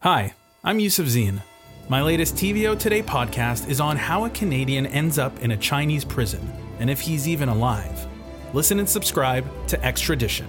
Hi, 0.00 0.34
I'm 0.62 0.78
Yusuf 0.78 1.06
Zine. 1.06 1.40
My 1.88 2.02
latest 2.02 2.34
TVO 2.34 2.78
Today 2.78 3.02
podcast 3.02 3.66
is 3.68 3.80
on 3.80 3.96
how 3.96 4.26
a 4.26 4.30
Canadian 4.30 4.84
ends 4.86 5.18
up 5.18 5.40
in 5.40 5.52
a 5.52 5.56
Chinese 5.56 6.04
prison 6.04 6.52
and 6.78 6.90
if 6.90 7.00
he's 7.00 7.26
even 7.26 7.48
alive. 7.48 8.06
Listen 8.52 8.78
and 8.78 8.86
subscribe 8.86 9.46
to 9.68 9.82
Extradition. 9.82 10.46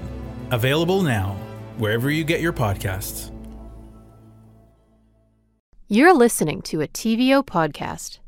Available 0.52 1.02
now, 1.02 1.38
wherever 1.78 2.12
you 2.12 2.26
get 2.26 2.42
your 2.42 2.52
podcasts. 2.52 3.32
You're 5.88 6.14
listening 6.14 6.62
to 6.64 6.82
a 6.82 6.88
TVO 6.88 7.46
podcast. 7.46 8.20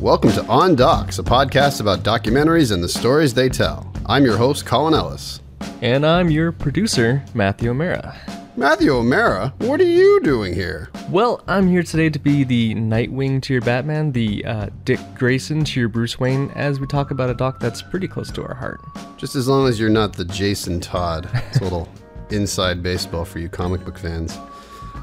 Welcome 0.00 0.32
to 0.32 0.44
On 0.46 0.74
Docs, 0.74 1.20
a 1.20 1.22
podcast 1.22 1.80
about 1.80 2.00
documentaries 2.00 2.72
and 2.72 2.82
the 2.82 2.88
stories 2.88 3.32
they 3.32 3.48
tell. 3.48 3.89
I'm 4.10 4.24
your 4.24 4.36
host, 4.36 4.66
Colin 4.66 4.92
Ellis. 4.92 5.40
And 5.82 6.04
I'm 6.04 6.32
your 6.32 6.50
producer, 6.50 7.24
Matthew 7.32 7.70
O'Mara. 7.70 8.16
Matthew 8.56 8.90
O'Mara, 8.90 9.54
what 9.58 9.80
are 9.80 9.84
you 9.84 10.18
doing 10.24 10.52
here? 10.52 10.90
Well, 11.10 11.44
I'm 11.46 11.68
here 11.68 11.84
today 11.84 12.10
to 12.10 12.18
be 12.18 12.42
the 12.42 12.74
Nightwing 12.74 13.40
to 13.42 13.52
your 13.52 13.62
Batman, 13.62 14.10
the 14.10 14.44
uh, 14.44 14.70
Dick 14.84 14.98
Grayson 15.14 15.62
to 15.62 15.78
your 15.78 15.88
Bruce 15.88 16.18
Wayne, 16.18 16.50
as 16.56 16.80
we 16.80 16.88
talk 16.88 17.12
about 17.12 17.30
a 17.30 17.34
doc 17.34 17.60
that's 17.60 17.82
pretty 17.82 18.08
close 18.08 18.32
to 18.32 18.42
our 18.42 18.52
heart. 18.52 18.80
Just 19.16 19.36
as 19.36 19.46
long 19.46 19.68
as 19.68 19.78
you're 19.78 19.88
not 19.88 20.14
the 20.14 20.24
Jason 20.24 20.80
Todd. 20.80 21.30
It's 21.32 21.60
a 21.60 21.62
little 21.62 21.88
inside 22.30 22.82
baseball 22.82 23.24
for 23.24 23.38
you 23.38 23.48
comic 23.48 23.84
book 23.84 23.96
fans. 23.96 24.36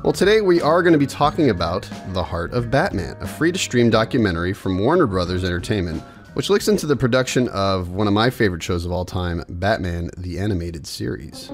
Well, 0.04 0.12
today 0.12 0.42
we 0.42 0.62
are 0.62 0.84
going 0.84 0.92
to 0.92 1.00
be 1.00 1.08
talking 1.08 1.50
about 1.50 1.90
The 2.10 2.24
Heart 2.24 2.52
of 2.52 2.70
Batman, 2.70 3.16
a 3.22 3.28
free 3.28 3.54
to 3.54 3.58
stream 3.58 3.90
documentary 3.90 4.52
from 4.52 4.78
Warner 4.78 5.08
Brothers 5.08 5.46
Entertainment, 5.46 6.04
which 6.38 6.52
looks 6.52 6.68
into 6.68 6.86
the 6.86 6.96
production 6.96 7.48
of 7.48 7.90
one 7.90 8.06
of 8.06 8.14
my 8.14 8.30
favorite 8.30 8.62
shows 8.62 8.86
of 8.86 8.92
all 8.92 9.04
time, 9.04 9.44
Batman 9.50 10.12
the 10.18 10.38
Animated 10.38 10.86
Series. 10.86 11.52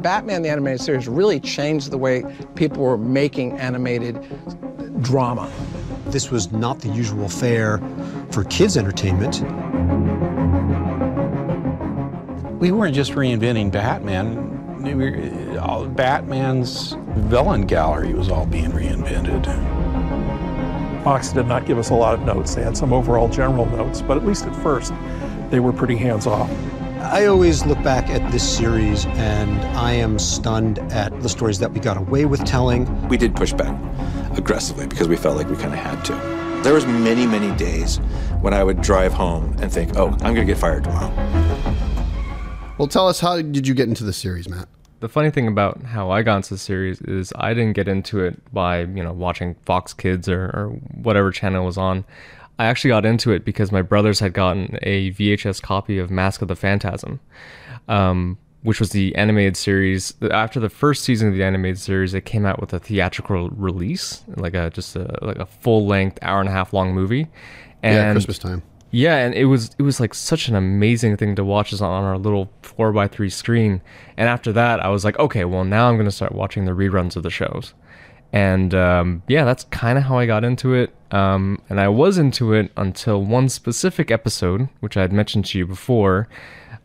Batman 0.00 0.40
the 0.40 0.48
Animated 0.48 0.80
Series 0.80 1.06
really 1.06 1.38
changed 1.38 1.90
the 1.90 1.98
way 1.98 2.24
people 2.54 2.82
were 2.82 2.96
making 2.96 3.52
animated 3.58 4.18
drama. 5.02 5.52
This 6.06 6.30
was 6.30 6.50
not 6.52 6.80
the 6.80 6.88
usual 6.88 7.28
fare 7.28 7.82
for 8.30 8.44
kids' 8.44 8.78
entertainment. 8.78 9.42
We 12.58 12.72
weren't 12.72 12.94
just 12.94 13.12
reinventing 13.12 13.72
Batman. 13.72 14.82
We 14.82 14.94
were, 14.94 15.60
all, 15.60 15.84
Batman's 15.86 16.96
villain 17.28 17.66
gallery 17.66 18.14
was 18.14 18.30
all 18.30 18.46
being 18.46 18.72
reinvented. 18.72 19.71
Fox 21.04 21.32
did 21.32 21.46
not 21.46 21.66
give 21.66 21.78
us 21.78 21.90
a 21.90 21.94
lot 21.94 22.14
of 22.14 22.20
notes. 22.22 22.54
They 22.54 22.62
had 22.62 22.76
some 22.76 22.92
overall 22.92 23.28
general 23.28 23.66
notes, 23.66 24.02
but 24.02 24.16
at 24.16 24.24
least 24.24 24.46
at 24.46 24.54
first, 24.62 24.92
they 25.50 25.58
were 25.58 25.72
pretty 25.72 25.96
hands 25.96 26.26
off. 26.26 26.50
I 27.00 27.26
always 27.26 27.66
look 27.66 27.82
back 27.82 28.08
at 28.08 28.30
this 28.30 28.48
series 28.48 29.06
and 29.06 29.60
I 29.76 29.92
am 29.92 30.20
stunned 30.20 30.78
at 30.92 31.20
the 31.20 31.28
stories 31.28 31.58
that 31.58 31.72
we 31.72 31.80
got 31.80 31.96
away 31.96 32.24
with 32.26 32.44
telling. 32.44 33.08
We 33.08 33.16
did 33.16 33.34
push 33.34 33.52
back 33.52 33.76
aggressively 34.38 34.86
because 34.86 35.08
we 35.08 35.16
felt 35.16 35.36
like 35.36 35.48
we 35.48 35.56
kind 35.56 35.72
of 35.72 35.80
had 35.80 36.04
to. 36.04 36.62
There 36.62 36.72
was 36.72 36.86
many, 36.86 37.26
many 37.26 37.54
days 37.56 37.96
when 38.40 38.54
I 38.54 38.62
would 38.62 38.80
drive 38.80 39.12
home 39.12 39.56
and 39.60 39.72
think, 39.72 39.96
"Oh, 39.96 40.10
I'm 40.10 40.34
going 40.34 40.36
to 40.36 40.44
get 40.44 40.58
fired 40.58 40.84
tomorrow." 40.84 41.12
Well, 42.78 42.86
tell 42.86 43.08
us 43.08 43.18
how 43.18 43.42
did 43.42 43.66
you 43.66 43.74
get 43.74 43.88
into 43.88 44.04
the 44.04 44.12
series, 44.12 44.48
Matt? 44.48 44.68
The 45.02 45.08
funny 45.08 45.30
thing 45.32 45.48
about 45.48 45.82
how 45.82 46.12
I 46.12 46.22
got 46.22 46.36
into 46.36 46.50
the 46.50 46.58
series 46.58 47.00
is 47.00 47.32
I 47.34 47.54
didn't 47.54 47.72
get 47.72 47.88
into 47.88 48.20
it 48.20 48.40
by, 48.54 48.82
you 48.82 49.02
know, 49.02 49.12
watching 49.12 49.56
Fox 49.64 49.92
Kids 49.92 50.28
or, 50.28 50.44
or 50.54 50.68
whatever 50.94 51.32
channel 51.32 51.64
was 51.64 51.76
on. 51.76 52.04
I 52.60 52.66
actually 52.66 52.90
got 52.90 53.04
into 53.04 53.32
it 53.32 53.44
because 53.44 53.72
my 53.72 53.82
brothers 53.82 54.20
had 54.20 54.32
gotten 54.32 54.78
a 54.82 55.10
VHS 55.10 55.60
copy 55.60 55.98
of 55.98 56.12
Mask 56.12 56.40
of 56.40 56.46
the 56.46 56.54
Phantasm, 56.54 57.18
um, 57.88 58.38
which 58.62 58.78
was 58.78 58.90
the 58.90 59.12
animated 59.16 59.56
series. 59.56 60.14
After 60.30 60.60
the 60.60 60.70
first 60.70 61.02
season 61.02 61.30
of 61.30 61.34
the 61.34 61.42
animated 61.42 61.80
series, 61.80 62.14
it 62.14 62.24
came 62.24 62.46
out 62.46 62.60
with 62.60 62.72
a 62.72 62.78
theatrical 62.78 63.50
release, 63.50 64.22
like 64.36 64.54
a 64.54 64.70
just 64.70 64.94
a 64.94 65.18
like 65.20 65.38
a 65.38 65.46
full 65.46 65.84
length 65.84 66.20
hour 66.22 66.38
and 66.38 66.48
a 66.48 66.52
half 66.52 66.72
long 66.72 66.94
movie. 66.94 67.26
And 67.82 67.96
yeah, 67.96 68.12
Christmas 68.12 68.38
time. 68.38 68.62
Yeah, 68.94 69.16
and 69.16 69.34
it 69.34 69.46
was 69.46 69.74
it 69.78 69.82
was 69.82 70.00
like 70.00 70.12
such 70.12 70.48
an 70.48 70.54
amazing 70.54 71.16
thing 71.16 71.34
to 71.36 71.44
watch 71.44 71.72
on 71.80 72.04
our 72.04 72.18
little 72.18 72.52
four 72.60 72.92
by 72.92 73.08
three 73.08 73.30
screen. 73.30 73.80
And 74.18 74.28
after 74.28 74.52
that, 74.52 74.80
I 74.80 74.88
was 74.88 75.02
like, 75.04 75.18
okay, 75.18 75.44
well 75.44 75.64
now 75.64 75.88
I'm 75.88 75.96
gonna 75.96 76.10
start 76.10 76.32
watching 76.32 76.66
the 76.66 76.72
reruns 76.72 77.16
of 77.16 77.22
the 77.22 77.30
shows. 77.30 77.72
And 78.34 78.74
um, 78.74 79.22
yeah, 79.28 79.44
that's 79.44 79.64
kind 79.64 79.98
of 79.98 80.04
how 80.04 80.18
I 80.18 80.26
got 80.26 80.44
into 80.44 80.74
it. 80.74 80.94
Um, 81.10 81.60
and 81.68 81.80
I 81.80 81.88
was 81.88 82.18
into 82.18 82.52
it 82.52 82.70
until 82.76 83.22
one 83.24 83.48
specific 83.48 84.10
episode, 84.10 84.68
which 84.80 84.96
I 84.96 85.02
had 85.02 85.12
mentioned 85.12 85.46
to 85.46 85.58
you 85.58 85.66
before, 85.66 86.28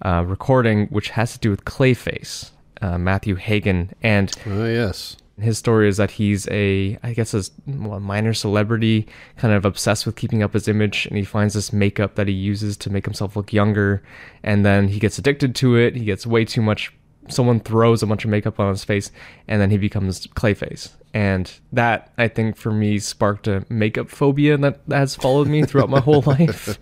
uh, 0.01 0.23
recording, 0.25 0.87
which 0.87 1.09
has 1.09 1.33
to 1.33 1.39
do 1.39 1.49
with 1.49 1.65
Clayface, 1.65 2.51
uh, 2.81 2.97
Matthew 2.97 3.35
Hagen, 3.35 3.93
and 4.01 4.33
oh 4.45 4.65
yes, 4.65 5.17
his 5.39 5.57
story 5.57 5.87
is 5.87 5.97
that 5.97 6.11
he's 6.11 6.47
a, 6.49 6.97
I 7.03 7.13
guess, 7.13 7.33
a, 7.33 7.43
minor 7.67 8.33
celebrity, 8.33 9.07
kind 9.37 9.53
of 9.53 9.65
obsessed 9.65 10.05
with 10.05 10.15
keeping 10.15 10.41
up 10.41 10.53
his 10.53 10.67
image, 10.67 11.05
and 11.05 11.17
he 11.17 11.23
finds 11.23 11.53
this 11.53 11.71
makeup 11.71 12.15
that 12.15 12.27
he 12.27 12.33
uses 12.33 12.75
to 12.77 12.89
make 12.89 13.05
himself 13.05 13.35
look 13.35 13.53
younger, 13.53 14.01
and 14.43 14.65
then 14.65 14.87
he 14.87 14.99
gets 14.99 15.17
addicted 15.17 15.55
to 15.55 15.75
it. 15.75 15.95
He 15.95 16.05
gets 16.05 16.25
way 16.25 16.43
too 16.43 16.61
much. 16.61 16.91
Someone 17.29 17.59
throws 17.59 18.01
a 18.01 18.07
bunch 18.07 18.23
of 18.23 18.31
makeup 18.31 18.59
on 18.59 18.69
his 18.69 18.83
face, 18.83 19.11
and 19.47 19.61
then 19.61 19.69
he 19.69 19.77
becomes 19.77 20.25
Clayface. 20.27 20.93
And 21.13 21.51
that, 21.71 22.11
I 22.17 22.27
think, 22.27 22.57
for 22.57 22.71
me, 22.71 22.99
sparked 22.99 23.47
a 23.47 23.65
makeup 23.69 24.09
phobia 24.09 24.57
that 24.57 24.79
has 24.89 25.15
followed 25.15 25.47
me 25.47 25.63
throughout 25.63 25.89
my 25.89 25.99
whole 25.99 26.21
life. 26.25 26.79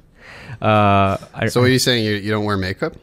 Uh, 0.61 1.17
I, 1.33 1.47
so, 1.47 1.61
are 1.61 1.67
you 1.67 1.79
saying 1.79 2.05
you, 2.05 2.13
you 2.13 2.31
don't 2.31 2.45
wear 2.45 2.57
makeup? 2.57 2.95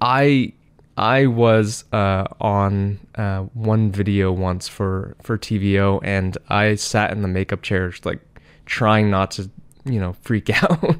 I 0.00 0.52
I 0.98 1.26
was 1.26 1.84
uh, 1.92 2.26
on 2.40 2.98
uh, 3.14 3.42
one 3.54 3.92
video 3.92 4.32
once 4.32 4.66
for 4.66 5.14
for 5.22 5.38
TVO, 5.38 6.00
and 6.02 6.36
I 6.48 6.74
sat 6.74 7.12
in 7.12 7.22
the 7.22 7.28
makeup 7.28 7.62
chair, 7.62 7.92
like 8.04 8.18
trying 8.66 9.08
not 9.08 9.30
to, 9.32 9.48
you 9.84 10.00
know, 10.00 10.14
freak 10.22 10.50
out 10.62 10.96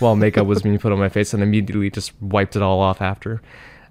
while 0.00 0.16
makeup 0.16 0.46
was 0.46 0.60
being 0.60 0.78
put 0.78 0.92
on 0.92 0.98
my 0.98 1.08
face, 1.08 1.32
and 1.32 1.42
immediately 1.42 1.88
just 1.88 2.12
wiped 2.20 2.56
it 2.56 2.62
all 2.62 2.80
off 2.80 3.00
after. 3.00 3.40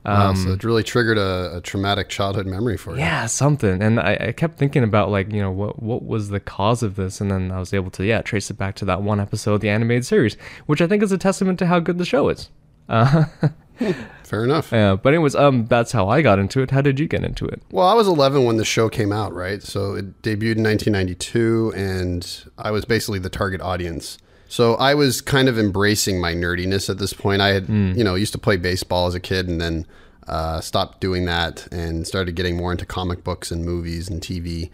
Um, 0.06 0.16
wow, 0.16 0.34
so 0.36 0.52
it 0.52 0.64
really 0.64 0.84
triggered 0.84 1.18
a, 1.18 1.58
a, 1.58 1.62
traumatic 1.62 2.10
childhood 2.10 2.48
memory 2.48 2.76
for 2.76 2.94
you. 2.94 3.00
Yeah, 3.00 3.28
something. 3.28 3.84
And 3.84 4.00
I, 4.00 4.18
I, 4.20 4.32
kept 4.32 4.58
thinking 4.58 4.84
about 4.84 5.12
like, 5.12 5.32
you 5.32 5.40
know, 5.40 5.52
what 5.52 5.82
what 5.82 6.04
was 6.04 6.30
the 6.30 6.40
cause 6.40 6.82
of 6.82 6.96
this? 6.96 7.22
And 7.22 7.30
then 7.30 7.52
I 7.52 7.60
was 7.60 7.72
able 7.72 7.92
to, 7.92 8.04
yeah, 8.04 8.22
trace 8.24 8.50
it 8.50 8.58
back 8.58 8.76
to 8.78 8.86
that 8.86 9.04
one 9.04 9.20
episode 9.20 9.56
of 9.56 9.62
the 9.62 9.70
animated 9.70 10.06
series, 10.06 10.38
which 10.66 10.82
I 10.82 10.88
think 10.88 11.04
is 11.04 11.12
a 11.12 11.20
testament 11.20 11.60
to 11.60 11.68
how 11.68 11.80
good 11.80 12.00
the 12.00 12.06
show 12.06 12.30
is. 12.30 12.50
Uh, 12.90 13.26
Fair 14.24 14.44
enough. 14.44 14.72
Yeah, 14.72 14.96
but 14.96 15.14
anyways, 15.14 15.36
um, 15.36 15.66
that's 15.66 15.92
how 15.92 16.08
I 16.08 16.22
got 16.22 16.40
into 16.40 16.62
it. 16.62 16.72
How 16.72 16.82
did 16.82 17.00
you 17.00 17.08
get 17.08 17.24
into 17.24 17.46
it? 17.46 17.62
Well, 17.72 17.88
I 17.88 17.94
was 17.94 18.08
11 18.08 18.46
when 18.46 18.58
the 18.58 18.66
show 18.66 18.90
came 18.90 19.12
out, 19.12 19.34
right? 19.34 19.62
So 19.62 19.96
it 19.96 20.22
debuted 20.22 20.58
in 20.58 20.64
1992, 20.64 21.74
and 21.76 22.46
I 22.58 22.72
was 22.72 22.86
basically 22.86 23.20
the 23.20 23.30
target 23.30 23.62
audience. 23.62 24.18
So 24.48 24.76
I 24.76 24.96
was 24.96 25.22
kind 25.22 25.48
of 25.50 25.58
embracing 25.58 26.20
my 26.20 26.34
nerdiness 26.34 26.90
at 26.90 26.98
this 26.98 27.14
point. 27.14 27.42
I 27.42 27.50
had, 27.50 27.68
mm. 27.68 27.98
you 27.98 28.04
know, 28.04 28.16
used 28.16 28.34
to 28.34 28.40
play 28.40 28.58
baseball 28.58 29.08
as 29.08 29.16
a 29.16 29.20
kid, 29.20 29.48
and 29.48 29.60
then 29.60 29.86
uh, 30.28 30.62
stopped 30.62 31.02
doing 31.02 31.26
that 31.26 31.68
and 31.72 32.06
started 32.08 32.36
getting 32.36 32.56
more 32.56 32.72
into 32.72 32.86
comic 32.86 33.24
books 33.24 33.52
and 33.52 33.66
movies 33.66 34.10
and 34.10 34.22
TV. 34.22 34.70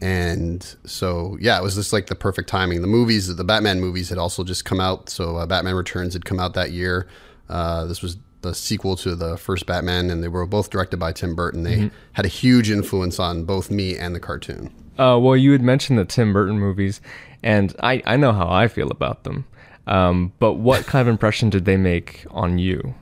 And 0.00 0.62
so, 0.84 1.36
yeah, 1.40 1.58
it 1.58 1.62
was 1.62 1.74
just 1.74 1.92
like 1.92 2.06
the 2.06 2.14
perfect 2.14 2.48
timing. 2.48 2.82
The 2.82 2.88
movies, 2.88 3.34
the 3.34 3.44
Batman 3.44 3.80
movies 3.80 4.08
had 4.10 4.18
also 4.18 4.44
just 4.44 4.64
come 4.64 4.80
out. 4.80 5.08
So, 5.08 5.36
uh, 5.36 5.46
Batman 5.46 5.74
Returns 5.74 6.12
had 6.12 6.24
come 6.24 6.38
out 6.38 6.54
that 6.54 6.72
year. 6.72 7.08
Uh, 7.48 7.86
this 7.86 8.02
was 8.02 8.16
the 8.42 8.54
sequel 8.54 8.96
to 8.96 9.14
the 9.14 9.36
first 9.36 9.66
Batman, 9.66 10.10
and 10.10 10.22
they 10.22 10.28
were 10.28 10.46
both 10.46 10.70
directed 10.70 10.98
by 10.98 11.12
Tim 11.12 11.34
Burton. 11.34 11.62
They 11.62 11.76
mm-hmm. 11.76 11.96
had 12.12 12.24
a 12.24 12.28
huge 12.28 12.70
influence 12.70 13.18
on 13.18 13.44
both 13.44 13.70
me 13.70 13.96
and 13.96 14.14
the 14.14 14.20
cartoon. 14.20 14.72
Uh, 14.98 15.18
well, 15.20 15.36
you 15.36 15.52
had 15.52 15.62
mentioned 15.62 15.98
the 15.98 16.04
Tim 16.04 16.32
Burton 16.32 16.58
movies, 16.58 17.00
and 17.42 17.74
I, 17.80 18.02
I 18.04 18.16
know 18.16 18.32
how 18.32 18.48
I 18.48 18.68
feel 18.68 18.90
about 18.90 19.24
them. 19.24 19.46
Um, 19.86 20.32
but 20.38 20.54
what 20.54 20.86
kind 20.86 21.00
of 21.00 21.08
impression 21.08 21.50
did 21.50 21.64
they 21.64 21.76
make 21.76 22.26
on 22.30 22.58
you? 22.58 22.94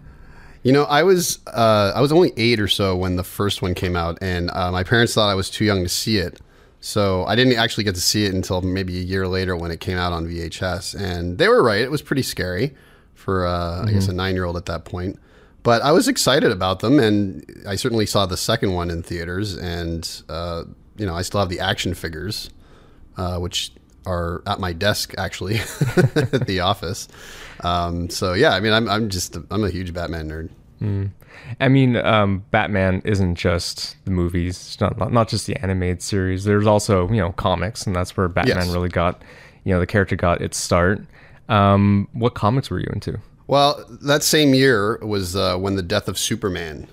You 0.63 0.73
know, 0.73 0.85
I 0.85 1.03
was 1.03 1.39
uh, 1.47 1.93
I 1.95 2.01
was 2.01 2.13
only 2.13 2.33
eight 2.37 2.61
or 2.61 2.69
so 2.69 2.97
when 2.97 3.17
the 3.17 3.25
first 3.25 3.63
one 3.63 3.75
came 3.75 3.97
out, 3.97 4.19
and 4.21 4.51
uh, 4.51 4.73
my 4.73 4.83
parents 4.83 5.15
thought 5.15 5.29
I 5.29 5.35
was 5.35 5.51
too 5.51 5.65
young 5.65 5.83
to 5.83 5.89
see 5.89 6.19
it. 6.19 6.41
So 6.81 7.25
I 7.25 7.35
didn't 7.35 7.55
actually 7.55 7.85
get 7.85 7.95
to 7.95 8.01
see 8.01 8.25
it 8.27 8.35
until 8.35 8.63
maybe 8.63 8.99
a 8.99 9.03
year 9.03 9.27
later 9.27 9.57
when 9.57 9.71
it 9.71 9.81
came 9.81 9.97
out 9.97 10.13
on 10.13 10.27
VHS. 10.27 11.01
And 11.01 11.39
they 11.39 11.49
were 11.49 11.63
right; 11.63 11.81
it 11.81 11.91
was 11.91 12.03
pretty 12.03 12.23
scary 12.23 12.75
for 13.15 13.47
uh, 13.47 13.79
mm-hmm. 13.79 13.89
I 13.89 13.93
guess 13.93 14.07
a 14.07 14.09
mm-hmm. 14.09 14.17
nine 14.17 14.35
year 14.35 14.45
old 14.45 14.57
at 14.57 14.67
that 14.67 14.85
point. 14.85 15.19
But 15.67 15.83
I 15.83 15.91
was 15.91 16.07
excited 16.07 16.53
about 16.53 16.79
them, 16.79 17.01
and 17.01 17.45
I 17.67 17.75
certainly 17.75 18.07
saw 18.07 18.25
the 18.25 18.37
second 18.37 18.75
one 18.75 18.89
in 18.89 19.03
theaters. 19.03 19.57
And 19.57 20.09
uh, 20.29 20.63
you 20.97 21.05
know, 21.05 21.17
I 21.17 21.23
still 21.23 21.41
have 21.41 21.49
the 21.49 21.59
action 21.59 21.93
figures, 21.93 22.51
uh, 23.17 23.39
which 23.39 23.73
are 24.07 24.45
at 24.47 24.61
my 24.61 24.73
desk 24.73 25.13
actually 25.19 25.57
at 26.15 26.47
the 26.47 26.61
office. 26.61 27.09
Um, 27.65 28.09
so 28.11 28.33
yeah, 28.33 28.51
I 28.51 28.61
mean, 28.61 28.73
I'm 28.73 28.89
I'm 28.89 29.11
just 29.11 29.37
I'm 29.51 29.65
a 29.65 29.69
huge 29.69 29.93
Batman 29.93 30.31
nerd. 30.31 30.51
Mm. 30.81 31.11
I 31.59 31.67
mean, 31.67 31.97
um, 31.97 32.45
Batman 32.53 33.03
isn't 33.05 33.35
just 33.35 33.97
the 34.05 34.13
movies, 34.13 34.57
it's 34.57 34.81
not, 34.81 34.97
not 34.97 35.13
not 35.13 35.29
just 35.29 35.49
the 35.49 35.57
animated 35.65 36.01
series. 36.01 36.45
There's 36.45 36.69
also 36.69 37.09
you 37.09 37.21
know 37.21 37.33
comics, 37.33 37.89
and 37.89 37.97
that's 37.97 38.17
where 38.17 38.29
Batman 38.29 38.67
yes. 38.67 38.73
really 38.73 38.89
got 38.89 39.21
you 39.65 39.75
know 39.75 39.81
the 39.81 39.87
character 39.89 40.15
got 40.15 40.41
its 40.41 40.59
start. 40.59 41.05
Um, 41.49 42.07
what 42.13 42.37
comics 42.37 42.71
were 42.71 42.79
you 42.79 42.89
into? 42.93 43.19
Well, 43.47 43.85
that 44.03 44.23
same 44.23 44.55
year 44.55 44.99
was 45.03 45.37
uh, 45.37 45.57
when 45.57 45.77
the 45.77 45.83
death 45.83 46.09
of 46.09 46.19
Superman 46.19 46.89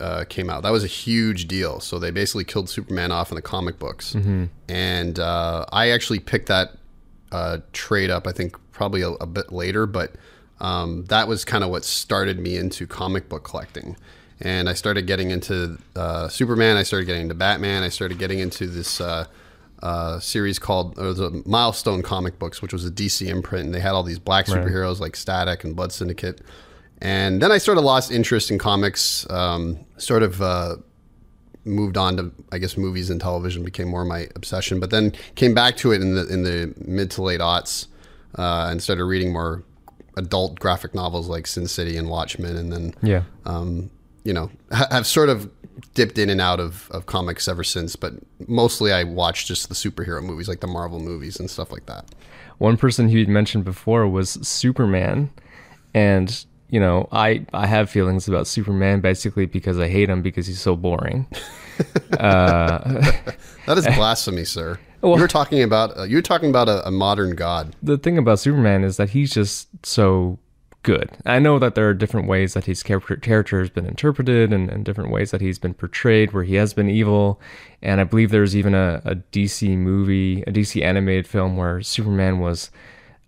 uh, 0.00 0.24
came 0.28 0.50
out. 0.50 0.62
That 0.62 0.72
was 0.72 0.84
a 0.84 0.88
huge 0.88 1.46
deal. 1.48 1.80
So 1.80 1.98
they 1.98 2.10
basically 2.10 2.44
killed 2.44 2.68
Superman 2.68 3.12
off 3.12 3.30
in 3.30 3.36
the 3.36 3.42
comic 3.42 3.78
books, 3.78 4.14
and 4.68 5.18
uh, 5.18 5.64
I 5.72 5.90
actually 5.90 6.18
picked 6.18 6.48
that 6.48 6.72
uh, 7.32 7.58
trade 7.72 8.10
up. 8.10 8.26
I 8.26 8.32
think 8.32 8.56
probably 8.72 9.02
a, 9.02 9.10
a 9.10 9.26
bit 9.26 9.52
later, 9.52 9.86
but 9.86 10.14
um, 10.60 11.04
that 11.06 11.28
was 11.28 11.44
kind 11.44 11.64
of 11.64 11.70
what 11.70 11.84
started 11.84 12.38
me 12.38 12.56
into 12.56 12.86
comic 12.86 13.28
book 13.28 13.44
collecting. 13.44 13.96
And 14.40 14.68
I 14.68 14.74
started 14.74 15.06
getting 15.06 15.30
into 15.30 15.78
uh, 15.94 16.28
Superman. 16.28 16.76
I 16.76 16.82
started 16.82 17.06
getting 17.06 17.22
into 17.22 17.34
Batman. 17.34 17.82
I 17.82 17.88
started 17.88 18.18
getting 18.18 18.38
into 18.38 18.66
this 18.66 19.00
uh, 19.82 19.86
uh, 19.86 20.20
series 20.20 20.58
called 20.58 20.98
or 20.98 21.12
the 21.12 21.42
Milestone 21.46 22.02
Comic 22.02 22.38
Books, 22.38 22.62
which 22.62 22.72
was 22.72 22.84
a 22.86 22.90
DC 22.90 23.26
imprint, 23.26 23.66
and 23.66 23.74
they 23.74 23.80
had 23.80 23.92
all 23.92 24.02
these 24.02 24.18
black 24.18 24.46
superheroes 24.46 25.00
like 25.00 25.16
Static 25.16 25.64
and 25.64 25.74
Blood 25.76 25.92
Syndicate. 25.92 26.40
And 27.02 27.42
then 27.42 27.52
I 27.52 27.58
sort 27.58 27.76
of 27.78 27.84
lost 27.84 28.10
interest 28.10 28.50
in 28.50 28.58
comics. 28.58 29.28
Um, 29.30 29.78
sort 29.98 30.22
of 30.22 30.40
uh, 30.40 30.76
moved 31.64 31.96
on 31.96 32.16
to 32.16 32.32
I 32.52 32.58
guess 32.58 32.76
movies 32.76 33.10
and 33.10 33.20
television 33.20 33.64
became 33.64 33.88
more 33.88 34.04
my 34.04 34.28
obsession. 34.34 34.80
But 34.80 34.90
then 34.90 35.12
came 35.34 35.52
back 35.54 35.76
to 35.78 35.92
it 35.92 36.00
in 36.00 36.14
the 36.14 36.26
in 36.28 36.42
the 36.42 36.72
mid 36.78 37.10
to 37.12 37.22
late 37.22 37.40
aughts 37.40 37.86
uh, 38.38 38.68
and 38.70 38.82
started 38.82 39.04
reading 39.04 39.32
more 39.32 39.62
adult 40.16 40.58
graphic 40.58 40.94
novels 40.94 41.28
like 41.28 41.46
Sin 41.46 41.66
City 41.68 41.96
and 41.98 42.08
Watchmen, 42.08 42.56
and 42.56 42.72
then 42.72 42.94
Yeah. 43.02 43.22
um, 43.44 43.90
you 44.24 44.32
know 44.32 44.50
ha- 44.72 44.88
have 44.90 45.06
sort 45.06 45.28
of 45.28 45.50
dipped 45.94 46.18
in 46.18 46.30
and 46.30 46.40
out 46.40 46.60
of, 46.60 46.88
of 46.90 47.06
comics 47.06 47.48
ever 47.48 47.64
since. 47.64 47.96
But 47.96 48.14
mostly 48.46 48.92
I 48.92 49.04
watch 49.04 49.46
just 49.46 49.68
the 49.68 49.74
superhero 49.74 50.22
movies 50.22 50.48
like 50.48 50.60
the 50.60 50.66
Marvel 50.66 51.00
movies 51.00 51.38
and 51.38 51.50
stuff 51.50 51.70
like 51.72 51.86
that. 51.86 52.06
One 52.58 52.76
person 52.76 53.08
who 53.08 53.18
you'd 53.18 53.28
mentioned 53.28 53.64
before 53.64 54.08
was 54.08 54.30
Superman, 54.46 55.30
and 55.94 56.44
you 56.70 56.80
know, 56.80 57.08
I 57.12 57.44
I 57.52 57.66
have 57.66 57.90
feelings 57.90 58.26
about 58.28 58.46
Superman 58.46 59.00
basically 59.00 59.46
because 59.46 59.78
I 59.78 59.88
hate 59.88 60.08
him 60.08 60.22
because 60.22 60.46
he's 60.46 60.60
so 60.60 60.74
boring. 60.76 61.26
uh, 62.18 62.78
That 63.66 63.78
is 63.78 63.86
blasphemy, 63.96 64.44
sir. 64.44 64.78
Well- 65.02 65.18
you're 65.18 65.28
talking 65.28 65.62
about 65.62 65.96
uh, 65.98 66.02
you're 66.04 66.22
talking 66.22 66.48
about 66.50 66.68
a, 66.68 66.86
a 66.88 66.90
modern 66.90 67.36
god. 67.36 67.76
the 67.82 67.98
thing 67.98 68.16
about 68.18 68.38
Superman 68.38 68.82
is 68.84 68.96
that 68.96 69.10
he's 69.10 69.30
just 69.32 69.68
so 69.84 70.38
good. 70.86 71.10
I 71.26 71.40
know 71.40 71.58
that 71.58 71.74
there 71.74 71.88
are 71.88 71.94
different 71.94 72.28
ways 72.28 72.54
that 72.54 72.66
his 72.66 72.84
character, 72.84 73.16
character 73.16 73.58
has 73.58 73.68
been 73.68 73.86
interpreted 73.86 74.52
and, 74.52 74.70
and 74.70 74.84
different 74.84 75.10
ways 75.10 75.32
that 75.32 75.40
he's 75.40 75.58
been 75.58 75.74
portrayed 75.74 76.32
where 76.32 76.44
he 76.44 76.54
has 76.54 76.72
been 76.72 76.88
evil. 76.88 77.40
And 77.82 78.00
I 78.00 78.04
believe 78.04 78.30
there's 78.30 78.54
even 78.54 78.72
a, 78.72 79.02
a 79.04 79.16
DC 79.16 79.76
movie, 79.76 80.42
a 80.42 80.52
DC 80.52 80.80
animated 80.82 81.26
film 81.26 81.56
where 81.56 81.82
Superman 81.82 82.38
was 82.38 82.70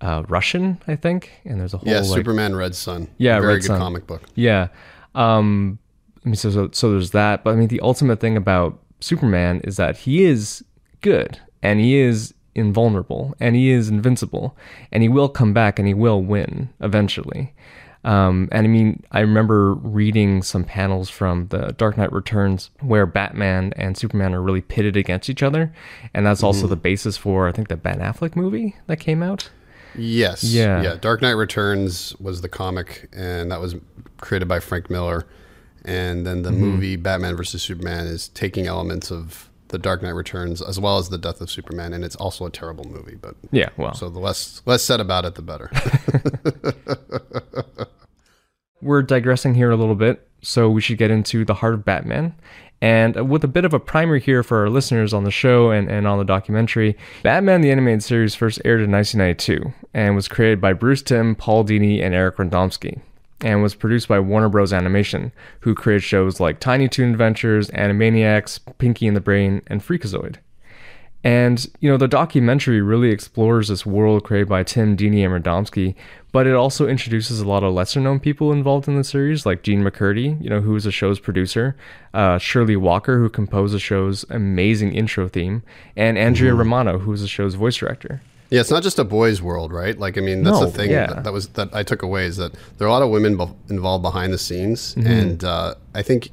uh, 0.01 0.23
Russian, 0.29 0.81
I 0.87 0.95
think. 0.95 1.33
And 1.45 1.61
there's 1.61 1.75
a 1.75 1.79
whole 1.79 1.89
Yeah, 1.93 1.99
like, 1.99 2.07
Superman 2.19 2.55
Red 2.55 2.77
Sun. 2.77 3.09
Yeah, 3.19 3.41
very 3.41 3.55
Red 3.55 3.63
good 3.63 3.67
Sun. 3.67 3.81
comic 3.81 4.07
book. 4.07 4.23
Yeah. 4.37 4.69
Um, 5.17 5.81
I 6.25 6.29
mean, 6.29 6.37
so, 6.37 6.51
so 6.51 6.71
so 6.73 6.93
there's 6.93 7.11
that. 7.11 7.43
But 7.43 7.55
I 7.55 7.57
mean, 7.57 7.69
the 7.69 7.81
ultimate 7.81 8.21
thing 8.21 8.37
about 8.37 8.79
Superman 9.01 9.63
is 9.65 9.77
that 9.79 9.97
he 9.97 10.23
is 10.23 10.65
good 11.01 11.41
and 11.61 11.81
he 11.81 11.97
is 11.97 12.35
invulnerable 12.59 13.35
and 13.41 13.57
he 13.57 13.71
is 13.71 13.89
invincible 13.89 14.57
and 14.93 15.03
he 15.03 15.09
will 15.09 15.29
come 15.29 15.53
back 15.55 15.79
and 15.79 15.89
he 15.89 15.95
will 15.95 16.23
win 16.23 16.69
eventually. 16.81 17.55
Um, 18.05 18.49
and 18.53 18.65
I 18.65 18.69
mean, 18.69 19.03
I 19.11 19.21
remember 19.21 19.75
reading 19.75 20.43
some 20.43 20.63
panels 20.65 21.11
from 21.11 21.49
the 21.49 21.75
Dark 21.77 21.97
Knight 21.99 22.13
Returns 22.13 22.71
where 22.81 23.07
Batman 23.07 23.73
and 23.77 23.97
Superman 23.97 24.35
are 24.35 24.41
really 24.43 24.61
pitted 24.61 24.97
against 24.97 25.29
each 25.29 25.43
other, 25.43 25.75
and 26.15 26.25
that's 26.25 26.43
also 26.45 26.69
the 26.69 26.77
basis 26.77 27.17
for 27.17 27.49
I 27.49 27.53
think 27.53 27.69
the 27.69 27.77
Ben 27.77 27.99
Affleck 27.99 28.37
movie 28.37 28.77
that 28.87 28.99
came 29.01 29.21
out. 29.23 29.51
Yes. 29.97 30.45
Yeah. 30.45 30.81
Yeah. 30.81 30.95
Dark 31.01 31.23
Knight 31.23 31.33
Returns 31.33 32.15
was 32.21 32.41
the 32.41 32.49
comic, 32.49 33.09
and 33.13 33.51
that 33.51 33.61
was 33.61 33.75
created 34.21 34.47
by 34.47 34.61
Frank 34.61 34.89
Miller. 34.91 35.27
And 35.85 36.25
then 36.27 36.43
the 36.43 36.51
Mm-hmm. 36.51 36.61
movie 36.61 36.97
Batman 36.97 37.37
versus 37.37 37.63
Superman 37.63 38.07
is 38.07 38.29
taking 38.29 38.67
elements 38.67 39.11
of 39.11 39.48
the 39.69 39.79
Dark 39.79 40.03
Knight 40.03 40.11
Returns 40.11 40.62
as 40.62 40.81
well 40.81 40.99
as 40.99 41.09
the 41.09 41.19
Death 41.19 41.41
of 41.41 41.50
Superman, 41.50 41.93
and 41.93 42.05
it's 42.05 42.17
also 42.17 42.47
a 42.47 42.50
terrible 42.50 42.85
movie. 42.85 43.17
But 43.17 43.37
Yeah, 43.50 43.69
well, 43.76 43.94
so 43.94 44.09
the 44.09 44.19
less 44.19 44.62
less 44.67 44.82
said 44.82 45.00
about 45.00 45.25
it, 45.25 45.35
the 45.35 45.43
better. 45.43 45.70
we're 48.82 49.03
digressing 49.03 49.55
here 49.55 49.70
a 49.70 49.76
little 49.76 49.94
bit, 49.94 50.29
so 50.43 50.70
we 50.70 50.81
should 50.81 50.99
get 50.99 51.11
into 51.11 51.44
the 51.44 51.55
heart 51.55 51.75
of 51.75 51.85
Batman. 51.85 52.35
And 52.81 53.29
with 53.29 53.43
a 53.43 53.49
bit 53.49 53.65
of 53.65 53.75
a 53.75 53.81
primer 53.81 54.19
here 54.19 54.44
for 54.44 54.59
our 54.59 54.70
listeners 54.70 55.12
on 55.12 55.25
the 55.25 55.32
show 55.32 55.71
and, 55.71 55.91
and 55.91 56.06
on 56.06 56.19
the 56.19 56.25
documentary, 56.25 56.97
Batman 57.25 57.61
the 57.61 57.73
Animated 57.73 58.05
Series 58.05 58.37
first 58.37 58.62
aired 58.64 58.81
in 58.81 58.93
1992 58.93 59.75
and 59.94 60.14
was 60.14 60.29
created 60.29 60.61
by 60.61 60.75
Bruce 60.75 61.03
Timm, 61.03 61.35
Paul 61.35 61.64
Dini, 61.64 62.00
and 62.00 62.14
Eric 62.14 62.37
Radomski, 62.37 63.00
and 63.40 63.62
was 63.62 63.75
produced 63.75 64.08
by 64.08 64.20
Warner 64.20 64.49
Bros. 64.49 64.73
Animation, 64.73 65.32
who 65.61 65.75
created 65.75 66.02
shows 66.02 66.40
like 66.40 66.61
Tiny 66.61 66.88
Toon 66.88 67.12
Adventures, 67.12 67.70
Animaniacs, 67.70 68.61
Pinky 68.79 69.06
and 69.06 69.17
the 69.17 69.20
Brain, 69.20 69.62
and 69.67 69.81
Freakazoid. 69.81 70.37
And, 71.25 71.67
you 71.81 71.90
know, 71.90 71.96
the 71.96 72.06
documentary 72.06 72.81
really 72.81 73.11
explores 73.11 73.69
this 73.69 73.85
world 73.85 74.23
created 74.23 74.49
by 74.49 74.62
Timm, 74.62 74.96
Dini, 74.96 75.25
and 75.25 75.44
Radomski, 75.44 75.96
but 76.31 76.46
it 76.46 76.55
also 76.55 76.87
introduces 76.87 77.40
a 77.40 77.49
lot 77.49 77.64
of 77.64 77.75
lesser 77.75 78.00
known 78.00 78.20
people 78.20 78.52
involved 78.52 78.87
in 78.87 78.96
the 78.96 79.02
series, 79.02 79.44
like 79.44 79.62
Jean 79.62 79.82
MacCurdy, 79.82 80.40
you 80.43 80.49
know, 80.49 80.61
who 80.61 80.76
is 80.76 80.85
the 80.85 80.93
show's 80.93 81.19
producer, 81.19 81.76
uh, 82.14 82.38
Shirley 82.38 82.76
Walker, 82.76 83.19
who 83.19 83.29
composed 83.29 83.75
the 83.75 83.81
show's 83.81 84.25
amazing 84.31 84.94
intro 84.94 85.29
theme, 85.29 85.62
and 85.96 86.17
Andrea 86.17 86.55
Romano, 86.55 86.99
who 86.99 87.12
is 87.12 87.23
the 87.23 87.29
show's 87.29 87.55
voice 87.55 87.76
director. 87.76 88.23
Yeah, 88.50 88.61
it's 88.61 88.71
not 88.71 88.83
just 88.83 88.99
a 88.99 89.05
boys' 89.05 89.41
world, 89.43 89.73
right? 89.73 89.99
Like, 89.99 90.17
I 90.19 90.21
mean, 90.21 90.43
that's 90.43 90.59
No, 90.61 90.67
the 90.67 90.73
thing 90.73 90.91
yeah. 90.91 91.06
that, 91.06 91.25
that 91.25 91.33
was 91.33 91.49
that 91.49 91.69
I 91.75 91.83
took 91.83 92.03
away 92.03 92.25
is 92.27 92.37
that 92.39 92.53
there 92.79 92.87
are 92.87 92.91
a 92.91 92.93
lot 92.93 93.03
of 93.03 93.11
women 93.11 93.37
be- 93.37 93.53
involved 93.69 94.03
behind 94.03 94.33
the 94.33 94.39
scenes, 94.39 94.95
Mm-hmm. 94.95 95.06
and 95.06 95.45
uh, 95.45 95.75
I 95.95 96.03
think 96.03 96.31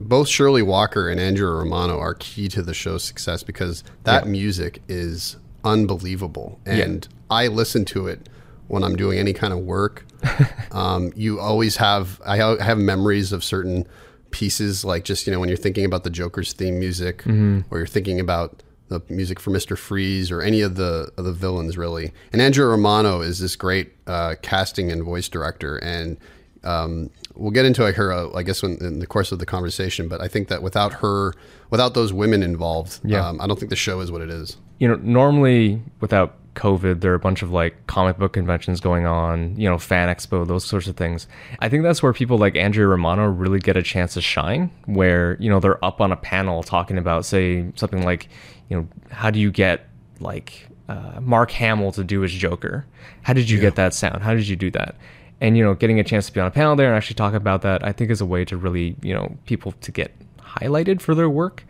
both 0.00 0.28
Shirley 0.28 0.62
Walker 0.62 1.08
and 1.08 1.18
Andrea 1.20 1.50
Romano 1.50 1.98
are 1.98 2.14
key 2.14 2.48
to 2.48 2.62
the 2.62 2.74
show's 2.74 3.02
success 3.02 3.42
because 3.42 3.82
that 4.04 4.26
music 4.28 4.80
is 4.88 5.36
unbelievable, 5.64 6.60
and 6.66 7.06
I 7.30 7.46
listen 7.48 7.84
to 7.86 8.06
it 8.06 8.28
when 8.68 8.82
I'm 8.84 8.96
doing 8.96 9.18
any 9.18 9.32
kind 9.32 9.52
of 9.52 9.60
work. 9.60 10.04
um, 10.72 11.12
you 11.16 11.40
always 11.40 11.76
have 11.76 12.20
I 12.26 12.38
ha- 12.38 12.58
have 12.58 12.78
memories 12.78 13.32
of 13.32 13.42
certain 13.44 13.86
pieces, 14.30 14.84
like 14.84 15.04
just 15.04 15.26
you 15.26 15.32
know 15.32 15.40
when 15.40 15.48
you're 15.48 15.56
thinking 15.58 15.84
about 15.84 16.04
the 16.04 16.10
Joker's 16.10 16.52
theme 16.52 16.78
music, 16.78 17.24
or 17.26 17.78
you're 17.78 17.86
thinking 17.86 18.20
about 18.20 18.62
the 18.88 19.00
music 19.08 19.38
for 19.40 19.50
Mister 19.50 19.76
Freeze 19.76 20.30
or 20.30 20.40
any 20.42 20.60
of 20.62 20.74
the 20.76 21.10
of 21.16 21.24
the 21.24 21.32
villains, 21.32 21.76
really. 21.76 22.12
And 22.32 22.42
Andrea 22.42 22.66
Romano 22.66 23.20
is 23.20 23.38
this 23.38 23.56
great 23.56 23.92
uh, 24.06 24.34
casting 24.42 24.90
and 24.90 25.02
voice 25.02 25.28
director, 25.28 25.76
and 25.78 26.16
um, 26.64 27.10
we'll 27.36 27.52
get 27.52 27.64
into 27.64 27.90
her, 27.90 28.12
uh, 28.12 28.30
I 28.34 28.42
guess, 28.42 28.62
when, 28.62 28.78
in 28.80 28.98
the 28.98 29.06
course 29.06 29.30
of 29.30 29.38
the 29.38 29.46
conversation. 29.46 30.08
But 30.08 30.20
I 30.20 30.28
think 30.28 30.48
that 30.48 30.60
without 30.62 30.94
her, 30.94 31.32
without 31.70 31.94
those 31.94 32.12
women 32.12 32.42
involved, 32.42 32.98
Yeah. 33.04 33.28
um, 33.28 33.40
I 33.40 33.46
don't 33.46 33.58
think 33.58 33.70
the 33.70 33.76
show 33.76 34.00
is 34.00 34.10
what 34.10 34.22
it 34.22 34.30
is. 34.30 34.56
you 34.78 34.88
know, 34.88 34.96
normally 34.96 35.82
without 36.00 36.36
COVID, 36.54 37.00
there 37.00 37.12
are 37.12 37.16
a 37.16 37.20
bunch 37.20 37.42
of 37.42 37.50
like 37.50 37.86
comic 37.86 38.16
book 38.18 38.32
conventions 38.32 38.80
going 38.80 39.06
on, 39.06 39.56
you 39.56 39.68
know, 39.68 39.78
Fan 39.78 40.08
Expo, 40.14 40.46
those 40.46 40.64
sorts 40.64 40.86
of 40.88 40.96
things. 40.96 41.26
I 41.60 41.68
think 41.68 41.82
that's 41.82 42.02
where 42.02 42.12
people 42.12 42.38
like 42.38 42.56
Andrea 42.56 42.86
Romano 42.86 43.26
really 43.28 43.60
get 43.60 43.76
a 43.76 43.82
chance 43.82 44.14
to 44.14 44.20
shine, 44.20 44.70
where, 44.86 45.36
you 45.40 45.50
know, 45.50 45.60
they're 45.60 45.82
up 45.84 46.00
on 46.00 46.10
a 46.12 46.16
panel 46.16 46.62
talking 46.62 46.98
about, 46.98 47.24
say, 47.24 47.66
something 47.76 48.04
like, 48.04 48.28
you 48.68 48.76
know, 48.76 48.88
how 49.10 49.30
do 49.30 49.38
you 49.38 49.50
get 49.50 49.86
like 50.20 50.68
uh, 50.88 51.20
Mark 51.20 51.50
Hamill 51.50 51.92
to 51.92 52.04
do 52.04 52.20
his 52.20 52.32
Joker? 52.32 52.86
How 53.22 53.32
did 53.32 53.50
you 53.50 53.60
get 53.60 53.76
that 53.76 53.94
sound? 53.94 54.22
How 54.22 54.34
did 54.34 54.48
you 54.48 54.56
do 54.56 54.70
that? 54.72 54.96
And, 55.40 55.56
you 55.56 55.62
know, 55.62 55.74
getting 55.74 56.00
a 56.00 56.04
chance 56.04 56.26
to 56.26 56.32
be 56.32 56.40
on 56.40 56.46
a 56.46 56.50
panel 56.50 56.74
there 56.74 56.88
and 56.88 56.96
actually 56.96 57.14
talk 57.14 57.34
about 57.34 57.62
that, 57.62 57.84
I 57.84 57.92
think 57.92 58.10
is 58.10 58.20
a 58.20 58.26
way 58.26 58.44
to 58.46 58.56
really, 58.56 58.96
you 59.02 59.14
know, 59.14 59.36
people 59.46 59.72
to 59.72 59.92
get 59.92 60.12
highlighted 60.38 61.00
for 61.00 61.14
their 61.14 61.30
work. 61.30 61.64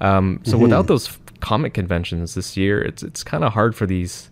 Um, 0.00 0.40
so 0.44 0.58
without 0.58 0.86
those 0.88 1.18
comic 1.40 1.72
conventions 1.72 2.34
this 2.34 2.56
year, 2.56 2.82
it's 2.82 3.02
it's 3.02 3.22
kind 3.22 3.44
of 3.44 3.52
hard 3.52 3.74
for 3.74 3.86
these, 3.86 4.30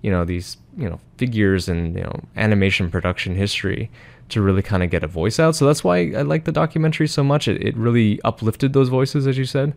you 0.00 0.10
know, 0.10 0.24
these 0.24 0.56
you 0.76 0.88
know 0.88 0.98
figures 1.18 1.68
and 1.68 1.94
you 1.94 2.02
know 2.02 2.20
animation 2.36 2.90
production 2.90 3.34
history 3.34 3.90
to 4.30 4.40
really 4.40 4.62
kind 4.62 4.82
of 4.82 4.90
get 4.90 5.04
a 5.04 5.06
voice 5.06 5.38
out. 5.38 5.54
So 5.54 5.66
that's 5.66 5.84
why 5.84 6.12
I 6.16 6.22
like 6.22 6.44
the 6.44 6.52
documentary 6.52 7.06
so 7.06 7.22
much. 7.22 7.46
It 7.46 7.62
it 7.62 7.76
really 7.76 8.20
uplifted 8.22 8.72
those 8.72 8.88
voices, 8.88 9.26
as 9.26 9.36
you 9.36 9.44
said. 9.44 9.74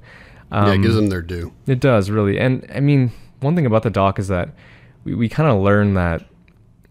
Yeah, 0.51 0.67
it 0.71 0.75
Um, 0.75 0.81
gives 0.81 0.95
them 0.95 1.07
their 1.07 1.21
due. 1.21 1.53
It 1.67 1.79
does 1.79 2.09
really, 2.09 2.39
and 2.39 2.65
I 2.73 2.79
mean, 2.79 3.11
one 3.41 3.55
thing 3.55 3.65
about 3.65 3.83
the 3.83 3.89
doc 3.89 4.19
is 4.19 4.27
that 4.29 4.49
we, 5.03 5.13
we 5.15 5.29
kind 5.29 5.49
of 5.49 5.61
learned 5.61 5.95
that 5.97 6.23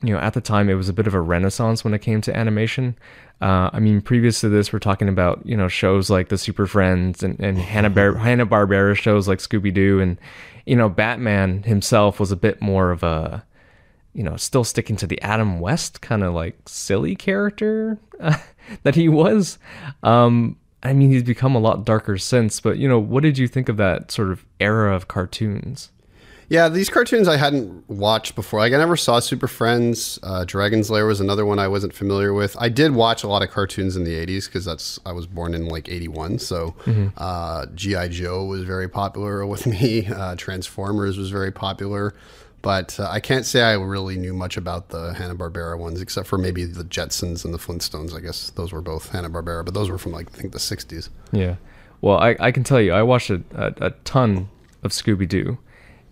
you 0.03 0.13
know 0.13 0.21
at 0.21 0.35
the 0.35 0.41
time 0.41 0.69
it 0.69 0.75
was 0.75 0.89
a 0.89 0.93
bit 0.93 1.07
of 1.07 1.15
a 1.15 1.21
renaissance 1.21 1.83
when 1.85 1.95
it 1.95 2.01
came 2.03 2.21
to 2.23 2.37
animation. 2.37 2.97
Uh, 3.41 3.69
I 3.73 3.81
mean, 3.81 4.01
previous 4.01 4.41
to 4.41 4.49
this, 4.49 4.73
we're 4.73 4.79
talking 4.79 5.09
about 5.09 5.45
you 5.45 5.57
know 5.57 5.69
shows 5.69 6.09
like 6.11 6.29
the 6.29 6.39
Super 6.39 6.67
Friends 6.67 7.23
and, 7.23 7.39
and 7.41 7.59
Hanna 7.73 7.91
Bar- 7.91 8.15
Hanna 8.17 8.47
Barbera 8.47 8.97
shows 8.97 9.27
like 9.29 9.39
Scooby 9.41 9.73
Doo, 9.75 10.01
and 10.01 10.19
you 10.67 10.77
know 10.77 10.89
Batman 10.89 11.63
himself 11.65 12.21
was 12.21 12.31
a 12.33 12.37
bit 12.37 12.61
more 12.63 12.91
of 12.91 13.03
a 13.03 13.45
you 14.15 14.23
know 14.23 14.37
still 14.37 14.63
sticking 14.65 14.97
to 14.97 15.07
the 15.07 15.21
Adam 15.23 15.59
West 15.59 16.01
kind 16.01 16.23
of 16.23 16.33
like 16.35 16.57
silly 16.69 17.17
character 17.17 17.99
that 18.85 18.95
he 18.95 19.09
was. 19.09 19.59
Um, 20.03 20.57
I 20.85 20.93
mean, 20.93 21.11
he's 21.11 21.23
become 21.23 21.55
a 21.55 21.59
lot 21.61 21.85
darker 21.85 22.19
since, 22.19 22.61
but 22.61 22.79
you 22.79 22.89
know, 22.89 22.99
what 22.99 23.23
did 23.23 23.39
you 23.39 23.49
think 23.49 23.69
of 23.69 23.77
that 23.79 24.11
sort 24.11 24.31
of 24.31 24.45
era 24.61 24.95
of 24.95 25.09
cartoons? 25.09 25.91
Yeah, 26.51 26.69
these 26.69 26.91
cartoons 26.91 27.27
I 27.27 27.39
hadn't 27.39 27.89
watched 27.89 28.35
before. 28.35 28.61
Like 28.61 28.75
I 28.75 28.77
never 28.77 28.97
saw 28.99 29.19
Super 29.19 29.49
Friends. 29.49 30.19
Uh, 30.23 30.45
Dragon's 30.45 30.91
Lair 30.91 31.07
was 31.07 31.21
another 31.21 31.47
one 31.47 31.59
I 31.59 31.69
wasn't 31.69 31.95
familiar 31.95 32.35
with. 32.35 32.55
I 32.61 32.69
did 32.69 32.95
watch 32.95 33.25
a 33.25 33.29
lot 33.29 33.43
of 33.43 33.51
cartoons 33.51 33.97
in 33.97 34.05
the 34.05 34.13
'80s 34.13 34.45
because 34.45 34.67
that's 34.67 35.01
I 35.07 35.13
was 35.13 35.27
born 35.27 35.55
in 35.55 35.67
like 35.69 35.89
'81. 35.89 36.39
So 36.41 36.75
uh, 37.17 37.65
GI 37.75 38.11
Joe 38.11 38.45
was 38.45 38.65
very 38.65 38.89
popular 38.89 39.47
with 39.47 39.67
me. 39.75 40.07
Uh, 40.07 40.37
Transformers 40.37 41.17
was 41.17 41.31
very 41.31 41.51
popular. 41.51 42.15
But 42.65 42.99
uh, 42.99 43.07
I 43.11 43.21
can't 43.21 43.45
say 43.45 43.61
I 43.61 43.75
really 43.75 44.17
knew 44.17 44.33
much 44.33 44.57
about 44.57 44.89
the 44.89 45.13
Hanna 45.13 45.35
Barbera 45.35 45.79
ones, 45.79 46.01
except 46.01 46.27
for 46.27 46.39
maybe 46.39 46.65
the 46.65 46.83
Jetsons 46.83 47.45
and 47.45 47.53
the 47.53 47.59
Flintstones. 47.59 48.17
I 48.17 48.21
guess 48.21 48.49
those 48.49 48.73
were 48.73 48.81
both 48.81 49.11
Hanna 49.11 49.29
Barbera, 49.29 49.63
but 49.67 49.75
those 49.75 49.91
were 49.91 49.99
from 49.99 50.13
like 50.13 50.29
I 50.33 50.39
think 50.39 50.55
the 50.55 50.59
'60s. 50.59 51.11
Yeah. 51.31 51.57
Well, 52.01 52.17
I, 52.17 52.37
I 52.41 52.53
can 52.53 52.65
tell 52.65 52.81
you, 52.81 52.95
I 52.95 53.03
watched 53.03 53.29
a, 53.29 53.43
a, 53.55 53.89
a 53.89 53.91
ton 54.05 54.49
of 54.83 54.93
Scooby 54.93 55.29
Doo. 55.29 55.59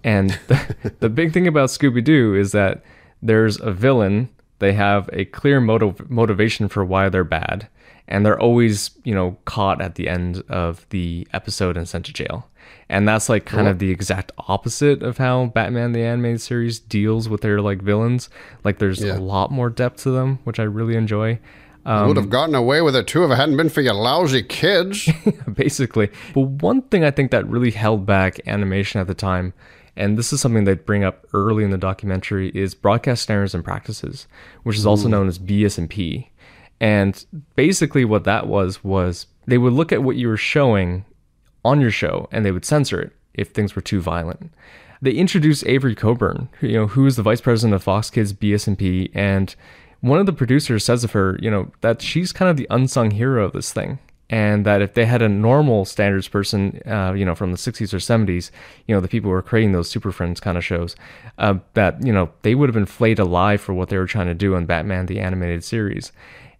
And 0.04 0.30
the, 0.49 0.94
the 1.00 1.09
big 1.09 1.32
thing 1.32 1.47
about 1.47 1.71
Scooby 1.71 2.04
Doo 2.04 2.35
is 2.35 2.52
that 2.52 2.82
there's 3.23 3.59
a 3.59 3.73
villain, 3.73 4.28
they 4.59 4.75
have 4.75 5.09
a 5.11 5.25
clear 5.25 5.59
motiv- 5.59 6.11
motivation 6.11 6.68
for 6.68 6.85
why 6.85 7.09
they're 7.09 7.25
bad, 7.25 7.66
and 8.09 8.26
they're 8.26 8.38
always, 8.38 8.90
you 9.04 9.14
know, 9.14 9.38
caught 9.47 9.80
at 9.80 9.94
the 9.94 10.06
end 10.06 10.42
of 10.50 10.87
the 10.90 11.26
episode 11.32 11.78
and 11.78 11.88
sent 11.88 12.04
to 12.06 12.12
jail. 12.12 12.47
And 12.89 13.09
that's 13.09 13.29
like 13.29 13.47
kind 13.47 13.69
of 13.69 13.79
the 13.79 13.91
exact 13.91 14.33
opposite 14.49 15.03
of 15.03 15.19
how 15.19 15.47
Batman 15.47 15.93
the 15.93 16.03
animated 16.03 16.41
series 16.41 16.79
deals 16.79 17.29
with 17.29 17.41
their 17.41 17.61
like 17.62 17.81
villains. 17.81 18.29
Like 18.65 18.79
there's 18.79 19.03
Yeah. 19.03 19.17
a 19.17 19.21
lot 19.21 19.51
more 19.51 19.71
depth 19.71 20.03
to 20.03 20.11
them, 20.11 20.41
which 20.45 20.59
I 20.61 20.65
really 20.65 20.97
enjoy. 20.97 21.39
I 21.85 22.07
would 22.07 22.17
have 22.17 22.27
um, 22.27 22.31
gotten 22.31 22.55
away 22.55 22.81
with 22.81 22.95
it 22.95 23.07
too 23.07 23.25
if 23.25 23.31
it 23.31 23.35
hadn't 23.37 23.57
been 23.57 23.69
for 23.69 23.81
you 23.81 23.93
lousy 23.93 24.43
kids. 24.43 25.09
basically. 25.55 26.11
But 26.35 26.43
one 26.43 26.83
thing 26.83 27.03
I 27.03 27.11
think 27.11 27.31
that 27.31 27.47
really 27.49 27.71
held 27.71 28.07
back 28.07 28.41
animation 28.47 29.01
at 29.01 29.07
the 29.09 29.15
time, 29.15 29.53
and 29.97 30.17
this 30.17 30.33
is 30.33 30.41
something 30.41 30.65
they 30.65 30.75
bring 30.75 31.03
up 31.03 31.27
early 31.33 31.65
in 31.65 31.71
the 31.71 31.79
documentary, 31.79 32.51
is 32.55 32.75
broadcast 32.75 33.23
standards 33.25 33.55
and 33.55 33.65
practices, 33.65 34.27
which 34.62 34.77
is 34.77 34.87
also 34.87 35.09
known 35.09 35.27
as 35.29 35.39
BS&P. 35.39 36.31
And 36.81 37.25
basically, 37.57 38.05
what 38.05 38.25
that 38.25 38.47
was 38.47 38.85
was 38.85 39.27
they 39.47 39.59
would 39.59 39.73
look 39.73 39.93
at 39.93 40.03
what 40.03 40.17
you 40.17 40.29
were 40.29 40.37
showing 40.37 41.05
on 41.64 41.81
your 41.81 41.90
show, 41.90 42.28
and 42.33 42.45
they 42.45 42.52
would 42.52 42.64
censor 42.64 43.00
it 43.00 43.12
if 43.35 43.49
things 43.49 43.75
were 43.75 43.83
too 43.83 44.00
violent. 44.00 44.52
They 45.00 45.12
introduced 45.12 45.66
Avery 45.66 45.95
Coburn, 45.95 46.49
who, 46.61 46.69
you 46.69 46.78
know, 46.78 46.87
who 46.87 47.07
is 47.07 47.16
the 47.16 47.23
vice 47.23 47.40
president 47.40 47.75
of 47.75 47.83
Fox 47.83 48.11
Kids 48.11 48.33
BS&P, 48.33 49.11
and 49.14 49.54
one 50.00 50.19
of 50.19 50.26
the 50.26 50.33
producers 50.33 50.85
says 50.85 51.04
of 51.04 51.12
her, 51.12 51.38
you 51.40 51.50
know, 51.50 51.71
that 51.81 52.02
she's 52.02 52.33
kind 52.33 52.50
of 52.50 52.57
the 52.57 52.66
unsung 52.71 53.12
hero 53.12 53.45
of 53.45 53.52
this 53.52 53.73
thing, 53.73 53.99
and 54.31 54.64
that 54.64 54.81
if 54.81 54.95
they 54.95 55.04
had 55.04 55.23
a 55.23 55.28
normal 55.28 55.85
standards 55.85 56.26
person, 56.26 56.81
uh, 56.87 57.12
you 57.12 57.25
know, 57.25 57.35
from 57.35 57.52
the 57.52 57.59
60s 57.59 57.92
or 57.92 57.99
70s, 57.99 58.50
you 58.87 58.95
know, 58.95 59.00
the 59.00 59.09
people 59.09 59.28
who 59.28 59.33
were 59.33 59.42
creating 59.42 59.73
those 59.73 59.90
Super 59.90 60.11
Friends 60.11 60.40
kind 60.40 60.57
of 60.57 60.64
shows, 60.64 60.97
uh, 61.38 61.54
that 61.75 62.04
you 62.04 62.12
know 62.12 62.31
they 62.42 62.54
would 62.54 62.69
have 62.69 62.75
been 62.75 62.87
flayed 62.87 63.19
alive 63.19 63.61
for 63.61 63.75
what 63.75 63.90
they 63.90 63.99
were 63.99 64.07
trying 64.07 64.26
to 64.26 64.35
do 64.35 64.54
in 64.54 64.66
Batman 64.66 65.07
the 65.07 65.21
animated 65.21 65.62
series. 65.62 66.12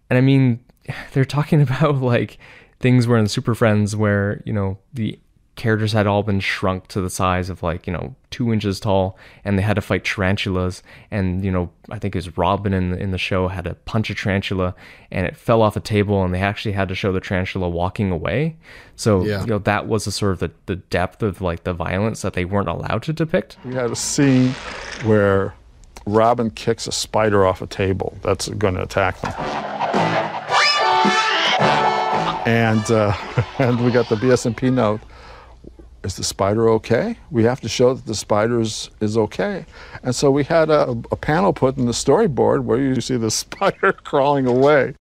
And 0.09 0.17
I 0.17 0.21
mean, 0.21 0.63
they're 1.13 1.25
talking 1.25 1.61
about 1.63 1.95
like 1.95 2.37
things 2.83 3.07
where 3.07 3.17
in 3.17 3.27
Super 3.27 3.55
Friends 3.55 3.95
where 3.95 4.43
you 4.45 4.53
know 4.53 4.77
the 4.93 5.17
characters 5.55 5.93
had 5.93 6.07
all 6.07 6.23
been 6.23 6.39
shrunk 6.39 6.87
to 6.87 6.99
the 6.99 7.09
size 7.11 7.47
of 7.49 7.61
like 7.63 7.85
you 7.87 7.93
know 7.93 8.15
two 8.31 8.51
inches 8.51 8.79
tall 8.79 9.15
and 9.45 9.55
they 9.57 9.61
had 9.61 9.75
to 9.75 9.81
fight 9.81 10.03
tarantulas 10.03 10.81
and 11.11 11.45
you 11.45 11.51
know 11.51 11.69
i 11.91 11.99
think 11.99 12.15
it 12.15 12.17
was 12.17 12.35
robin 12.39 12.73
in, 12.73 12.89
the, 12.89 12.97
in 12.97 13.11
the 13.11 13.19
show 13.19 13.47
had 13.47 13.63
to 13.65 13.75
punch 13.85 14.09
a 14.09 14.15
tarantula 14.15 14.73
and 15.11 15.27
it 15.27 15.37
fell 15.37 15.61
off 15.61 15.75
a 15.75 15.79
table 15.79 16.23
and 16.23 16.33
they 16.33 16.41
actually 16.41 16.71
had 16.71 16.87
to 16.89 16.95
show 16.95 17.11
the 17.11 17.19
tarantula 17.19 17.69
walking 17.69 18.09
away 18.09 18.55
so 18.95 19.23
Yeah. 19.23 19.41
you 19.41 19.45
know 19.45 19.59
that 19.59 19.87
was 19.87 20.05
the 20.05 20.11
sort 20.11 20.31
of 20.31 20.39
the, 20.39 20.51
the 20.65 20.77
depth 20.77 21.21
of 21.21 21.39
like 21.39 21.65
the 21.65 21.73
violence 21.73 22.23
that 22.23 22.33
they 22.33 22.45
weren't 22.45 22.67
allowed 22.67 23.03
to 23.03 23.13
depict 23.13 23.55
We 23.63 23.75
had 23.75 23.91
a 23.91 23.95
scene 23.95 24.53
where 25.03 25.53
Robin 26.07 26.49
kicks 26.49 26.87
a 26.87 26.91
spider 26.91 27.45
off 27.45 27.61
a 27.61 27.67
table 27.67 28.17
that's 28.23 28.49
going 28.49 28.73
to 28.73 28.81
attack 28.81 29.21
them. 29.21 29.33
And 32.45 32.89
uh, 32.91 33.15
and 33.59 33.83
we 33.83 33.91
got 33.91 34.09
the 34.09 34.15
BS&P 34.15 34.69
note. 34.69 35.01
Is 36.03 36.17
the 36.17 36.23
spider 36.23 36.67
okay? 36.71 37.17
We 37.31 37.45
have 37.45 37.61
to 37.61 37.69
show 37.69 37.93
that 37.93 38.05
the 38.05 38.15
spider 38.15 38.59
is, 38.59 38.89
is 38.99 39.17
okay. 39.17 39.65
And 40.03 40.13
so 40.13 40.29
we 40.31 40.43
had 40.43 40.69
a, 40.69 40.89
a 41.11 41.15
panel 41.15 41.53
put 41.53 41.77
in 41.77 41.85
the 41.85 41.93
storyboard 41.93 42.63
where 42.63 42.77
you 42.77 42.99
see 42.99 43.15
the 43.15 43.31
spider 43.43 43.93
crawling 43.93 44.45
away. 44.45 44.95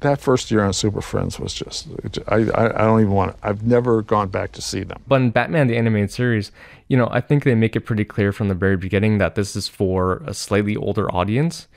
That 0.00 0.20
first 0.20 0.50
year 0.50 0.62
on 0.62 0.74
Super 0.74 1.00
Friends 1.00 1.38
was 1.40 1.54
just, 1.54 1.88
I, 2.26 2.36
I, 2.54 2.84
don't 2.84 3.00
even 3.00 3.12
want 3.12 3.36
I've 3.42 3.64
never 3.64 4.02
gone 4.02 4.28
back 4.28 4.52
to 4.52 4.60
see 4.60 4.82
them. 4.82 5.00
But 5.06 5.22
in 5.22 5.30
Batman 5.30 5.68
the 5.68 5.76
animated 5.76 6.10
series, 6.10 6.50
you 6.88 6.96
know, 6.96 7.08
I 7.12 7.20
think 7.20 7.44
they 7.44 7.54
make 7.54 7.76
it 7.76 7.82
pretty 7.82 8.04
clear 8.04 8.32
from 8.32 8.48
the 8.48 8.54
very 8.54 8.76
beginning 8.76 9.18
that 9.18 9.36
this 9.36 9.54
is 9.54 9.68
for 9.68 10.22
a 10.26 10.34
slightly 10.34 10.76
older 10.76 11.10
audience. 11.14 11.68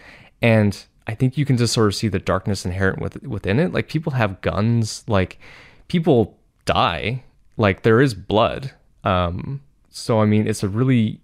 And 0.41 0.86
I 1.08 1.16
think 1.16 1.38
you 1.38 1.46
can 1.46 1.58
just 1.58 1.74
sort 1.74 1.88
of 1.88 1.96
see 1.96 2.08
the 2.08 2.20
darkness 2.20 2.66
inherent 2.66 3.00
with, 3.00 3.22
within 3.24 3.60
it. 3.60 3.74
Like 3.74 3.88
people 3.88 4.14
have 4.14 4.42
guns, 4.42 5.04
like 5.08 5.40
people 5.88 6.38
die, 6.66 7.24
like 7.58 7.84
there 7.84 8.02
is 8.02 8.14
blood. 8.14 8.72
Um, 9.04 9.62
so 9.90 10.20
I 10.20 10.26
mean, 10.26 10.48
it's 10.48 10.64
a 10.64 10.70
really 10.70 11.22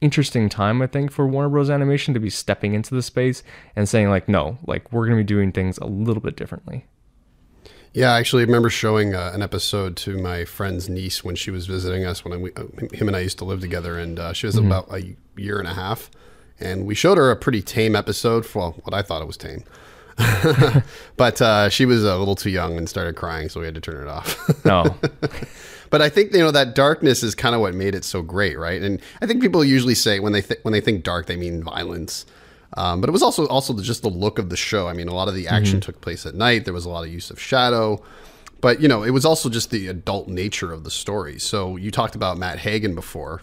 interesting 0.00 0.48
time, 0.48 0.80
I 0.80 0.86
think, 0.86 1.12
for 1.12 1.26
Warner 1.26 1.48
Bros. 1.48 1.70
Animation 1.70 2.14
to 2.14 2.20
be 2.20 2.30
stepping 2.30 2.74
into 2.74 2.94
the 2.94 3.02
space 3.02 3.42
and 3.76 3.88
saying 3.88 4.08
like, 4.08 4.28
no, 4.28 4.58
like 4.66 4.90
we're 4.92 5.06
gonna 5.06 5.18
be 5.18 5.24
doing 5.24 5.52
things 5.52 5.78
a 5.78 5.86
little 5.86 6.22
bit 6.22 6.36
differently. 6.36 6.86
Yeah, 7.94 8.12
I 8.12 8.18
actually 8.18 8.44
remember 8.44 8.70
showing 8.70 9.14
uh, 9.14 9.32
an 9.34 9.42
episode 9.42 9.96
to 9.98 10.18
my 10.18 10.44
friend's 10.44 10.88
niece 10.88 11.24
when 11.24 11.36
she 11.36 11.50
was 11.50 11.66
visiting 11.66 12.04
us. 12.04 12.24
When 12.24 12.32
I, 12.34 12.60
uh, 12.60 12.86
him 12.92 13.08
and 13.08 13.16
I 13.16 13.20
used 13.20 13.38
to 13.38 13.44
live 13.44 13.60
together, 13.60 13.98
and 13.98 14.18
uh, 14.18 14.32
she 14.32 14.46
was 14.46 14.56
about 14.56 14.92
a 14.92 15.16
year 15.36 15.58
and 15.58 15.66
a 15.66 15.74
half, 15.74 16.10
and 16.60 16.86
we 16.86 16.94
showed 16.94 17.18
her 17.18 17.30
a 17.30 17.36
pretty 17.36 17.62
tame 17.62 17.94
episode. 17.96 18.46
For, 18.46 18.58
well, 18.58 18.72
what 18.82 18.94
I 18.94 19.02
thought 19.02 19.22
it 19.22 19.26
was 19.26 19.36
tame, 19.36 19.64
but 21.16 21.40
uh, 21.40 21.68
she 21.68 21.86
was 21.86 22.04
a 22.04 22.16
little 22.16 22.34
too 22.34 22.50
young 22.50 22.76
and 22.76 22.88
started 22.88 23.16
crying, 23.16 23.48
so 23.48 23.60
we 23.60 23.66
had 23.66 23.74
to 23.74 23.80
turn 23.80 24.02
it 24.02 24.08
off. 24.08 24.64
No, 24.64 24.96
but 25.90 26.02
I 26.02 26.08
think 26.08 26.32
you 26.32 26.40
know 26.40 26.50
that 26.50 26.74
darkness 26.74 27.22
is 27.22 27.34
kind 27.34 27.54
of 27.54 27.60
what 27.60 27.74
made 27.74 27.94
it 27.94 28.04
so 28.04 28.22
great, 28.22 28.58
right? 28.58 28.82
And 28.82 29.00
I 29.22 29.26
think 29.26 29.40
people 29.40 29.64
usually 29.64 29.94
say 29.94 30.20
when 30.20 30.32
they 30.32 30.42
th- 30.42 30.60
when 30.62 30.72
they 30.72 30.80
think 30.80 31.04
dark, 31.04 31.26
they 31.26 31.36
mean 31.36 31.62
violence. 31.62 32.26
Um, 32.76 33.00
but 33.00 33.08
it 33.08 33.12
was 33.12 33.22
also 33.22 33.46
also 33.46 33.78
just 33.78 34.02
the 34.02 34.10
look 34.10 34.38
of 34.38 34.50
the 34.50 34.56
show. 34.56 34.88
I 34.88 34.92
mean, 34.92 35.08
a 35.08 35.14
lot 35.14 35.28
of 35.28 35.34
the 35.34 35.48
action 35.48 35.80
took 35.80 36.00
place 36.00 36.26
at 36.26 36.34
night. 36.34 36.64
There 36.64 36.74
was 36.74 36.84
a 36.84 36.90
lot 36.90 37.04
of 37.04 37.12
use 37.12 37.30
of 37.30 37.40
shadow, 37.40 38.02
but 38.60 38.80
you 38.80 38.88
know, 38.88 39.02
it 39.02 39.10
was 39.10 39.24
also 39.24 39.48
just 39.48 39.70
the 39.70 39.86
adult 39.88 40.28
nature 40.28 40.72
of 40.72 40.84
the 40.84 40.90
story. 40.90 41.38
So 41.38 41.76
you 41.76 41.90
talked 41.90 42.14
about 42.14 42.36
Matt 42.38 42.58
Hagen 42.58 42.94
before, 42.94 43.40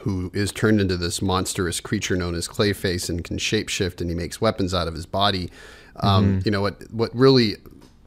who 0.00 0.30
is 0.34 0.50
turned 0.52 0.80
into 0.80 0.96
this 0.96 1.20
monstrous 1.22 1.80
creature 1.80 2.16
known 2.16 2.34
as 2.34 2.48
Clayface 2.48 3.08
and 3.08 3.22
can 3.22 3.36
shapeshift, 3.38 4.00
and 4.00 4.08
he 4.10 4.16
makes 4.16 4.40
weapons 4.40 4.72
out 4.74 4.88
of 4.88 4.94
his 4.94 5.06
body. 5.06 5.50
Um, 5.96 6.40
You 6.44 6.50
know 6.50 6.60
what? 6.62 6.82
What 6.90 7.14
really 7.14 7.56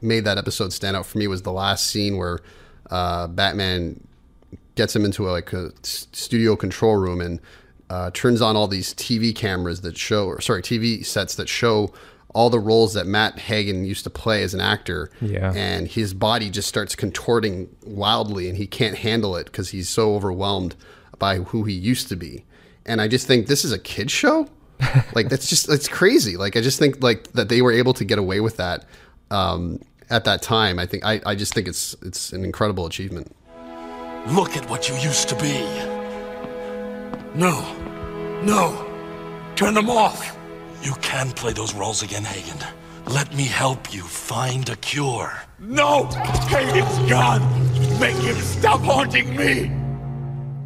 made 0.02 0.24
that 0.24 0.36
episode 0.38 0.72
stand 0.72 0.96
out 0.96 1.06
for 1.06 1.18
me 1.18 1.26
was 1.26 1.42
the 1.42 1.52
last 1.52 1.86
scene 1.86 2.16
where 2.16 2.40
uh, 2.90 3.26
Batman 3.28 4.00
gets 4.74 4.94
him 4.94 5.04
into 5.04 5.28
a, 5.28 5.30
like 5.30 5.52
a 5.52 5.70
studio 5.82 6.56
control 6.56 6.96
room 6.96 7.20
and 7.20 7.40
uh, 7.90 8.10
turns 8.12 8.42
on 8.42 8.56
all 8.56 8.66
these 8.66 8.92
TV 8.94 9.34
cameras 9.34 9.82
that 9.82 9.96
show, 9.96 10.26
or 10.26 10.40
sorry, 10.40 10.62
TV 10.62 11.04
sets 11.04 11.36
that 11.36 11.48
show 11.48 11.92
all 12.34 12.50
the 12.50 12.58
roles 12.58 12.94
that 12.94 13.06
Matt 13.06 13.38
Hagen 13.38 13.84
used 13.84 14.02
to 14.04 14.10
play 14.10 14.42
as 14.42 14.52
an 14.54 14.60
actor. 14.60 15.10
Yeah. 15.20 15.52
And 15.54 15.86
his 15.86 16.12
body 16.12 16.50
just 16.50 16.68
starts 16.68 16.96
contorting 16.96 17.68
wildly 17.86 18.48
and 18.48 18.58
he 18.58 18.66
can't 18.66 18.96
handle 18.96 19.36
it 19.36 19.44
because 19.46 19.70
he's 19.70 19.88
so 19.88 20.16
overwhelmed 20.16 20.74
by 21.18 21.38
who 21.38 21.64
he 21.64 21.72
used 21.72 22.08
to 22.08 22.16
be. 22.16 22.44
And 22.86 23.00
I 23.00 23.08
just 23.08 23.26
think 23.26 23.46
this 23.46 23.64
is 23.64 23.72
a 23.72 23.78
kid's 23.78 24.12
show. 24.12 24.48
like 25.14 25.28
that's 25.28 25.48
just 25.48 25.70
it's 25.70 25.88
crazy. 25.88 26.36
Like 26.36 26.56
I 26.56 26.60
just 26.60 26.78
think 26.78 27.02
like 27.02 27.32
that 27.32 27.48
they 27.48 27.62
were 27.62 27.72
able 27.72 27.94
to 27.94 28.04
get 28.04 28.18
away 28.18 28.40
with 28.40 28.56
that 28.56 28.84
um, 29.30 29.80
at 30.10 30.24
that 30.24 30.42
time. 30.42 30.78
I 30.78 30.86
think 30.86 31.04
I, 31.04 31.20
I 31.24 31.34
just 31.34 31.54
think 31.54 31.68
it's 31.68 31.94
it's 32.02 32.32
an 32.32 32.44
incredible 32.44 32.86
achievement. 32.86 33.34
Look 34.28 34.56
at 34.56 34.68
what 34.68 34.88
you 34.88 34.96
used 34.96 35.28
to 35.28 35.36
be. 35.36 35.60
No. 37.34 37.60
No. 38.42 38.90
Turn 39.56 39.74
them 39.74 39.90
off. 39.90 40.36
You 40.82 40.94
can 41.00 41.30
play 41.30 41.52
those 41.52 41.74
roles 41.74 42.02
again, 42.02 42.24
Hagen. 42.24 42.58
Let 43.06 43.34
me 43.34 43.44
help 43.44 43.92
you 43.92 44.02
find 44.02 44.68
a 44.68 44.76
cure. 44.76 45.32
No! 45.58 46.04
Hagen's 46.48 47.10
gone! 47.10 47.42
Make 48.00 48.16
him 48.16 48.36
stop 48.36 48.80
haunting 48.80 49.36
me! 49.36 49.83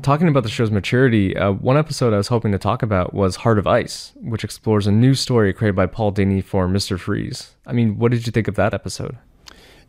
Talking 0.02 0.28
about 0.28 0.42
the 0.42 0.48
show's 0.48 0.70
maturity, 0.70 1.36
uh, 1.36 1.52
one 1.52 1.76
episode 1.76 2.14
I 2.14 2.16
was 2.16 2.28
hoping 2.28 2.52
to 2.52 2.58
talk 2.58 2.82
about 2.82 3.14
was 3.14 3.36
Heart 3.36 3.58
of 3.58 3.66
Ice, 3.66 4.12
which 4.16 4.44
explores 4.44 4.86
a 4.86 4.92
new 4.92 5.14
story 5.14 5.52
created 5.52 5.76
by 5.76 5.86
Paul 5.86 6.12
Dini 6.12 6.42
for 6.42 6.68
Mr. 6.68 6.98
Freeze. 6.98 7.54
I 7.66 7.72
mean, 7.72 7.98
what 7.98 8.12
did 8.12 8.26
you 8.26 8.32
think 8.32 8.48
of 8.48 8.54
that 8.54 8.72
episode? 8.74 9.18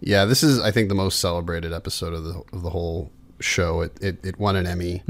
Yeah, 0.01 0.25
this 0.25 0.43
is 0.43 0.59
I 0.59 0.71
think 0.71 0.89
the 0.89 0.95
most 0.95 1.19
celebrated 1.19 1.73
episode 1.73 2.13
of 2.13 2.23
the 2.23 2.41
of 2.53 2.63
the 2.63 2.69
whole 2.69 3.11
show. 3.39 3.81
It 3.81 3.97
it, 4.01 4.25
it 4.25 4.39
won 4.39 4.55
an 4.55 4.65
Emmy. 4.65 5.03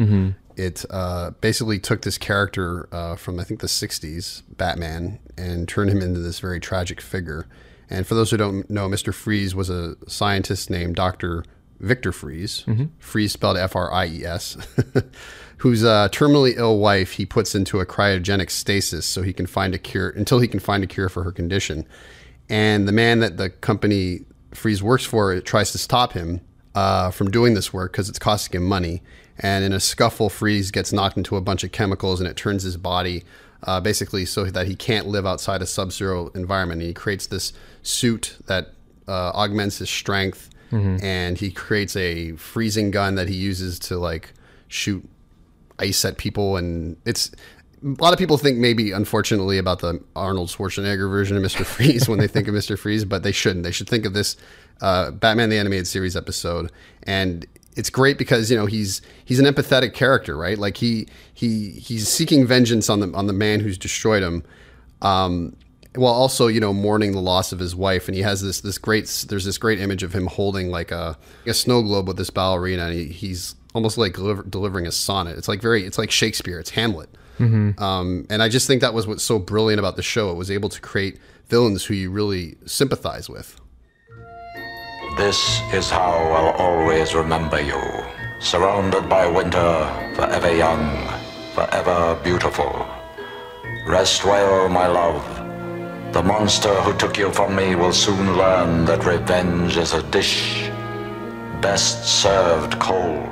It 0.55 0.83
uh, 0.89 1.31
basically 1.39 1.79
took 1.79 2.01
this 2.01 2.17
character 2.17 2.89
uh, 2.91 3.15
from 3.15 3.39
I 3.39 3.43
think 3.43 3.61
the 3.61 3.67
'60s, 3.67 4.43
Batman, 4.57 5.19
and 5.37 5.67
turned 5.67 5.89
him 5.91 6.01
into 6.01 6.19
this 6.19 6.39
very 6.39 6.59
tragic 6.59 6.99
figure. 6.99 7.47
And 7.89 8.05
for 8.05 8.13
those 8.15 8.31
who 8.31 8.37
don't 8.37 8.69
know, 8.69 8.89
Mister 8.89 9.11
Freeze 9.11 9.55
was 9.55 9.69
a 9.69 9.95
scientist 10.07 10.69
named 10.69 10.95
Doctor 10.95 11.45
Victor 11.79 12.11
Fries, 12.11 12.65
Fries 12.99 13.31
spelled 13.31 13.57
F 13.57 13.75
R 13.75 13.91
I 13.91 14.07
E 14.07 14.25
S, 14.25 14.57
whose 15.57 15.83
uh, 15.83 16.09
terminally 16.09 16.55
ill 16.57 16.77
wife 16.79 17.13
he 17.13 17.25
puts 17.25 17.55
into 17.55 17.79
a 17.79 17.85
cryogenic 17.85 18.49
stasis 18.49 19.05
so 19.05 19.21
he 19.21 19.33
can 19.33 19.45
find 19.45 19.73
a 19.73 19.77
cure 19.77 20.09
until 20.09 20.39
he 20.39 20.47
can 20.47 20.59
find 20.59 20.83
a 20.83 20.87
cure 20.87 21.09
for 21.09 21.23
her 21.23 21.31
condition. 21.31 21.85
And 22.49 22.87
the 22.87 22.91
man 22.91 23.19
that 23.19 23.37
the 23.37 23.49
company 23.49 24.25
Freeze 24.51 24.81
works 24.81 25.05
for 25.05 25.39
tries 25.41 25.71
to 25.71 25.77
stop 25.77 26.13
him 26.13 26.41
uh, 26.75 27.11
from 27.11 27.29
doing 27.29 27.53
this 27.53 27.71
work 27.71 27.91
because 27.91 28.09
it's 28.09 28.19
costing 28.19 28.59
him 28.59 28.67
money. 28.67 29.01
And 29.37 29.63
in 29.63 29.71
a 29.71 29.79
scuffle, 29.79 30.29
Freeze 30.29 30.71
gets 30.71 30.91
knocked 30.91 31.17
into 31.17 31.37
a 31.37 31.41
bunch 31.41 31.63
of 31.63 31.71
chemicals 31.71 32.19
and 32.19 32.29
it 32.29 32.35
turns 32.35 32.63
his 32.63 32.77
body 32.77 33.23
uh, 33.63 33.79
basically 33.79 34.25
so 34.25 34.45
that 34.45 34.67
he 34.67 34.75
can't 34.75 35.07
live 35.07 35.25
outside 35.25 35.61
a 35.61 35.65
sub 35.65 35.91
zero 35.91 36.29
environment. 36.35 36.81
And 36.81 36.87
he 36.87 36.93
creates 36.93 37.27
this 37.27 37.53
suit 37.83 38.37
that 38.47 38.73
uh, 39.07 39.31
augments 39.33 39.77
his 39.77 39.89
strength 39.89 40.49
and 40.71 41.37
he 41.37 41.51
creates 41.51 41.95
a 41.95 42.33
freezing 42.33 42.91
gun 42.91 43.15
that 43.15 43.27
he 43.27 43.35
uses 43.35 43.79
to 43.79 43.97
like 43.97 44.33
shoot 44.67 45.07
ice 45.79 46.05
at 46.05 46.17
people. 46.17 46.57
And 46.57 46.97
it's 47.05 47.31
a 47.83 48.01
lot 48.01 48.13
of 48.13 48.19
people 48.19 48.37
think 48.37 48.57
maybe 48.57 48.91
unfortunately 48.91 49.57
about 49.57 49.79
the 49.79 50.03
Arnold 50.15 50.49
Schwarzenegger 50.49 51.09
version 51.09 51.37
of 51.37 51.43
Mr. 51.43 51.65
Freeze 51.75 52.07
when 52.07 52.19
they 52.19 52.27
think 52.27 52.47
of 52.47 52.53
Mr. 52.53 52.77
Freeze, 52.77 53.05
but 53.05 53.23
they 53.23 53.31
shouldn't. 53.31 53.63
They 53.63 53.71
should 53.71 53.89
think 53.89 54.05
of 54.05 54.13
this 54.13 54.35
uh, 54.81 55.11
Batman 55.11 55.49
the 55.49 55.57
Animated 55.57 55.87
Series 55.87 56.15
episode, 56.15 56.71
and 57.03 57.45
it's 57.75 57.89
great 57.89 58.17
because 58.17 58.51
you 58.51 58.57
know 58.57 58.65
he's 58.65 59.01
he's 59.25 59.39
an 59.39 59.45
empathetic 59.45 59.93
character, 59.93 60.37
right? 60.37 60.57
Like 60.57 60.77
he 60.77 61.07
he 61.33 61.71
he's 61.71 62.07
seeking 62.07 62.45
vengeance 62.45 62.89
on 62.89 62.99
the 62.99 63.11
on 63.13 63.27
the 63.27 63.33
man 63.33 63.59
who's 63.59 63.77
destroyed 63.77 64.23
him, 64.23 64.43
um, 65.01 65.55
while 65.95 66.13
also 66.13 66.47
you 66.47 66.59
know 66.59 66.73
mourning 66.73 67.11
the 67.11 67.21
loss 67.21 67.51
of 67.51 67.59
his 67.59 67.75
wife. 67.75 68.07
And 68.07 68.15
he 68.15 68.21
has 68.21 68.41
this 68.41 68.61
this 68.61 68.77
great 68.77 69.25
there's 69.29 69.45
this 69.45 69.57
great 69.57 69.79
image 69.79 70.03
of 70.03 70.13
him 70.13 70.27
holding 70.27 70.69
like 70.69 70.91
a 70.91 71.17
a 71.45 71.53
snow 71.53 71.81
globe 71.81 72.07
with 72.07 72.17
this 72.17 72.29
ballerina, 72.29 72.85
and 72.85 72.93
he, 72.93 73.05
he's 73.05 73.55
almost 73.73 73.97
like 73.97 74.13
deliver, 74.13 74.43
delivering 74.43 74.87
a 74.87 74.91
sonnet. 74.91 75.37
It's 75.37 75.47
like 75.47 75.61
very 75.61 75.85
it's 75.85 75.97
like 75.97 76.11
Shakespeare. 76.11 76.59
It's 76.59 76.71
Hamlet. 76.71 77.09
Um, 77.81 78.25
and 78.29 78.43
I 78.43 78.49
just 78.49 78.67
think 78.67 78.81
that 78.81 78.93
was 78.93 79.07
what's 79.07 79.23
so 79.23 79.39
brilliant 79.39 79.79
about 79.79 79.95
the 79.95 80.01
show. 80.03 80.29
It 80.29 80.35
was 80.35 80.51
able 80.51 80.67
to 80.69 80.81
create 80.81 81.19
villains 81.47 81.85
who 81.85 81.93
you 81.93 82.11
really 82.11 82.57
sympathize 82.65 83.29
with. 83.29 83.59
This 85.17 85.61
is 85.73 85.89
how 85.89 86.11
I'll 86.11 86.53
always 86.55 87.15
remember 87.15 87.61
you. 87.61 87.81
Surrounded 88.41 89.07
by 89.09 89.25
winter, 89.25 90.11
forever 90.15 90.53
young, 90.53 91.07
forever 91.53 92.19
beautiful. 92.23 92.85
Rest 93.87 94.23
well, 94.25 94.69
my 94.69 94.87
love. 94.87 95.38
The 96.11 96.23
monster 96.23 96.73
who 96.81 96.97
took 96.97 97.17
you 97.19 97.31
from 97.31 97.55
me 97.55 97.75
will 97.75 97.93
soon 97.93 98.35
learn 98.35 98.83
that 98.85 99.05
revenge 99.05 99.77
is 99.77 99.93
a 99.93 100.01
dish 100.09 100.67
best 101.61 102.03
served 102.03 102.79
cold. 102.79 103.29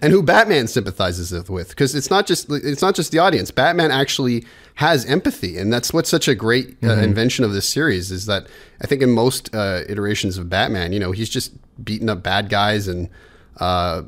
and 0.00 0.12
who 0.12 0.22
Batman 0.22 0.68
sympathizes 0.68 1.32
with 1.48 1.70
because 1.70 1.96
it's 1.96 2.10
not 2.10 2.28
just 2.28 2.48
it's 2.48 2.80
not 2.80 2.94
just 2.94 3.10
the 3.10 3.18
audience. 3.18 3.50
Batman 3.50 3.90
actually 3.90 4.44
has 4.76 5.04
empathy, 5.06 5.58
and 5.58 5.72
that's 5.72 5.92
what's 5.92 6.08
such 6.08 6.28
a 6.28 6.36
great 6.36 6.76
uh, 6.84 6.92
invention 6.98 7.44
of 7.44 7.52
this 7.52 7.68
series 7.68 8.12
is 8.12 8.26
that 8.26 8.46
I 8.80 8.86
think 8.86 9.02
in 9.02 9.10
most 9.10 9.52
uh, 9.52 9.82
iterations 9.88 10.38
of 10.38 10.48
Batman, 10.48 10.92
you 10.92 11.00
know, 11.00 11.10
he's 11.10 11.28
just 11.28 11.52
beating 11.84 12.08
up 12.08 12.22
bad 12.22 12.48
guys 12.48 12.86
and. 12.86 13.08
Uh, 13.58 14.02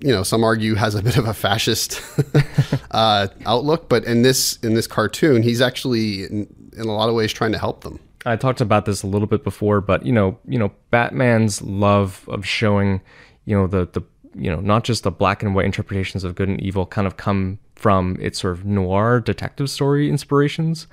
you 0.00 0.12
know, 0.12 0.22
some 0.22 0.44
argue 0.44 0.74
has 0.74 0.94
a 0.94 1.02
bit 1.08 1.16
of 1.16 1.26
a 1.26 1.32
fascist 1.32 2.02
uh, 2.90 3.28
outlook, 3.46 3.88
but 3.88 4.04
in 4.04 4.20
this 4.20 4.58
in 4.58 4.74
this 4.74 4.86
cartoon, 4.86 5.42
he's 5.42 5.62
actually 5.62 6.46
in, 6.76 6.86
a 6.86 6.92
lot 6.92 7.08
of 7.08 7.14
ways 7.14 7.32
trying 7.32 7.52
to 7.52 7.58
help 7.58 7.82
them. 7.82 7.98
I 8.24 8.36
talked 8.36 8.60
about 8.60 8.86
this 8.86 9.02
a 9.02 9.06
little 9.06 9.28
bit 9.28 9.44
before, 9.44 9.80
but 9.80 10.04
you 10.04 10.12
know, 10.12 10.38
you 10.46 10.58
know, 10.58 10.72
Batman's 10.90 11.62
love 11.62 12.24
of 12.28 12.46
showing, 12.46 13.00
you 13.44 13.56
know, 13.56 13.66
the 13.66 13.86
the 13.92 14.02
you 14.38 14.50
know, 14.50 14.60
not 14.60 14.84
just 14.84 15.02
the 15.02 15.10
black 15.10 15.42
and 15.42 15.54
white 15.54 15.64
interpretations 15.64 16.22
of 16.22 16.34
good 16.34 16.48
and 16.48 16.60
evil 16.60 16.84
kind 16.84 17.06
of 17.06 17.16
come 17.16 17.58
from 17.74 18.16
its 18.20 18.40
sort 18.40 18.52
of 18.52 18.64
noir 18.64 19.20
detective 19.20 19.70
story 19.70 20.10
inspirations. 20.10 20.86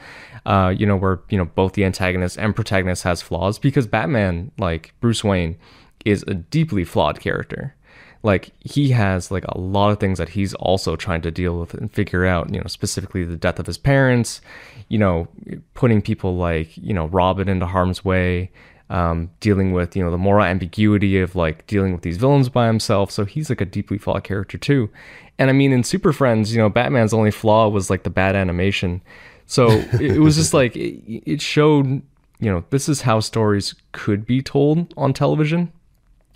Uh, 0.45 0.73
you 0.75 0.85
know, 0.85 0.95
where, 0.95 1.21
you 1.29 1.37
know, 1.37 1.45
both 1.45 1.73
the 1.73 1.85
antagonist 1.85 2.37
and 2.37 2.55
protagonist 2.55 3.03
has 3.03 3.21
flaws 3.21 3.59
because 3.59 3.87
Batman, 3.87 4.51
like 4.57 4.93
Bruce 4.99 5.23
Wayne, 5.23 5.57
is 6.05 6.23
a 6.27 6.33
deeply 6.33 6.83
flawed 6.83 7.19
character. 7.19 7.75
Like 8.23 8.51
he 8.61 8.89
has 8.89 9.31
like 9.31 9.43
a 9.49 9.57
lot 9.59 9.91
of 9.91 9.99
things 9.99 10.17
that 10.17 10.29
he's 10.29 10.53
also 10.55 10.95
trying 10.95 11.21
to 11.21 11.31
deal 11.31 11.59
with 11.59 11.73
and 11.73 11.91
figure 11.91 12.25
out, 12.25 12.53
you 12.53 12.59
know, 12.59 12.67
specifically 12.67 13.25
the 13.25 13.35
death 13.35 13.59
of 13.59 13.67
his 13.67 13.77
parents, 13.77 14.39
you 14.87 14.97
know, 14.97 15.27
putting 15.73 16.01
people 16.01 16.37
like, 16.37 16.75
you 16.77 16.93
know, 16.93 17.07
Robin 17.07 17.49
into 17.49 17.65
harm's 17.65 18.05
way, 18.05 18.49
um, 18.89 19.29
dealing 19.41 19.73
with, 19.73 19.95
you 19.95 20.03
know, 20.03 20.09
the 20.09 20.17
moral 20.17 20.45
ambiguity 20.45 21.19
of 21.19 21.35
like 21.35 21.67
dealing 21.67 21.91
with 21.91 22.03
these 22.03 22.17
villains 22.17 22.47
by 22.47 22.67
himself. 22.67 23.11
So 23.11 23.25
he's 23.25 23.49
like 23.49 23.59
a 23.59 23.65
deeply 23.65 23.97
flawed 23.97 24.23
character 24.23 24.57
too. 24.57 24.89
And 25.37 25.49
I 25.49 25.53
mean, 25.53 25.73
in 25.73 25.83
Super 25.83 26.13
Friends, 26.13 26.55
you 26.55 26.61
know, 26.61 26.69
Batman's 26.69 27.13
only 27.13 27.31
flaw 27.31 27.67
was 27.67 27.89
like 27.89 28.03
the 28.03 28.09
bad 28.09 28.35
animation. 28.35 29.01
So 29.47 29.67
it, 29.69 30.01
it 30.01 30.19
was 30.19 30.35
just 30.35 30.53
like, 30.53 30.75
it, 30.75 31.23
it 31.29 31.41
showed, 31.41 32.01
you 32.39 32.51
know, 32.51 32.63
this 32.69 32.87
is 32.87 33.01
how 33.01 33.19
stories 33.19 33.75
could 33.91 34.25
be 34.25 34.41
told 34.41 34.93
on 34.95 35.11
television. 35.11 35.71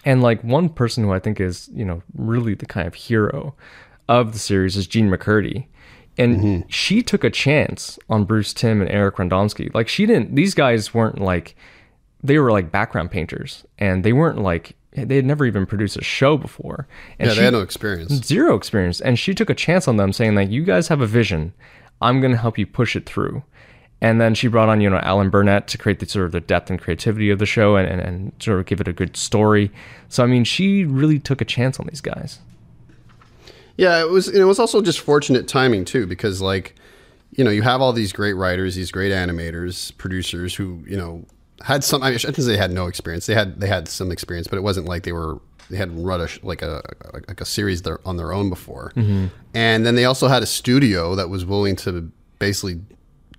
And 0.08 0.24
like 0.24 0.42
one 0.42 0.70
person 0.70 1.04
who 1.04 1.12
I 1.12 1.20
think 1.20 1.42
is, 1.42 1.70
you 1.74 1.84
know, 1.84 2.02
really 2.16 2.54
the 2.54 2.66
kind 2.66 2.88
of 2.88 2.94
hero 2.94 3.54
of 4.08 4.32
the 4.32 4.40
series 4.40 4.78
is 4.78 4.88
Jean 4.88 5.10
MacCurdy. 5.10 5.66
And 6.18 6.38
mm-hmm. 6.38 6.70
she 6.70 7.04
took 7.04 7.26
a 7.26 7.30
chance 7.30 8.00
on 8.10 8.24
Bruce 8.24 8.54
Timm 8.54 8.80
and 8.80 8.90
Eric 8.90 9.18
Radomski. 9.18 9.72
Like 9.74 9.90
she 9.90 10.06
didn't 10.06 10.34
these 10.34 10.54
guys 10.54 10.94
weren't 10.94 11.20
like 11.20 11.58
they 12.24 12.40
were 12.40 12.54
like 12.54 12.72
background 12.72 13.12
painters 13.12 13.66
and 13.80 14.06
they 14.06 14.14
weren't 14.14 14.42
like 14.42 14.78
they 14.94 15.18
had 15.18 15.26
never 15.26 15.46
even 15.46 15.66
produced 15.66 15.98
a 15.98 16.04
show 16.06 16.38
before. 16.38 16.88
And 17.20 17.28
yeah, 17.28 17.34
she- 17.34 17.40
they 17.40 17.46
had 17.46 17.54
no 17.54 17.62
experience. 17.62 18.14
zero 18.26 18.56
experience 18.56 19.02
and 19.02 19.20
she 19.20 19.34
took 19.34 19.50
a 19.50 19.54
chance 19.54 19.90
on 19.90 19.98
them 19.98 20.14
saying 20.14 20.36
like 20.36 20.50
you 20.50 20.64
guys 20.64 20.88
have 20.88 21.02
a 21.02 21.06
vision 21.06 21.54
i'm 22.02 22.22
going 22.22 22.32
to 22.32 22.38
help 22.38 22.58
you 22.58 22.66
push 22.66 22.96
it 22.96 23.06
through 23.06 23.44
and 24.02 24.22
then 24.22 24.36
she 24.36 24.48
brought 24.48 24.70
on 24.70 24.82
you 24.82 24.90
know 24.90 25.00
alan 25.00 25.30
burnett 25.30 25.68
to 25.68 25.78
create 25.78 26.00
the 26.00 26.06
sort 26.06 26.26
of 26.26 26.32
the 26.32 26.42
depth 26.42 26.70
and 26.70 26.80
creativity 26.80 27.30
of 27.30 27.40
the 27.40 27.46
show 27.46 27.76
and, 27.76 27.88
and, 27.88 28.02
and 28.02 28.32
sort 28.40 28.60
of 28.60 28.66
give 28.66 28.80
it 28.80 28.88
a 28.88 28.94
good 28.94 29.16
story 29.18 29.72
so 30.10 30.24
i 30.24 30.28
mean 30.28 30.44
she 30.44 30.86
really 30.86 31.20
took 31.20 31.42
a 31.42 31.46
chance 31.46 31.80
on 31.80 31.88
these 31.88 32.02
guys 32.02 32.40
Yeah, 33.78 34.02
it 34.02 34.10
was. 34.10 34.28
It 34.28 34.44
was 34.44 34.60
also 34.60 34.82
just 34.82 35.00
fortunate 35.00 35.48
timing 35.48 35.86
too, 35.86 36.08
because 36.08 36.42
like, 36.42 36.76
you 37.32 37.44
know, 37.44 37.52
you 37.52 37.62
have 37.62 37.80
all 37.80 37.94
these 37.94 38.12
great 38.12 38.34
writers, 38.34 38.76
these 38.76 38.92
great 38.92 39.12
animators, 39.12 39.96
producers 39.98 40.56
who 40.56 40.84
you 40.88 40.98
know 40.98 41.26
had 41.64 41.84
some. 41.84 42.02
I, 42.02 42.08
mean, 42.08 42.16
I 42.16 42.18
shouldn't 42.18 42.38
say 42.38 42.52
they 42.52 42.58
had 42.58 42.72
no 42.72 42.88
experience. 42.88 43.28
They 43.28 43.36
had 43.36 43.60
they 43.60 43.68
had 43.68 43.88
some 43.88 44.12
experience, 44.12 44.48
but 44.48 44.58
it 44.58 44.64
wasn't 44.64 44.88
like 44.88 45.04
they 45.04 45.12
were 45.12 45.40
they 45.70 45.78
had 45.78 45.96
run 45.96 46.22
a 46.22 46.28
like 46.42 46.64
a 46.64 46.82
like 47.28 47.40
a 47.40 47.46
series 47.46 47.84
there 47.84 48.00
on 48.06 48.18
their 48.18 48.34
own 48.34 48.50
before. 48.50 48.92
Mm-hmm. 48.96 49.28
And 49.54 49.86
then 49.86 49.94
they 49.94 50.06
also 50.06 50.28
had 50.28 50.42
a 50.42 50.48
studio 50.48 51.14
that 51.14 51.30
was 51.30 51.46
willing 51.46 51.76
to 51.78 52.12
basically 52.40 52.82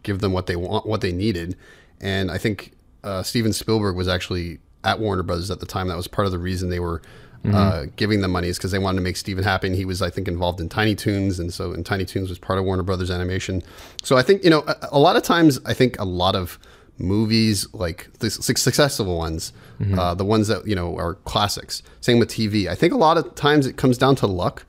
give 0.02 0.20
them 0.20 0.32
what 0.32 0.46
they 0.46 0.56
want, 0.56 0.87
what 0.87 1.00
they 1.00 1.12
needed. 1.12 1.56
And 2.00 2.30
I 2.30 2.38
think 2.38 2.72
uh, 3.04 3.22
Steven 3.22 3.52
Spielberg 3.52 3.96
was 3.96 4.08
actually 4.08 4.58
at 4.84 5.00
Warner 5.00 5.22
Brothers 5.22 5.50
at 5.50 5.61
the 5.61 5.66
time. 5.66 5.88
That 5.88 5.96
was 5.96 6.08
part 6.08 6.26
of 6.26 6.32
the 6.32 6.38
reason 6.38 6.70
they 6.70 6.80
were 6.80 7.02
uh, 7.44 7.87
giving 7.96 8.20
them 8.20 8.32
money 8.32 8.48
is 8.48 8.58
because 8.58 8.72
they 8.72 8.78
wanted 8.78 8.96
to 8.96 9.02
make 9.02 9.16
Steven 9.16 9.44
happy. 9.44 9.68
And 9.68 9.76
he 9.76 9.84
was, 9.84 10.02
I 10.02 10.11
think, 10.11 10.28
involved 10.28 10.61
in 10.61 10.68
Tiny 10.68 10.94
Toons, 10.94 11.38
and 11.38 11.52
so 11.52 11.72
and 11.72 11.87
Tiny 11.87 12.04
Toons 12.04 12.28
was 12.28 12.38
part 12.38 12.58
of 12.58 12.64
Warner 12.64 12.82
Brothers 12.82 13.11
Animation. 13.11 13.62
So 14.02 14.16
I 14.16 14.22
think 14.22 14.44
you 14.44 14.50
know 14.50 14.64
a, 14.66 14.88
a 14.92 14.98
lot 14.98 15.16
of 15.16 15.22
times 15.22 15.58
I 15.64 15.72
think 15.72 15.98
a 15.98 16.04
lot 16.04 16.34
of 16.34 16.58
movies 16.98 17.72
like 17.72 18.11
the 18.18 18.28
successful 18.28 19.16
ones, 19.16 19.52
uh, 19.96 20.14
the 20.14 20.24
ones 20.24 20.48
that 20.48 20.66
you 20.66 20.74
know 20.74 20.96
are 20.96 21.14
classics. 21.14 21.82
Same 22.00 22.18
with 22.18 22.28
TV. 22.28 22.66
I 22.66 22.74
think 22.74 22.92
a 22.92 22.98
lot 22.98 23.16
of 23.16 23.34
times 23.34 23.66
it 23.66 23.76
comes 23.76 23.96
down 23.96 24.16
to 24.16 24.26
luck, 24.26 24.64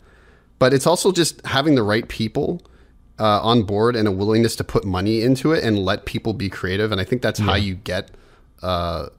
but 0.60 0.74
it's 0.74 0.88
also 0.88 1.12
just 1.12 1.46
having 1.46 1.76
the 1.76 1.84
right 1.84 2.08
people 2.08 2.62
uh, 3.20 3.42
on 3.42 3.64
board 3.64 3.96
and 3.96 4.08
a 4.08 4.12
willingness 4.12 4.56
to 4.56 4.64
put 4.64 4.86
money 4.86 5.22
into 5.22 5.52
it 5.52 5.64
and 5.64 5.80
let 5.80 6.06
people 6.06 6.34
be 6.34 6.50
creative. 6.50 6.92
And 6.92 7.02
I 7.02 7.04
think 7.04 7.22
that's 7.22 7.40
how 7.40 7.56
you 7.56 7.76
get 7.76 8.12
uh, 8.62 9.10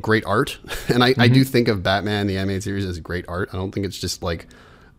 great 0.00 0.24
art. 0.24 0.58
And 0.88 1.02
I, 1.02 1.14
I 1.18 1.28
do 1.28 1.44
think 1.44 1.68
of 1.68 1.82
Batman 1.82 2.26
the 2.26 2.36
animated 2.36 2.62
series 2.62 2.84
as 2.84 3.00
great 3.00 3.24
art. 3.26 3.48
I 3.52 3.56
don't 3.56 3.72
think 3.72 3.86
it's 3.86 3.98
just 3.98 4.22
like 4.22 4.46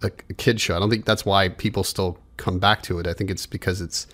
a, 0.02 0.12
a 0.30 0.34
kid 0.34 0.60
show. 0.60 0.76
I 0.76 0.80
don't 0.80 0.90
think 0.90 1.06
that's 1.06 1.26
why 1.26 1.50
people 1.50 1.84
still 1.84 2.18
come 2.38 2.60
back 2.60 2.82
to 2.84 3.00
it. 3.00 3.08
I 3.08 3.14
think 3.14 3.30
it's 3.30 3.46
because 3.46 3.82
it's 3.82 4.08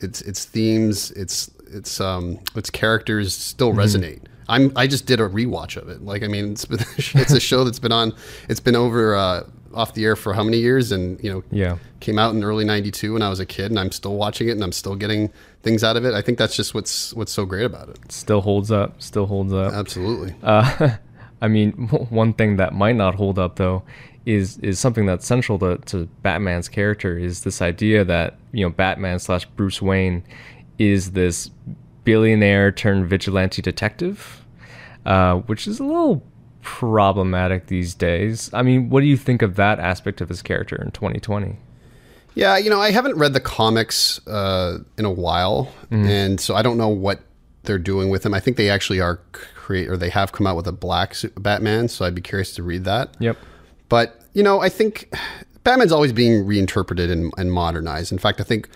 it's 0.00 0.20
its 0.22 0.44
themes, 0.44 1.12
its 1.12 1.50
its 1.72 2.00
um 2.00 2.40
its 2.56 2.68
characters 2.68 3.34
still 3.34 3.72
resonate. 3.72 4.22
I'm 4.48 4.72
I 4.76 4.86
just 4.86 5.06
did 5.06 5.20
a 5.20 5.28
rewatch 5.28 5.76
of 5.76 5.88
it. 5.88 6.02
Like 6.02 6.22
I 6.22 6.28
mean, 6.28 6.52
it's 6.52 6.64
been, 6.64 6.80
it's 6.98 7.32
a 7.32 7.40
show 7.40 7.64
that's 7.64 7.78
been 7.78 7.92
on. 7.92 8.12
It's 8.48 8.60
been 8.60 8.76
over 8.76 9.14
uh, 9.14 9.44
off 9.74 9.94
the 9.94 10.04
air 10.04 10.16
for 10.16 10.32
how 10.34 10.42
many 10.44 10.58
years? 10.58 10.92
And 10.92 11.22
you 11.22 11.30
know, 11.32 11.42
Yeah. 11.50 11.76
came 12.00 12.18
out 12.18 12.34
in 12.34 12.42
early 12.44 12.64
'92 12.64 13.12
when 13.14 13.22
I 13.22 13.28
was 13.28 13.40
a 13.40 13.46
kid, 13.46 13.70
and 13.70 13.78
I'm 13.78 13.90
still 13.92 14.14
watching 14.16 14.48
it, 14.48 14.52
and 14.52 14.62
I'm 14.62 14.72
still 14.72 14.94
getting 14.96 15.30
things 15.62 15.82
out 15.84 15.96
of 15.96 16.04
it. 16.04 16.14
I 16.14 16.22
think 16.22 16.38
that's 16.38 16.56
just 16.56 16.74
what's 16.74 17.12
what's 17.14 17.32
so 17.32 17.44
great 17.44 17.64
about 17.64 17.88
it. 17.88 17.98
still 18.12 18.40
holds 18.40 18.70
up 18.70 19.00
still 19.02 19.26
holds 19.26 19.52
up 19.52 19.72
Absolutely. 19.72 20.34
Uh, 20.42 20.96
I 21.42 21.48
mean, 21.48 21.72
one 22.10 22.32
thing 22.32 22.56
that 22.56 22.72
might 22.72 22.96
not 22.96 23.14
hold 23.16 23.38
up 23.38 23.56
though 23.56 23.82
is 24.24 24.56
is 24.58 24.78
something 24.78 25.04
that's 25.04 25.26
central 25.26 25.58
to, 25.58 25.76
to 25.86 26.08
Batman's 26.22 26.68
character 26.68 27.18
is 27.18 27.42
this 27.44 27.60
idea 27.60 28.04
that 28.04 28.38
you 28.52 28.64
know 28.64 28.70
Batman 28.70 29.18
slash 29.18 29.44
Bruce 29.56 29.82
Wayne 29.82 30.22
is 30.78 31.12
this 31.12 31.50
billionaire 32.04 32.72
turned 32.72 33.06
vigilante 33.08 33.60
detective, 33.62 34.44
uh, 35.06 35.36
which 35.40 35.66
is 35.66 35.80
a 35.80 35.84
little 35.84 36.22
problematic 36.64 37.66
these 37.68 37.94
days. 37.94 38.50
I 38.52 38.62
mean, 38.62 38.90
what 38.90 39.00
do 39.02 39.06
you 39.06 39.16
think 39.16 39.42
of 39.42 39.54
that 39.56 39.78
aspect 39.78 40.20
of 40.20 40.28
his 40.28 40.42
character 40.42 40.74
in 40.82 40.90
2020? 40.90 41.56
Yeah, 42.34 42.56
you 42.56 42.68
know, 42.68 42.80
I 42.80 42.90
haven't 42.90 43.16
read 43.16 43.32
the 43.32 43.40
comics 43.40 44.26
uh, 44.26 44.78
in 44.98 45.04
a 45.04 45.10
while, 45.10 45.72
Mhm. 45.92 46.08
and 46.08 46.40
so 46.40 46.56
I 46.56 46.62
don't 46.62 46.76
know 46.76 46.88
what 46.88 47.20
they're 47.62 47.78
doing 47.78 48.08
with 48.10 48.26
him. 48.26 48.34
I 48.34 48.40
think 48.40 48.56
they 48.56 48.68
actually 48.68 49.00
are 49.00 49.20
create 49.54 49.88
or 49.88 49.96
they 49.96 50.10
have 50.10 50.32
come 50.32 50.46
out 50.46 50.56
with 50.56 50.66
a 50.66 50.72
black 50.72 51.14
Batman, 51.38 51.88
so 51.88 52.04
I'd 52.04 52.14
be 52.14 52.20
curious 52.20 52.54
to 52.56 52.62
read 52.62 52.84
that. 52.84 53.14
Yep. 53.20 53.36
But 53.88 54.20
you 54.32 54.42
know, 54.42 54.60
I 54.60 54.68
think 54.68 55.14
Batman's 55.62 55.92
always 55.92 56.12
being 56.12 56.44
reinterpreted 56.44 57.08
and, 57.10 57.32
and 57.38 57.52
modernized. 57.52 58.10
In 58.10 58.18
fact, 58.18 58.40
I 58.40 58.44
think 58.44 58.68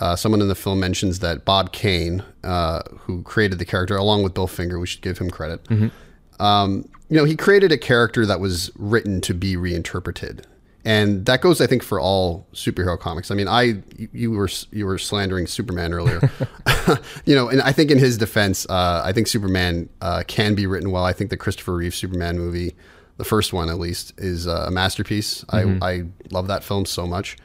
uh, 0.00 0.16
someone 0.16 0.40
in 0.42 0.48
the 0.48 0.56
film 0.56 0.80
mentions 0.80 1.20
that 1.20 1.44
Bob 1.44 1.70
Kane, 1.72 2.24
uh, 2.42 2.82
who 3.02 3.22
created 3.22 3.60
the 3.60 3.64
character 3.64 3.96
along 3.96 4.24
with 4.24 4.34
Bill 4.34 4.48
Finger, 4.48 4.80
we 4.80 4.88
should 4.88 5.02
give 5.02 5.18
him 5.18 5.30
credit. 5.30 5.62
Mhm. 5.68 5.92
Um, 6.40 6.88
you 7.08 7.16
know, 7.16 7.24
he 7.24 7.36
created 7.36 7.70
a 7.72 7.78
character 7.78 8.24
that 8.26 8.40
was 8.40 8.70
written 8.76 9.20
to 9.22 9.34
be 9.34 9.56
reinterpreted. 9.56 10.46
And 10.86 11.24
that 11.24 11.40
goes, 11.40 11.62
I 11.62 11.66
think, 11.66 11.82
for 11.82 11.98
all 11.98 12.46
superhero 12.52 12.98
comics. 13.00 13.30
I 13.30 13.34
mean, 13.34 13.48
I 13.48 13.82
you- 14.12 14.32
were 14.32 14.50
you 14.70 14.84
were 14.84 14.98
slandering 14.98 15.46
Superman 15.46 15.94
earlier, 15.94 16.20
you 17.24 17.34
know, 17.34 17.48
and 17.48 17.62
I 17.62 17.72
think 17.72 17.90
in 17.90 17.98
his 17.98 18.18
defense, 18.18 18.66
uh, 18.68 19.00
I 19.02 19.12
think 19.12 19.26
Superman 19.26 19.88
uh, 20.02 20.24
can 20.26 20.54
be 20.54 20.66
written 20.66 20.90
well. 20.90 21.04
I 21.04 21.14
think 21.14 21.30
the 21.30 21.38
Christopher 21.38 21.74
Reeve 21.76 21.94
Superman 21.94 22.36
movie, 22.38 22.74
the 23.16 23.24
first 23.24 23.54
one 23.54 23.70
at 23.70 23.78
least, 23.78 24.12
is 24.18 24.46
uh, 24.46 24.64
a 24.68 24.70
masterpiece. 24.70 25.42
Mhm. 25.44 25.78
I 25.82 25.88
I 25.90 26.02
love 26.30 26.48
that 26.48 26.62
film 26.62 26.84
so 26.84 27.06
much. 27.06 27.38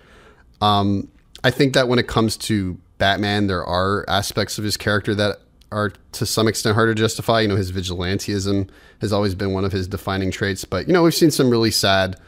Um, 0.60 1.08
I 1.41 1.52
think 1.52 1.74
that 1.76 1.88
when 1.88 2.00
it 2.00 2.08
comes 2.10 2.36
to 2.38 2.78
Batman, 2.98 3.48
there 3.48 3.63
are 3.63 4.04
aspects 4.10 4.58
of 4.58 4.65
his 4.65 4.76
character 4.76 5.15
that 5.15 5.39
are 5.72 5.92
to 6.14 6.26
some 6.26 6.48
extent 6.48 6.76
hard 6.76 6.90
to 6.90 6.96
justify. 7.00 7.42
You 7.42 7.48
know, 7.50 7.56
his 7.56 7.72
vigilantism 7.72 8.70
has 9.02 9.14
always 9.14 9.36
been 9.36 9.54
one 9.54 9.66
of 9.66 9.72
his 9.72 9.88
defining 9.88 10.32
traits. 10.32 10.66
But 10.66 10.88
you 10.88 10.94
know, 10.94 11.04
we've 11.04 11.14
seen 11.14 11.32
some 11.32 11.50
really 11.50 11.72
sad 11.72 12.20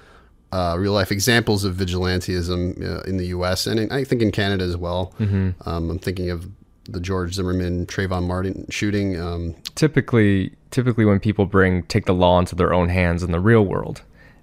uh, 0.52 0.76
real 0.78 0.94
life 0.94 1.12
examples 1.12 1.64
of 1.64 1.76
vigilantism 1.76 2.82
uh, 2.84 3.02
in 3.04 3.18
the 3.18 3.28
U.S. 3.28 3.68
and 3.68 3.80
in, 3.80 3.92
I 3.92 4.04
think 4.04 4.22
in 4.22 4.32
Canada 4.32 4.64
as 4.66 4.78
well. 4.78 5.14
Mhm. 5.20 5.56
Um, 5.66 5.90
I'm 5.90 6.00
thinking 6.00 6.30
of 6.30 6.48
the 6.86 7.00
George 7.00 7.34
Zimmerman 7.36 7.86
Trayvon 7.86 8.28
Martin 8.28 8.66
shooting. 8.70 9.20
Um, 9.20 9.56
Typically, 9.76 10.54
typically 10.72 11.06
when 11.06 11.20
people 11.20 11.46
bring 11.46 11.84
take 11.84 12.06
the 12.06 12.14
law 12.14 12.38
into 12.40 12.56
their 12.56 12.74
own 12.74 12.90
hands 12.90 13.24
in 13.24 13.32
the 13.32 13.40
real 13.40 13.66
world, 13.66 14.02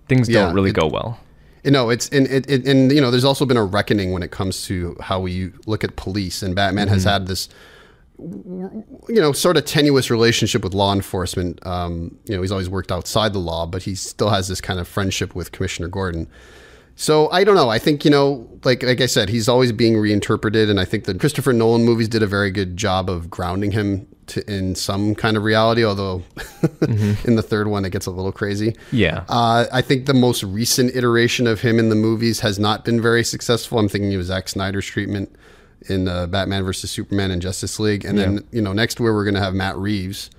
things 0.09 0.29
Yeah, 0.29 0.47
don't 0.47 0.55
really 0.55 0.71
it- 0.71 0.77
go 0.77 0.87
well. 0.87 1.21
You 1.65 1.73
know, 1.73 1.91
it's 1.91 2.09
and 2.11 2.27
it, 2.29 2.49
it, 2.49 2.67
and 2.67 2.91
you 2.93 3.01
know, 3.01 3.11
there's 3.11 3.25
also 3.25 3.45
been 3.45 3.57
a 3.57 3.65
reckoning 3.65 4.13
when 4.13 4.23
it 4.23 4.31
comes 4.31 4.65
to 4.67 4.97
how 5.01 5.21
we 5.21 5.51
look 5.67 5.85
at 5.85 5.97
police, 5.97 6.43
and 6.43 6.55
Batman 6.55 6.89
has 6.89 7.05
Mhm. 7.05 7.11
had 7.11 7.27
this, 7.27 7.49
you 8.19 8.85
know, 9.09 9.33
sort 9.33 9.57
of 9.57 9.65
tenuous 9.65 10.11
relationship 10.11 10.65
with 10.65 10.75
law 10.75 10.93
enforcement. 10.93 11.65
Um, 11.67 12.19
you 12.25 12.35
know, 12.35 12.43
he's 12.43 12.53
always 12.53 12.69
worked 12.69 12.91
outside 12.91 13.33
the 13.33 13.39
law, 13.39 13.67
but 13.67 13.83
he 13.83 13.95
still 13.95 14.31
has 14.31 14.49
this 14.49 14.61
kind 14.61 14.81
of 14.81 14.89
friendship 14.89 15.35
with 15.35 15.53
Commissioner 15.53 15.89
Gordon. 15.89 16.29
So 16.97 17.31
I 17.31 17.45
don't 17.45 17.55
know. 17.55 17.69
I 17.69 17.79
think 17.79 18.05
you 18.05 18.11
know, 18.11 18.49
like 18.65 18.83
like 18.83 19.01
I 19.01 19.07
said, 19.07 19.29
he's 19.29 19.49
always 19.49 19.71
being 19.71 19.97
reinterpreted, 19.97 20.69
and 20.69 20.81
I 20.81 20.85
think 20.85 21.05
the 21.05 21.15
Christopher 21.15 21.53
Nolan 21.53 21.85
movies 21.85 22.09
did 22.09 22.25
a 22.25 22.27
very 22.27 22.51
good 22.51 22.77
job 22.77 23.09
of 23.09 23.31
grounding 23.31 23.71
him 23.71 24.09
to, 24.27 24.53
in 24.53 24.75
some 24.75 25.15
kind 25.15 25.37
of 25.37 25.45
reality. 25.45 25.85
Although 25.85 26.25
in 26.81 27.37
the 27.37 27.45
third 27.47 27.69
one, 27.69 27.85
it 27.85 27.91
gets 27.91 28.07
a 28.07 28.11
little 28.11 28.33
crazy. 28.33 28.75
Yeah. 28.91 29.25
Uh, 29.29 29.67
I 29.73 29.81
think 29.81 30.07
the 30.07 30.15
most 30.15 30.43
recent 30.43 30.97
iteration 30.97 31.47
of 31.47 31.61
him 31.61 31.79
in 31.79 31.89
the 31.89 31.95
movies 31.95 32.41
has 32.41 32.59
not 32.59 32.85
been 32.85 33.01
very 33.01 33.23
successful. 33.23 33.79
I'm 33.79 33.89
thinking 33.89 34.13
of 34.15 34.25
Zack 34.25 34.49
Snyder's 34.49 34.87
treatment 34.87 35.33
in 35.89 36.09
uh, 36.09 36.27
Batman 36.27 36.65
versus 36.65 36.91
Superman 36.91 37.31
and 37.31 37.41
Justice 37.43 37.79
League, 37.79 38.05
and 38.05 38.19
Yeah. 38.19 38.25
then 38.27 38.45
you 38.53 38.61
know 38.63 38.73
next 38.73 39.01
where 39.01 39.13
we're 39.15 39.25
going 39.25 39.35
to 39.35 39.41
have 39.41 39.55
Matt 39.55 39.77
Reeves, 39.77 40.31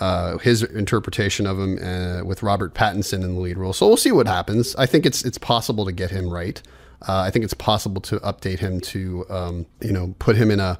uh, 0.00 0.38
his 0.38 0.62
interpretation 0.62 1.46
of 1.46 1.58
him 1.58 1.78
uh, 1.82 2.24
with 2.24 2.42
Robert 2.42 2.74
Pattinson 2.74 3.22
in 3.24 3.34
the 3.34 3.40
lead 3.40 3.58
role. 3.58 3.72
So 3.72 3.86
we'll 3.86 3.96
see 3.96 4.12
what 4.12 4.26
happens. 4.26 4.74
I 4.76 4.86
think 4.86 5.06
it's 5.06 5.24
it's 5.24 5.38
possible 5.38 5.84
to 5.86 5.92
get 5.92 6.10
him 6.10 6.28
right. 6.30 6.60
Uh, 7.06 7.18
I 7.20 7.30
think 7.30 7.44
it's 7.44 7.54
possible 7.54 8.00
to 8.02 8.18
update 8.20 8.58
him 8.58 8.80
to 8.80 9.24
um, 9.30 9.66
you 9.80 9.92
know 9.92 10.14
put 10.18 10.36
him 10.36 10.50
in 10.50 10.58
a 10.60 10.78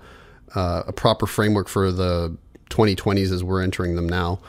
uh, 0.54 0.83
a 0.87 0.92
proper 0.92 1.26
framework 1.26 1.68
for 1.68 1.92
the 1.92 2.37
2020s 2.70 3.31
as 3.33 3.44
we're 3.44 3.62
entering 3.62 3.94
them 3.96 4.09
now. 4.09 4.40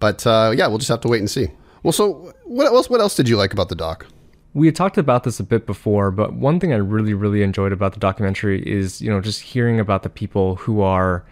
But 0.00 0.26
uh, 0.26 0.52
yeah, 0.56 0.66
we'll 0.68 0.78
just 0.78 0.88
have 0.90 1.00
to 1.02 1.08
wait 1.08 1.18
and 1.18 1.30
see. 1.30 1.48
Well, 1.82 1.92
so 1.92 2.32
what 2.44 2.66
else? 2.66 2.88
What 2.88 3.00
else 3.00 3.14
did 3.14 3.28
you 3.28 3.36
like 3.36 3.52
about 3.52 3.68
the 3.68 3.74
doc? 3.74 4.06
We 4.54 4.66
had 4.66 4.74
talked 4.74 4.98
about 4.98 5.24
this 5.24 5.38
a 5.38 5.44
bit 5.44 5.66
before, 5.66 6.10
but 6.10 6.32
one 6.32 6.58
thing 6.58 6.72
I 6.72 6.76
really, 6.76 7.14
really 7.14 7.42
enjoyed 7.42 7.72
about 7.72 7.92
the 7.92 8.00
documentary 8.00 8.66
is, 8.66 9.00
you 9.02 9.10
know, 9.10 9.20
just 9.20 9.40
hearing 9.40 9.78
about 9.78 10.02
the 10.02 10.08
people 10.08 10.56
who 10.56 10.80
are, 10.80 11.24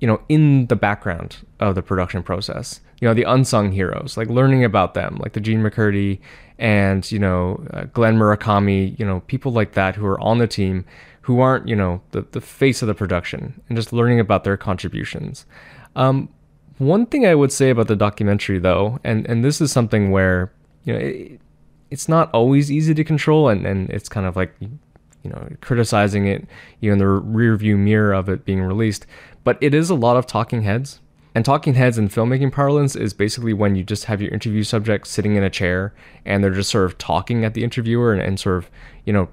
you 0.00 0.06
know, 0.06 0.20
in 0.28 0.66
the 0.66 0.76
background 0.76 1.36
of 1.60 1.74
the 1.74 1.82
production 1.82 2.22
process. 2.22 2.80
You 3.00 3.08
know, 3.08 3.14
the 3.14 3.24
unsung 3.24 3.72
heroes, 3.72 4.16
like 4.16 4.28
learning 4.28 4.64
about 4.64 4.94
them, 4.94 5.18
like 5.20 5.32
the 5.32 5.40
Jean 5.40 5.62
MacCurdy 5.62 6.20
and, 6.58 7.10
you 7.10 7.18
know, 7.18 7.64
uh, 7.72 7.84
Glenn 7.92 8.16
Murakami, 8.16 8.98
you 8.98 9.04
know, 9.04 9.20
people 9.26 9.52
like 9.52 9.72
that 9.72 9.96
who 9.96 10.06
are 10.06 10.20
on 10.20 10.38
the 10.38 10.46
team 10.46 10.84
who 11.22 11.40
aren't, 11.40 11.68
you 11.68 11.76
know, 11.76 12.00
the, 12.12 12.22
the 12.32 12.40
face 12.40 12.82
of 12.82 12.88
the 12.88 12.94
production 12.94 13.60
and 13.68 13.76
just 13.76 13.92
learning 13.92 14.20
about 14.20 14.44
their 14.44 14.56
contributions. 14.56 15.46
Um, 15.96 16.28
one 16.78 17.06
thing 17.06 17.26
I 17.26 17.34
would 17.34 17.52
say 17.52 17.70
about 17.70 17.86
the 17.88 17.96
documentary, 17.96 18.58
though, 18.58 18.98
and, 19.04 19.26
and 19.26 19.44
this 19.44 19.60
is 19.60 19.70
something 19.70 20.10
where, 20.10 20.52
you 20.84 20.92
know, 20.92 20.98
it, 20.98 21.40
it's 21.92 22.08
not 22.08 22.30
always 22.32 22.72
easy 22.72 22.94
to 22.94 23.04
control 23.04 23.50
and, 23.50 23.66
and 23.66 23.90
it's 23.90 24.08
kind 24.08 24.26
of 24.26 24.34
like 24.34 24.54
you 24.60 25.30
know 25.30 25.46
criticizing 25.60 26.26
it 26.26 26.46
you 26.80 26.88
know 26.88 26.94
in 26.94 26.98
the 26.98 27.06
rear 27.06 27.54
view 27.54 27.76
mirror 27.76 28.14
of 28.14 28.28
it 28.28 28.44
being 28.44 28.62
released. 28.62 29.06
But 29.44 29.58
it 29.60 29.74
is 29.74 29.90
a 29.90 29.94
lot 29.94 30.16
of 30.16 30.26
talking 30.26 30.62
heads 30.62 31.00
and 31.34 31.44
talking 31.44 31.74
heads 31.74 31.98
in 31.98 32.08
filmmaking 32.08 32.52
parlance 32.52 32.96
is 32.96 33.12
basically 33.12 33.52
when 33.52 33.76
you 33.76 33.84
just 33.84 34.06
have 34.06 34.20
your 34.20 34.32
interview 34.32 34.62
subject 34.62 35.06
sitting 35.06 35.36
in 35.36 35.42
a 35.42 35.50
chair 35.50 35.94
and 36.24 36.42
they're 36.42 36.50
just 36.50 36.70
sort 36.70 36.86
of 36.86 36.96
talking 36.98 37.44
at 37.44 37.54
the 37.54 37.62
interviewer 37.62 38.12
and, 38.12 38.22
and 38.22 38.40
sort 38.40 38.56
of 38.56 38.70
you 39.04 39.12
know 39.12 39.28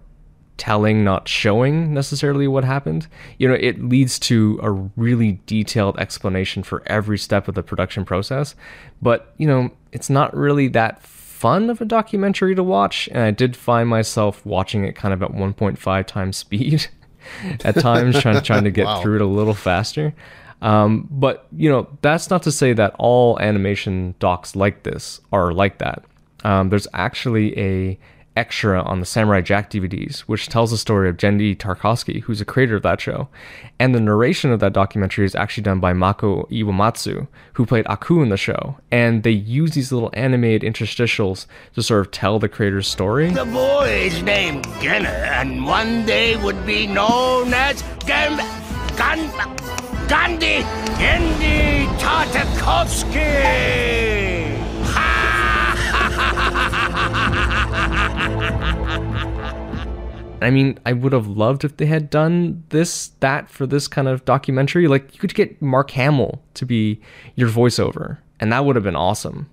telling 0.57 1.05
not 1.05 1.29
showing 1.29 1.93
necessarily 1.93 2.45
what 2.45 2.65
happened. 2.65 3.07
You 3.37 3.47
know 3.47 3.53
it 3.53 3.81
leads 3.81 4.19
to 4.19 4.59
a 4.61 4.71
really 4.71 5.39
detailed 5.45 5.97
explanation 5.97 6.63
for 6.63 6.83
every 6.87 7.17
step 7.17 7.47
of 7.47 7.55
the 7.55 7.63
production 7.63 8.03
process. 8.03 8.53
But 9.01 9.33
you 9.37 9.47
know 9.47 9.71
it's 9.93 10.09
not 10.09 10.35
really 10.35 10.67
that 10.69 11.01
fun 11.39 11.69
of 11.69 11.79
a 11.81 11.85
documentary 11.85 12.53
to 12.53 12.63
watch 12.63 13.07
and 13.13 13.19
i 13.23 13.31
did 13.31 13.55
find 13.55 13.87
myself 13.87 14.45
watching 14.45 14.83
it 14.83 14.93
kind 14.95 15.13
of 15.13 15.23
at 15.23 15.31
1.5 15.31 16.05
times 16.05 16.35
speed 16.37 16.87
at 17.63 17.75
times 17.75 18.19
trying, 18.19 18.41
trying 18.43 18.63
to 18.65 18.71
get 18.71 18.85
Wow. 18.85 19.01
through 19.01 19.15
it 19.15 19.21
a 19.21 19.25
little 19.25 19.53
faster 19.53 20.13
um, 20.61 21.07
but 21.09 21.47
you 21.55 21.69
know 21.69 21.87
that's 22.01 22.29
not 22.29 22.43
to 22.43 22.51
say 22.51 22.73
that 22.73 22.93
all 22.99 23.39
animation 23.39 24.15
docs 24.19 24.55
like 24.55 24.83
this 24.83 25.21
are 25.31 25.53
like 25.53 25.77
that 25.77 26.03
um, 26.43 26.69
there's 26.69 26.87
actually 26.93 27.57
a 27.57 27.97
extra 28.35 28.81
on 28.81 28.99
the 28.99 29.05
Samurai 29.05 29.41
Jack 29.41 29.69
DVDs, 29.69 30.19
which 30.21 30.47
tells 30.47 30.71
the 30.71 30.77
story 30.77 31.09
of 31.09 31.17
Genndy 31.17 31.55
Tartakovsky, 31.57 32.21
who's 32.21 32.41
a 32.41 32.45
creator 32.45 32.75
of 32.75 32.83
that 32.83 33.01
show. 33.01 33.27
And 33.79 33.93
the 33.93 33.99
narration 33.99 34.51
of 34.51 34.59
that 34.61 34.73
documentary 34.73 35.25
is 35.25 35.35
actually 35.35 35.63
done 35.63 35.79
by 35.79 35.93
Mako 35.93 36.43
Iwamatsu, 36.51 37.27
who 37.53 37.65
played 37.65 37.85
Aku 37.87 38.21
in 38.21 38.29
the 38.29 38.37
show. 38.37 38.77
And 38.91 39.23
they 39.23 39.31
use 39.31 39.71
these 39.71 39.91
little 39.91 40.11
animated 40.13 40.73
interstitials 40.73 41.45
to 41.75 41.83
sort 41.83 42.01
of 42.01 42.11
tell 42.11 42.39
the 42.39 42.49
creator's 42.49 42.87
story. 42.87 43.31
The 43.31 43.45
boy 43.45 44.03
is 44.05 44.21
named 44.23 44.65
Genner, 44.79 45.07
and 45.09 45.65
one 45.65 46.05
day 46.05 46.35
would 46.37 46.65
be 46.65 46.87
known 46.87 47.53
as 47.53 47.81
Gam- 48.05 48.37
Gan- 48.95 49.29
Genndy 50.07 50.63
Tartakovsky. 51.99 54.28
I 60.41 60.49
mean, 60.49 60.79
I 60.85 60.93
would 60.93 61.13
have 61.13 61.27
loved 61.27 61.63
if 61.63 61.77
they 61.77 61.85
had 61.85 62.09
done 62.09 62.63
this, 62.69 63.09
that 63.19 63.49
for 63.49 63.65
this 63.65 63.87
kind 63.87 64.07
of 64.07 64.25
documentary. 64.25 64.87
Like, 64.87 65.13
you 65.13 65.19
could 65.19 65.35
get 65.35 65.61
Mark 65.61 65.91
Hamill 65.91 66.41
to 66.55 66.65
be 66.65 67.01
your 67.35 67.49
voiceover, 67.49 68.17
and 68.39 68.51
that 68.51 68.65
would 68.65 68.75
have 68.75 68.83
been 68.83 68.95
awesome. 68.95 69.49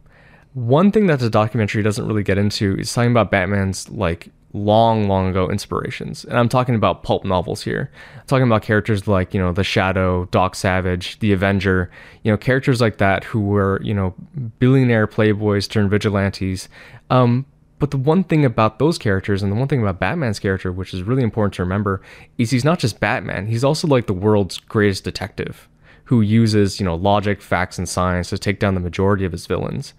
One 0.55 0.91
thing 0.91 1.07
that 1.09 1.19
the 1.19 1.29
documentary 1.29 1.83
doesn't 1.83 2.07
really 2.07 2.23
get 2.23 2.39
into 2.39 2.77
is 2.79 2.93
talking 2.93 3.11
about 3.11 3.31
Batman's, 3.31 3.89
like, 3.91 4.31
long, 4.53 5.07
long 5.07 5.29
ago 5.29 5.51
inspirations. 5.51 6.25
And 6.25 6.39
I'm 6.39 6.49
talking 6.49 6.75
about 6.75 7.03
pulp 7.03 7.25
novels 7.27 7.63
here. 7.63 7.91
I'm 8.15 8.27
talking 8.27 8.47
about 8.47 8.63
characters 8.63 9.07
like, 9.07 9.35
you 9.35 9.41
know, 9.41 9.53
The 9.53 9.65
Shadow, 9.65 10.25
Doc 10.27 10.55
Savage, 10.55 11.19
The 11.19 11.33
Avenger, 11.33 11.91
you 12.23 12.33
know, 12.33 12.39
characters 12.39 12.81
like 12.81 12.97
that 12.97 13.23
who 13.25 13.41
were, 13.41 13.81
you 13.83 13.93
know, 13.93 14.15
billionaire 14.59 15.07
playboys 15.07 15.69
turned 15.69 15.91
vigilantes. 15.91 16.71
Um, 17.11 17.45
but 17.79 17.91
the 17.91 17.97
one 17.97 18.25
thing 18.25 18.45
about 18.45 18.79
those 18.79 18.99
characters 18.99 19.43
and 19.43 19.53
the 19.53 19.57
one 19.57 19.69
thing 19.69 19.83
about 19.83 20.01
Batman's 20.01 20.39
character, 20.39 20.73
which 20.73 20.95
is 20.95 21.03
really 21.03 21.23
important 21.23 21.55
to 21.55 21.63
remember, 21.63 22.01
is 22.39 22.51
he's 22.51 22.65
not 22.65 22.79
just 22.79 23.01
Batman, 23.01 23.47
he's 23.47 23.65
also 23.65 23.87
like 23.87 24.07
the 24.07 24.13
world's 24.13 24.59
greatest 24.59 25.05
detective 25.05 25.69
who 26.05 26.21
uses, 26.21 26.79
you 26.79 26.87
know, 26.87 26.95
logic, 26.95 27.43
facts, 27.43 27.79
and 27.79 27.89
science 27.89 28.31
to 28.31 28.39
take 28.39 28.61
down 28.61 28.75
the 28.75 28.81
majority 28.81 29.25
of 29.25 29.33
his 29.33 29.47
villains. 29.47 29.93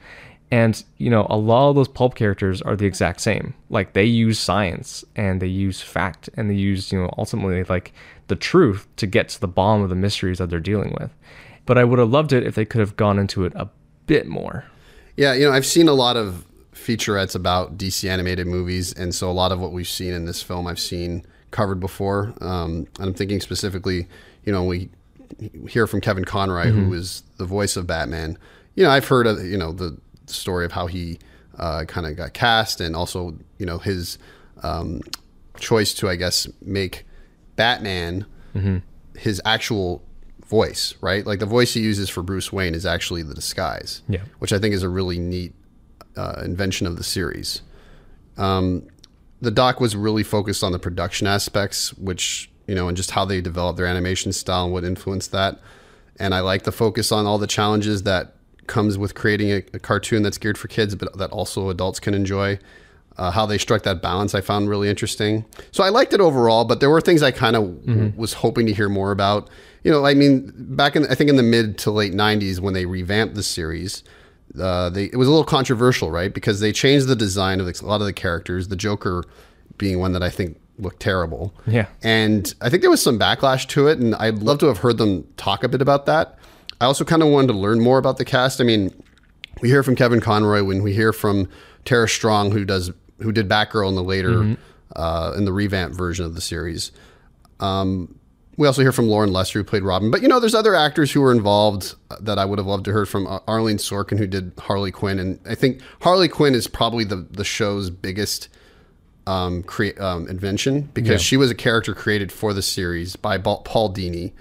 And, 0.49 0.81
you 0.97 1.09
know, 1.09 1.27
a 1.29 1.37
lot 1.37 1.69
of 1.69 1.75
those 1.75 1.89
pulp 1.89 2.15
characters 2.15 2.61
are 2.61 2.77
the 2.77 2.85
exact 2.85 3.19
same. 3.19 3.53
Like 3.69 3.91
they 3.91 4.05
use 4.05 4.39
science 4.39 5.03
and 5.17 5.41
they 5.41 5.47
use 5.47 5.81
fact 5.81 6.29
and 6.35 6.49
they 6.49 6.55
use, 6.55 6.93
you 6.93 6.99
know, 6.99 7.13
ultimately 7.17 7.61
like 7.65 7.91
the 8.27 8.37
truth 8.37 8.87
to 8.95 9.05
get 9.05 9.27
to 9.29 9.41
the 9.41 9.47
bottom 9.49 9.83
of 9.83 9.89
the 9.89 9.95
mysteries 9.95 10.37
that 10.37 10.49
they're 10.49 10.61
dealing 10.61 10.95
with. 10.97 11.13
But 11.65 11.77
I 11.77 11.83
would 11.83 11.99
have 11.99 12.09
loved 12.09 12.31
it 12.31 12.47
if 12.47 12.55
they 12.55 12.63
could 12.63 12.79
have 12.79 12.95
gone 12.95 13.19
into 13.19 13.43
it 13.43 13.51
a 13.55 13.67
bit 14.05 14.27
more. 14.27 14.63
Yeah, 15.17 15.33
you 15.33 15.45
know, 15.45 15.51
I've 15.51 15.65
seen 15.65 15.89
a 15.89 15.93
lot 15.93 16.15
of 16.15 16.45
featurettes 16.77 17.35
about 17.35 17.77
DC 17.77 18.07
animated 18.09 18.47
movies, 18.47 18.93
and 18.93 19.13
so 19.13 19.29
a 19.29 19.33
lot 19.33 19.51
of 19.51 19.59
what 19.59 19.71
we've 19.71 19.87
seen 19.87 20.13
in 20.13 20.25
this 20.25 20.41
film, 20.41 20.67
I've 20.67 20.79
seen 20.79 21.25
covered 21.51 21.79
before. 21.79 22.33
Um, 22.41 22.87
and 22.99 23.07
I'm 23.09 23.13
thinking 23.13 23.41
specifically, 23.41 24.07
you 24.45 24.51
know, 24.51 24.63
we 24.63 24.89
hear 25.67 25.87
from 25.87 26.01
Kevin 26.01 26.23
Conroy, 26.25 26.67
Mhm. 26.67 26.85
who 26.87 26.93
is 26.93 27.23
the 27.37 27.45
voice 27.45 27.75
of 27.75 27.85
Batman. 27.87 28.37
You 28.75 28.83
know, 28.83 28.89
I've 28.91 29.07
heard 29.07 29.27
of 29.27 29.43
you 29.45 29.57
know 29.57 29.71
the 29.71 29.97
story 30.27 30.65
of 30.65 30.71
how 30.73 30.87
he 30.87 31.19
uh, 31.57 31.85
kind 31.85 32.05
of 32.05 32.15
got 32.15 32.33
cast, 32.33 32.79
and 32.79 32.95
also 32.95 33.37
you 33.57 33.65
know 33.65 33.79
his 33.79 34.17
um, 34.63 35.01
choice 35.59 35.93
to, 35.95 36.07
I 36.09 36.15
guess, 36.15 36.47
make 36.61 37.05
Batman 37.55 38.25
Mhm. 38.55 38.81
his 39.17 39.41
actual 39.45 40.03
voice, 40.47 40.93
right? 41.01 41.25
Like 41.25 41.39
the 41.39 41.45
voice 41.45 41.73
he 41.73 41.81
uses 41.81 42.09
for 42.09 42.23
Bruce 42.23 42.51
Wayne 42.53 42.73
is 42.75 42.85
actually 42.85 43.21
the 43.23 43.33
disguise, 43.33 44.01
Yeah. 44.07 44.21
which 44.39 44.53
I 44.53 44.59
think 44.59 44.73
is 44.73 44.83
a 44.83 44.89
really 44.89 45.19
neat 45.19 45.53
uh, 46.17 46.41
invention 46.43 46.87
of 46.87 46.97
the 46.97 47.03
series. 47.03 47.61
Um, 48.37 48.87
the 49.41 49.51
doc 49.51 49.79
was 49.79 49.95
really 49.95 50.23
focused 50.23 50.63
on 50.63 50.71
the 50.71 50.79
production 50.79 51.27
aspects, 51.27 51.93
which 51.93 52.49
you 52.67 52.75
know, 52.75 52.89
and 52.89 52.97
just 52.97 53.11
how 53.11 53.23
they 53.23 53.39
developed 53.39 53.77
their 53.77 53.85
animation 53.85 54.33
style 54.33 54.65
and 54.65 54.73
what 54.73 54.83
influenced 54.83 55.31
that. 55.31 55.59
And 56.19 56.35
I 56.35 56.41
like 56.41 56.63
the 56.63 56.71
focus 56.73 57.11
on 57.13 57.25
all 57.25 57.37
the 57.37 57.47
challenges 57.47 58.03
that 58.03 58.33
comes 58.65 58.97
with 58.97 59.15
creating 59.15 59.51
a, 59.51 59.57
a 59.73 59.79
cartoon 59.79 60.21
that's 60.23 60.37
geared 60.37 60.57
for 60.57 60.67
kids, 60.67 60.93
but 60.95 61.17
that 61.17 61.29
also 61.31 61.69
adults 61.69 62.01
can 62.01 62.13
enjoy. 62.13 62.59
Uh, 63.17 63.31
how 63.31 63.45
they 63.45 63.57
struck 63.57 63.83
that 63.83 64.01
balance, 64.01 64.35
I 64.35 64.41
found 64.41 64.69
really 64.69 64.89
interesting. 64.89 65.45
So 65.71 65.81
I 65.83 65.89
liked 65.89 66.13
it 66.13 66.19
overall, 66.19 66.65
but 66.65 66.81
there 66.81 66.89
were 66.89 66.99
things 67.01 67.23
I 67.23 67.31
kind 67.31 67.55
of 67.55 67.63
Mhm. 67.63 68.15
was 68.17 68.33
hoping 68.33 68.67
to 68.67 68.73
hear 68.73 68.89
more 68.89 69.11
about. 69.11 69.49
You 69.83 69.91
know, 69.91 70.05
I 70.05 70.13
mean, 70.13 70.51
back 70.57 70.95
in 70.97 71.07
I 71.07 71.15
think 71.15 71.29
in 71.29 71.37
the 71.37 71.43
mid 71.43 71.77
to 71.79 71.91
late 71.91 72.13
'90s 72.13 72.59
when 72.59 72.73
they 72.73 72.85
revamped 72.85 73.35
the 73.35 73.43
series, 73.43 74.03
uh, 74.59 74.89
they 74.89 75.05
it 75.05 75.15
was 75.15 75.27
a 75.27 75.31
little 75.31 75.45
controversial, 75.45 76.11
right? 76.11 76.33
Because 76.33 76.59
they 76.59 76.71
changed 76.71 77.07
the 77.07 77.15
design 77.15 77.59
of 77.59 77.67
a 77.67 77.85
lot 77.85 78.01
of 78.01 78.07
the 78.07 78.13
characters. 78.13 78.67
The 78.67 78.75
Joker 78.75 79.23
being 79.77 79.99
one 79.99 80.13
that 80.13 80.23
I 80.23 80.29
think 80.29 80.59
looked 80.79 80.99
terrible. 80.99 81.53
Yeah. 81.65 81.87
And 82.03 82.53
I 82.61 82.69
think 82.69 82.81
there 82.81 82.89
was 82.91 83.01
some 83.01 83.17
backlash 83.19 83.67
to 83.69 83.87
it, 83.87 83.99
and 83.99 84.13
I'd 84.15 84.39
love 84.39 84.59
to 84.59 84.67
have 84.67 84.79
heard 84.79 84.97
them 84.97 85.27
talk 85.37 85.63
a 85.63 85.67
bit 85.67 85.81
about 85.81 86.05
that. 86.05 86.37
I 86.79 86.85
also 86.85 87.03
kind 87.03 87.23
of 87.23 87.29
wanted 87.29 87.47
to 87.47 87.53
learn 87.53 87.79
more 87.79 87.97
about 87.97 88.17
the 88.17 88.25
cast. 88.25 88.61
I 88.61 88.63
mean, 88.63 88.93
we 89.61 89.69
hear 89.69 89.81
from 89.81 89.95
Kevin 89.95 90.19
Conroy 90.21 90.63
when 90.63 90.83
we 90.83 90.93
hear 90.93 91.11
from 91.11 91.49
Tara 91.85 92.07
Strong, 92.07 92.51
who 92.51 92.63
does 92.65 92.91
who 93.19 93.31
did 93.31 93.49
Batgirl 93.49 93.89
in 93.89 93.95
the 93.95 94.03
later 94.03 94.29
Mhm. 94.29 94.57
uh, 94.95 95.33
in 95.35 95.45
the 95.45 95.51
revamp 95.53 95.95
version 95.95 96.23
of 96.25 96.35
the 96.35 96.41
series. 96.41 96.91
Um, 97.59 98.13
we 98.57 98.65
also 98.67 98.81
hear 98.81 98.91
from 98.91 99.07
Loren 99.07 99.31
Lester, 99.31 99.59
who 99.59 99.63
played 99.63 99.83
Robin. 99.83 100.09
But 100.11 100.21
you 100.21 100.27
know, 100.27 100.39
there's 100.39 100.55
other 100.55 100.75
actors 100.75 101.11
who 101.11 101.21
were 101.21 101.31
involved 101.31 101.93
that 102.19 102.37
I 102.39 102.45
would 102.45 102.57
have 102.57 102.65
loved 102.67 102.85
to 102.85 102.91
heard 102.91 103.07
from. 103.07 103.27
Uh, 103.27 103.39
Arlene 103.47 103.77
Sorkin, 103.77 104.17
who 104.17 104.27
did 104.27 104.51
Harley 104.59 104.91
Quinn, 104.91 105.19
and 105.19 105.39
I 105.47 105.55
think 105.55 105.81
Harley 106.01 106.27
Quinn 106.27 106.55
is 106.55 106.67
probably 106.67 107.03
the 107.03 107.17
the 107.31 107.43
show's 107.45 107.89
biggest 107.89 108.49
um, 109.27 109.63
um, 109.99 110.27
invention 110.27 110.89
because 110.93 111.11
Yeah. 111.11 111.17
she 111.17 111.37
was 111.37 111.51
a 111.51 111.55
character 111.55 111.93
created 111.93 112.31
for 112.31 112.53
the 112.53 112.61
series 112.61 113.15
by 113.15 113.37
Ba- 113.37 113.57
Paul 113.63 113.93
Dini, 113.93 114.31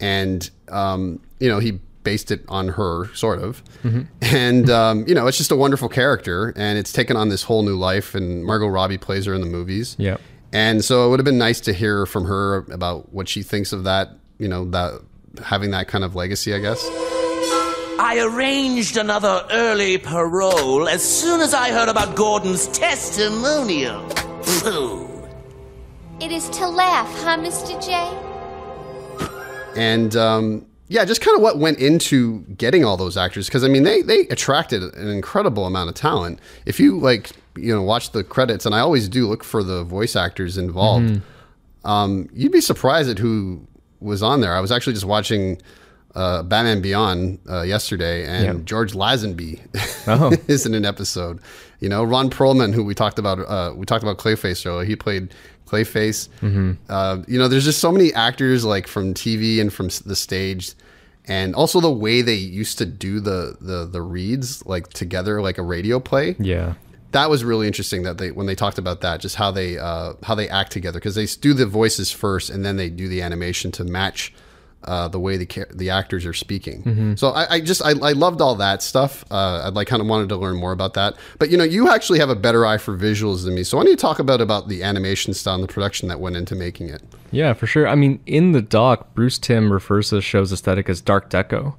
and 0.00 0.50
um, 0.68 1.20
you 1.38 1.48
know 1.48 1.58
he 1.58 1.78
based 2.02 2.30
it 2.30 2.42
on 2.48 2.68
her, 2.68 3.12
sort 3.14 3.38
of. 3.42 3.62
Mhm. 3.84 4.06
And 4.22 4.70
um, 4.70 5.04
you 5.06 5.14
know, 5.14 5.26
it's 5.26 5.36
just 5.36 5.50
a 5.50 5.56
wonderful 5.56 5.88
character, 5.90 6.54
and 6.56 6.78
it's 6.78 6.92
taken 6.92 7.16
on 7.16 7.28
this 7.28 7.42
whole 7.42 7.62
new 7.62 7.76
life. 7.76 8.14
And 8.14 8.44
Margot 8.44 8.68
Robbie 8.68 8.96
plays 8.98 9.26
her 9.26 9.34
in 9.34 9.42
the 9.42 9.46
movies. 9.46 9.96
Yeah. 9.98 10.16
And 10.52 10.84
so 10.84 11.06
it 11.06 11.10
would 11.10 11.20
have 11.20 11.24
been 11.24 11.38
nice 11.38 11.60
to 11.62 11.72
hear 11.72 12.06
from 12.06 12.24
her 12.24 12.66
about 12.70 13.12
what 13.12 13.28
she 13.28 13.42
thinks 13.42 13.72
of 13.72 13.84
that. 13.84 14.10
You 14.38 14.48
know, 14.48 14.64
that 14.70 15.00
having 15.44 15.70
that 15.72 15.88
kind 15.88 16.04
of 16.04 16.14
legacy, 16.14 16.54
I 16.54 16.58
guess. 16.58 16.84
I 18.02 18.18
arranged 18.20 18.96
another 18.96 19.46
early 19.50 19.98
parole 19.98 20.88
as 20.88 21.02
soon 21.04 21.40
as 21.40 21.52
I 21.52 21.70
heard 21.70 21.88
about 21.88 22.16
Gordon's 22.16 22.66
testimonial. 22.68 24.08
Pooh. 24.42 25.06
It 26.20 26.32
is 26.32 26.48
to 26.50 26.66
laugh, 26.68 27.08
huh, 27.22 27.38
Mr. 27.38 27.82
J? 27.84 28.30
and 29.76 30.16
um, 30.16 30.66
yeah, 30.90 31.04
just 31.06 31.20
kind 31.22 31.36
of 31.36 31.42
what 31.42 31.56
went 31.58 31.78
into 31.78 32.40
getting 32.58 32.84
all 32.84 32.96
those 32.98 33.16
actors 33.16 33.46
because 33.46 33.64
I 33.64 33.68
mean 33.68 33.84
they 33.84 34.02
they 34.02 34.20
attracted 34.28 34.82
an 34.82 35.08
incredible 35.08 35.64
amount 35.64 35.88
of 35.88 35.94
talent. 35.94 36.40
If 36.66 36.78
you 36.80 36.98
like 36.98 37.30
you 37.56 37.74
know 37.74 37.82
watch 37.82 38.10
the 38.12 38.22
credits, 38.24 38.66
and 38.66 38.74
I 38.74 38.80
always 38.80 39.08
do 39.08 39.26
look 39.28 39.42
for 39.44 39.62
the 39.62 39.84
voice 39.84 40.14
actors 40.16 40.58
involved, 40.58 41.06
Mhm. 41.06 41.22
um, 41.88 42.28
you'd 42.34 42.52
be 42.52 42.60
surprised 42.60 43.08
at 43.08 43.18
who 43.18 43.66
was 44.00 44.22
on 44.22 44.40
there. 44.40 44.54
I 44.54 44.60
was 44.60 44.70
actually 44.72 44.92
just 44.94 45.06
watching. 45.06 45.60
Uh, 46.12 46.42
Batman 46.42 46.82
Beyond 46.82 47.38
uh, 47.48 47.62
yesterday, 47.62 48.26
and 48.26 48.44
Yeah. 48.44 48.64
George 48.64 48.94
Lazenby 48.94 49.60
Oh. 50.08 50.32
is 50.48 50.66
in 50.66 50.74
an 50.74 50.84
episode. 50.84 51.38
You 51.78 51.88
know, 51.88 52.02
Ron 52.02 52.30
Perlman, 52.30 52.74
who 52.74 52.82
we 52.82 52.96
talked 52.96 53.20
about, 53.20 53.38
uh, 53.38 53.72
we 53.76 53.86
talked 53.86 54.02
about 54.02 54.18
Clayface 54.18 54.66
earlier. 54.66 54.84
He 54.84 54.96
played 54.96 55.32
Clayface. 55.70 56.28
Mhm. 56.42 56.76
Uh, 56.88 57.18
you 57.28 57.38
know, 57.38 57.46
there's 57.48 57.64
just 57.64 57.78
so 57.78 57.92
many 57.92 58.12
actors 58.14 58.64
like 58.64 58.86
from 58.88 59.14
TV 59.14 59.60
and 59.60 59.72
from 59.72 59.88
the 60.04 60.16
stage, 60.16 60.72
and 61.26 61.54
also 61.54 61.80
the 61.80 61.90
way 61.92 62.22
they 62.22 62.34
used 62.34 62.78
to 62.78 62.86
do 62.86 63.20
the 63.20 63.56
the 63.60 63.86
the 63.86 64.02
reads 64.02 64.64
like 64.66 64.88
together, 64.88 65.40
like 65.40 65.58
a 65.58 65.62
radio 65.62 66.00
play. 66.00 66.36
Yeah. 66.38 66.74
That 67.12 67.28
was 67.28 67.42
really 67.42 67.66
interesting 67.66 68.02
that 68.04 68.18
they 68.18 68.30
when 68.30 68.46
they 68.46 68.54
talked 68.54 68.78
about 68.78 69.00
that, 69.00 69.20
just 69.20 69.36
how 69.36 69.50
they 69.50 69.78
uh, 69.78 70.14
how 70.22 70.34
they 70.34 70.48
act 70.48 70.72
together 70.72 70.98
because 70.98 71.14
they 71.14 71.26
do 71.26 71.54
the 71.54 71.66
voices 71.66 72.10
first 72.10 72.50
and 72.50 72.64
then 72.64 72.76
they 72.76 72.88
do 72.88 73.08
the 73.08 73.22
animation 73.22 73.70
to 73.72 73.84
match. 73.84 74.32
Uh, 74.84 75.08
the 75.08 75.20
way 75.20 75.36
the 75.36 75.66
the 75.74 75.90
actors 75.90 76.24
are 76.24 76.32
speaking, 76.32 76.82
Mhm. 76.84 77.18
so 77.18 77.28
I, 77.28 77.56
I 77.56 77.60
just 77.60 77.82
I, 77.84 77.90
I 77.90 78.12
loved 78.12 78.40
all 78.40 78.54
that 78.54 78.82
stuff. 78.82 79.26
Uh, 79.30 79.60
I 79.64 79.68
like 79.68 79.88
kind 79.88 80.00
of 80.00 80.08
wanted 80.08 80.30
to 80.30 80.36
learn 80.36 80.56
more 80.56 80.72
about 80.72 80.94
that. 80.94 81.16
But 81.38 81.50
you 81.50 81.58
know, 81.58 81.64
you 81.64 81.90
actually 81.90 82.18
have 82.18 82.30
a 82.30 82.34
better 82.34 82.64
eye 82.64 82.78
for 82.78 82.96
visuals 82.96 83.44
than 83.44 83.54
me. 83.54 83.62
So 83.62 83.76
why 83.76 83.82
don't 83.84 83.90
you 83.90 83.96
talk 83.98 84.18
about 84.18 84.40
about 84.40 84.68
the 84.68 84.82
animation 84.82 85.34
style 85.34 85.56
and 85.56 85.64
the 85.64 85.68
production 85.68 86.08
that 86.08 86.18
went 86.18 86.36
into 86.36 86.54
making 86.54 86.88
it? 86.88 87.02
Yeah, 87.30 87.52
for 87.52 87.66
sure. 87.66 87.86
I 87.86 87.94
mean, 87.94 88.20
in 88.24 88.52
the 88.52 88.62
doc, 88.62 89.12
Bruce 89.14 89.36
Timm 89.36 89.70
refers 89.70 90.08
to 90.08 90.14
the 90.14 90.22
show's 90.22 90.50
aesthetic 90.50 90.88
as 90.88 91.02
dark 91.02 91.28
deco, 91.28 91.74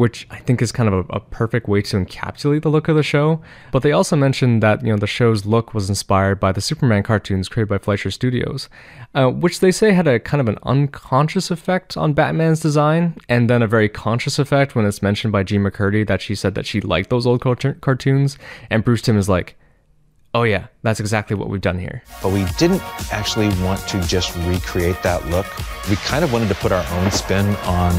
which 0.00 0.26
I 0.30 0.38
think 0.38 0.62
is 0.62 0.72
kind 0.72 0.88
of 0.88 0.94
a, 0.94 1.12
a 1.16 1.20
perfect 1.20 1.68
way 1.68 1.82
to 1.82 2.02
encapsulate 2.02 2.62
the 2.62 2.70
look 2.70 2.88
of 2.88 2.96
the 2.96 3.02
show. 3.02 3.42
But 3.70 3.82
they 3.82 3.92
also 3.92 4.16
mentioned 4.16 4.62
that 4.62 4.82
you 4.82 4.90
know 4.90 4.96
the 4.96 5.06
show's 5.06 5.44
look 5.44 5.74
was 5.74 5.90
inspired 5.90 6.40
by 6.40 6.52
the 6.52 6.62
Superman 6.62 7.02
cartoons 7.02 7.50
created 7.50 7.68
by 7.68 7.76
Fleischer 7.76 8.10
Studios, 8.10 8.70
uh, 9.14 9.28
which 9.28 9.60
they 9.60 9.70
say 9.70 9.92
had 9.92 10.08
a 10.08 10.18
kind 10.18 10.40
of 10.40 10.48
an 10.48 10.56
unconscious 10.62 11.50
effect 11.50 11.98
on 11.98 12.14
Batman's 12.14 12.60
design, 12.60 13.14
and 13.28 13.50
then 13.50 13.60
a 13.60 13.66
very 13.66 13.90
conscious 13.90 14.38
effect 14.38 14.74
when 14.74 14.86
it's 14.86 15.02
mentioned 15.02 15.32
by 15.32 15.42
Jean 15.42 15.64
MacCurdy 15.64 16.06
that 16.06 16.22
she 16.22 16.34
said 16.34 16.54
that 16.54 16.64
she 16.64 16.80
liked 16.80 17.10
those 17.10 17.26
old 17.26 17.42
cartoon- 17.42 17.76
cartoons, 17.82 18.38
and 18.70 18.82
Bruce 18.82 19.02
Timm 19.02 19.18
is 19.18 19.28
like, 19.28 19.54
"Oh 20.34 20.42
yeah, 20.42 20.66
that's 20.82 21.00
exactly 21.00 21.36
what 21.36 21.48
we've 21.48 21.60
done 21.60 21.78
here." 21.78 22.02
But 22.22 22.32
we 22.32 22.44
didn't 22.58 22.82
actually 23.12 23.48
want 23.64 23.80
to 23.88 24.00
just 24.02 24.36
recreate 24.46 25.02
that 25.02 25.26
look. 25.28 25.46
We 25.88 25.96
kind 25.96 26.24
of 26.24 26.32
wanted 26.32 26.48
to 26.48 26.54
put 26.54 26.72
our 26.72 26.84
own 26.98 27.10
spin 27.10 27.56
on 27.64 27.92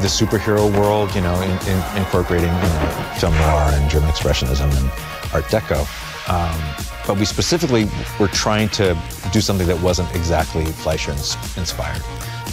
the 0.00 0.08
superhero 0.08 0.70
world, 0.78 1.14
you 1.14 1.20
know, 1.20 1.34
in, 1.42 1.50
in, 1.68 1.96
incorporating 1.96 2.48
you 2.48 2.62
know, 2.62 3.12
film 3.18 3.34
noir 3.34 3.70
and 3.72 3.90
German 3.90 4.10
expressionism 4.10 4.70
and 4.76 4.90
Art 5.34 5.44
Deco. 5.46 5.86
Um, 6.28 6.84
but 7.06 7.18
we 7.18 7.24
specifically 7.24 7.88
were 8.20 8.28
trying 8.28 8.68
to 8.70 8.96
do 9.32 9.40
something 9.40 9.66
that 9.66 9.80
wasn't 9.80 10.14
exactly 10.14 10.66
Fleischer 10.66 11.12
inspired. 11.12 12.02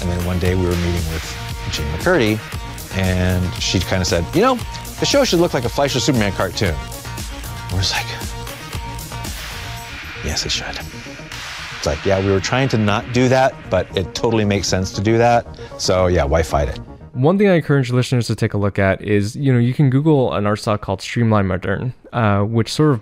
And 0.02 0.10
then 0.10 0.26
one 0.26 0.40
day 0.40 0.56
we 0.56 0.64
were 0.64 0.76
meeting 0.78 1.06
with 1.12 1.38
Jean 1.72 1.86
MacCurdy, 1.88 2.40
and 2.98 3.54
she 3.62 3.80
kind 3.80 4.02
of 4.02 4.08
said, 4.08 4.26
you 4.34 4.42
know, 4.42 4.56
the 5.00 5.06
show 5.06 5.26
should 5.26 5.40
look 5.40 5.54
like 5.54 5.66
a 5.66 5.70
Fleischer 5.70 6.00
Superman 6.00 6.32
cartoon. 6.32 6.74
I 6.74 7.74
was 7.76 7.92
like, 7.92 8.06
yes, 10.26 10.46
it 10.46 10.52
should. 10.52 10.80
It's 11.78 11.86
like, 11.86 12.04
yeah, 12.06 12.20
we 12.20 12.32
were 12.32 12.40
trying 12.40 12.68
to 12.70 12.78
not 12.78 13.12
do 13.14 13.30
that, 13.30 13.54
but 13.70 13.86
it 13.96 14.16
totally 14.16 14.46
makes 14.46 14.68
sense 14.68 14.92
to 14.94 15.02
do 15.02 15.18
that. 15.18 15.46
So 15.78 16.08
yeah, 16.08 16.24
why 16.24 16.44
fight 16.44 16.70
it? 16.70 16.78
One 17.14 17.38
thing 17.38 17.48
I 17.48 17.54
encourage 17.56 17.92
listeners 17.92 18.28
to 18.28 18.36
take 18.36 18.54
a 18.54 18.58
look 18.58 18.78
at 18.78 19.02
is, 19.02 19.36
you 19.36 19.54
know, 19.54 19.60
you 19.60 19.74
can 19.74 19.90
Google 19.90 20.34
an 20.34 20.46
art 20.46 20.60
style 20.60 20.78
called 20.78 21.02
Streamline 21.02 21.48
Modern, 21.48 21.94
uh, 22.12 22.42
which 22.42 22.74
sort 22.74 22.92
of 22.92 23.02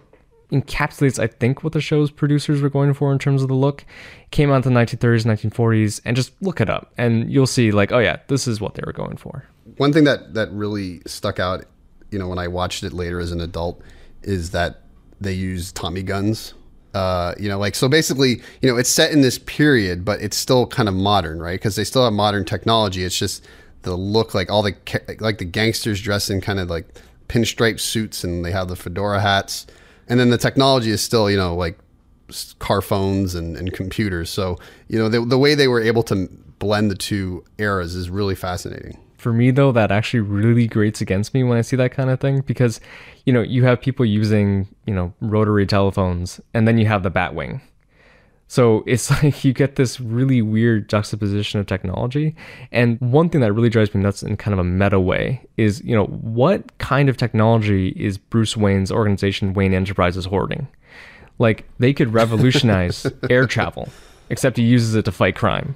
encapsulates, 0.52 1.18
I 1.18 1.28
think, 1.28 1.64
what 1.64 1.74
the 1.74 1.82
show's 1.82 2.12
producers 2.12 2.62
were 2.62 2.70
going 2.70 2.94
for 2.94 3.12
in 3.12 3.18
terms 3.18 3.42
of 3.42 3.48
the 3.48 3.56
look. 3.56 3.86
Came 4.30 4.52
out 4.52 4.66
in 4.66 4.74
the 4.74 4.80
1930s, 4.80 5.26
1940s, 5.26 6.02
and 6.06 6.16
just 6.16 6.32
look 6.42 6.62
it 6.62 6.70
up, 6.70 6.94
and 6.98 7.32
you'll 7.32 7.48
see, 7.48 7.72
like, 7.72 7.92
oh 7.92 8.00
yeah, 8.00 8.18
this 8.28 8.48
is 8.48 8.62
what 8.62 8.76
they 8.76 8.84
were 8.86 8.94
going 8.94 9.18
for. 9.18 9.46
One 9.78 9.92
thing 9.92 10.04
that 10.04 10.36
that 10.36 10.52
really 10.52 11.02
stuck 11.08 11.40
out, 11.40 11.66
you 12.12 12.20
know, 12.20 12.28
when 12.28 12.38
I 12.38 12.48
watched 12.48 12.84
it 12.84 12.94
later 12.94 13.20
as 13.20 13.32
an 13.32 13.42
adult, 13.42 13.82
is 14.22 14.52
that 14.52 14.82
they 15.20 15.34
use 15.34 15.72
Tommy 15.72 16.04
guns. 16.04 16.54
Uh, 16.94 17.34
you 17.40 17.50
know, 17.50 17.58
like 17.58 17.74
so 17.74 17.90
basically, 17.90 18.42
you 18.62 18.70
know, 18.70 18.78
it's 18.78 18.90
set 18.90 19.12
in 19.12 19.22
this 19.22 19.40
period, 19.40 20.06
but 20.06 20.22
it's 20.22 20.38
still 20.38 20.68
kind 20.68 20.88
of 20.88 20.94
modern, 20.94 21.40
right? 21.40 21.60
Because 21.60 21.76
they 21.76 21.84
still 21.84 22.04
have 22.04 22.14
modern 22.14 22.46
technology. 22.46 23.04
It's 23.04 23.18
just 23.18 23.44
the 23.82 23.96
look, 23.96 24.34
like 24.36 24.52
all 24.52 24.62
the 24.62 24.76
like 25.20 25.40
the 25.40 25.46
gangsters 25.46 26.02
dress 26.02 26.30
in 26.30 26.40
kind 26.40 26.60
of 26.60 26.70
like 26.70 26.88
pinstripe 27.28 27.80
suits, 27.80 28.24
and 28.24 28.46
they 28.46 28.52
have 28.52 28.68
the 28.68 28.76
fedora 28.76 29.22
hats, 29.22 29.66
and 30.08 30.20
then 30.20 30.30
the 30.30 30.38
technology 30.38 30.92
is 30.92 31.02
still, 31.02 31.32
you 31.32 31.38
know, 31.38 31.56
like 31.56 31.80
car 32.60 32.82
phones 32.82 33.36
and, 33.36 33.58
and 33.58 33.74
computers. 33.74 34.30
So 34.30 34.60
you 34.88 35.00
know, 35.00 35.10
the, 35.10 35.22
the 35.26 35.38
way 35.38 35.56
they 35.56 35.68
were 35.68 35.82
able 35.82 36.04
to 36.04 36.30
blend 36.60 36.92
the 36.92 36.96
two 36.96 37.44
eras 37.58 37.96
is 37.96 38.10
really 38.10 38.36
fascinating. 38.36 39.00
For 39.24 39.34
me 39.34 39.50
though, 39.50 39.72
that 39.72 39.92
actually 39.92 40.20
really 40.20 40.68
grates 40.68 41.02
against 41.02 41.34
me 41.34 41.44
when 41.44 41.58
I 41.58 41.62
see 41.62 41.78
that 41.78 41.92
kind 41.92 42.10
of 42.10 42.20
thing 42.20 42.42
because, 42.42 42.80
you 43.26 43.34
know, 43.34 43.42
you 43.42 43.64
have 43.64 43.82
people 43.82 44.06
using, 44.06 44.68
you 44.86 44.94
know, 44.94 45.14
rotary 45.22 45.66
telephones 45.66 46.40
and 46.54 46.68
then 46.68 46.78
you 46.78 46.86
have 46.86 47.02
the 47.02 47.10
Batwing. 47.10 47.62
So 48.48 48.84
it's 48.86 49.10
like 49.24 49.44
you 49.44 49.54
get 49.54 49.78
this 49.78 50.00
really 50.00 50.42
weird 50.42 50.90
juxtaposition 50.90 51.60
of 51.60 51.66
technology. 51.66 52.36
And 52.72 53.00
one 53.00 53.30
thing 53.30 53.42
that 53.42 53.54
really 53.54 53.70
drives 53.70 53.96
me 53.96 54.02
nuts 54.02 54.22
in 54.22 54.38
kind 54.38 54.54
of 54.54 54.60
a 54.60 54.64
meta 54.64 55.00
way 55.00 55.42
is, 55.58 55.82
you 55.84 55.96
know, 55.96 56.06
what 56.06 56.78
kind 56.78 57.10
of 57.10 57.18
technology 57.18 57.90
is 57.96 58.18
Bruce 58.18 58.56
Wayne's 58.58 58.92
organization, 58.92 59.54
Wayne 59.54 59.74
Enterprises, 59.74 60.26
hoarding? 60.26 60.68
Like 61.40 61.66
they 61.80 61.94
could 61.94 62.14
revolutionize 62.14 63.08
air 63.30 63.48
travel, 63.48 63.90
except 64.30 64.58
he 64.58 64.64
uses 64.64 64.94
it 64.96 65.06
to 65.06 65.12
fight 65.12 65.36
crime. 65.36 65.76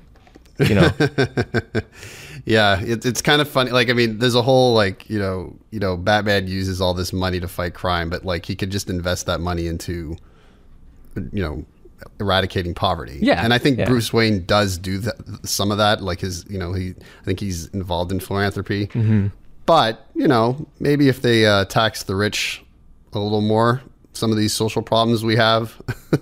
You 0.60 0.76
know. 0.76 0.90
yeah, 2.46 2.82
it, 2.82 3.06
it's 3.06 3.22
kind 3.22 3.42
of 3.42 3.50
funny. 3.50 3.72
Like, 3.72 3.90
I 3.90 3.94
mean, 3.94 4.20
there's 4.20 4.36
a 4.36 4.42
whole 4.42 4.74
like, 4.74 5.10
you 5.10 5.20
know, 5.20 5.56
you 5.72 5.80
know, 5.80 5.98
Batman 5.98 6.48
uses 6.48 6.82
all 6.82 6.94
this 6.94 7.12
money 7.14 7.40
to 7.40 7.48
fight 7.48 7.74
crime, 7.74 8.10
but 8.10 8.26
like 8.26 8.46
he 8.46 8.56
could 8.56 8.70
just 8.72 8.90
invest 8.90 9.26
that 9.26 9.40
money 9.40 9.68
into, 9.68 10.16
you 11.16 11.44
know, 11.44 11.66
eradicating 12.20 12.74
poverty. 12.74 13.20
Yeah, 13.22 13.44
and 13.44 13.54
I 13.54 13.58
think 13.58 13.80
yeah. 13.80 13.86
Bruce 13.86 14.14
Wayne 14.14 14.46
does 14.46 14.78
do 14.78 15.00
that, 15.00 15.16
some 15.44 15.72
of 15.72 15.78
that. 15.78 16.02
Like 16.02 16.22
his, 16.22 16.46
you 16.50 16.58
know, 16.58 16.74
he, 16.74 16.94
I 17.22 17.26
think 17.26 17.40
he's 17.40 17.68
involved 17.70 18.12
in 18.12 18.20
philanthropy. 18.20 18.88
Mhm. 18.88 19.32
But 19.66 20.08
you 20.16 20.28
know, 20.28 20.68
maybe 20.80 21.10
if 21.10 21.22
they 21.22 21.46
uh, 21.46 21.66
tax 21.66 22.04
the 22.04 22.16
rich 22.16 22.64
a 23.14 23.20
little 23.20 23.42
more, 23.42 23.82
some 24.14 24.32
of 24.32 24.38
these 24.38 24.54
social 24.54 24.82
problems 24.82 25.24
we 25.24 25.36
have. 25.36 25.76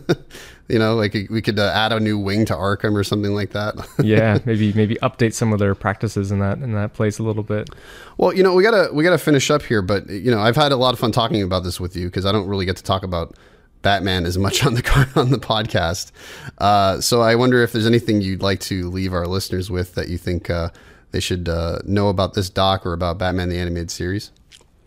You 0.67 0.79
know, 0.79 0.95
like 0.95 1.15
we 1.29 1.41
could 1.43 1.59
uh, 1.59 1.71
add 1.75 1.91
a 1.93 1.99
new 1.99 2.17
wing 2.17 2.45
to 2.45 2.53
Arkham 2.53 2.95
or 2.95 3.03
something 3.03 3.35
like 3.35 3.51
that. 3.51 3.75
yeah, 4.03 4.39
maybe 4.45 4.73
maybe 4.73 4.95
update 4.95 5.33
some 5.33 5.53
of 5.53 5.59
their 5.59 5.75
practices 5.75 6.31
in 6.31 6.39
that 6.39 6.57
in 6.57 6.73
that 6.73 6.93
place 6.93 7.19
a 7.19 7.23
little 7.23 7.43
bit. 7.43 7.69
Well, 8.17 8.33
you 8.33 8.41
know, 8.41 8.53
we 8.55 8.63
gotta 8.63 8.91
we 8.91 9.03
gotta 9.03 9.19
finish 9.19 9.51
up 9.51 9.61
here, 9.61 9.81
but 9.81 10.09
you 10.09 10.31
know, 10.31 10.39
I've 10.39 10.55
had 10.55 10.71
a 10.71 10.75
lot 10.75 10.93
of 10.93 10.99
fun 10.99 11.11
talking 11.11 11.43
about 11.43 11.63
this 11.63 11.79
with 11.79 11.95
you 11.95 12.07
because 12.07 12.25
I 12.25 12.31
don't 12.31 12.47
really 12.47 12.65
get 12.65 12.77
to 12.77 12.83
talk 12.83 13.03
about 13.03 13.35
Batman 13.83 14.25
as 14.25 14.37
much 14.37 14.65
on 14.65 14.73
the 14.73 14.81
car 14.81 15.07
on 15.15 15.29
the 15.29 15.37
podcast. 15.37 16.11
Uh, 16.57 16.99
so 16.99 17.21
I 17.21 17.35
wonder 17.35 17.61
if 17.61 17.71
there's 17.71 17.87
anything 17.87 18.21
you'd 18.21 18.41
like 18.41 18.59
to 18.61 18.89
leave 18.89 19.13
our 19.13 19.27
listeners 19.27 19.69
with 19.69 19.93
that 19.93 20.09
you 20.09 20.17
think 20.17 20.49
uh, 20.49 20.69
they 21.11 21.19
should 21.19 21.47
uh, 21.47 21.79
know 21.85 22.09
about 22.09 22.33
this 22.33 22.49
doc 22.49 22.85
or 22.85 22.93
about 22.93 23.19
Batman 23.19 23.49
the 23.49 23.57
animated 23.57 23.91
series. 23.91 24.31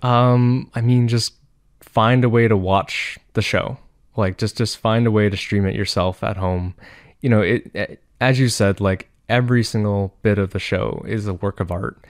Um, 0.02 0.70
I 0.74 0.80
mean, 0.80 1.08
just 1.08 1.34
find 1.80 2.24
a 2.24 2.28
way 2.28 2.48
to 2.48 2.56
watch 2.56 3.18
the 3.34 3.42
show. 3.42 3.78
Like, 4.18 4.36
just 4.36 4.58
just 4.58 4.76
find 4.76 5.06
a 5.06 5.10
way 5.10 5.30
to 5.30 5.36
stream 5.36 5.64
it 5.64 5.74
yourself 5.74 6.22
at 6.22 6.36
home. 6.36 6.74
You 7.20 7.30
know, 7.30 7.40
it, 7.40 7.70
it 7.74 8.02
as 8.20 8.38
you 8.38 8.48
said, 8.48 8.80
like 8.80 9.08
every 9.28 9.62
single 9.62 10.14
bit 10.22 10.38
of 10.38 10.50
the 10.50 10.58
show 10.58 11.02
is 11.06 11.26
a 11.26 11.34
work 11.34 11.60
of 11.60 11.70
art. 11.70 12.04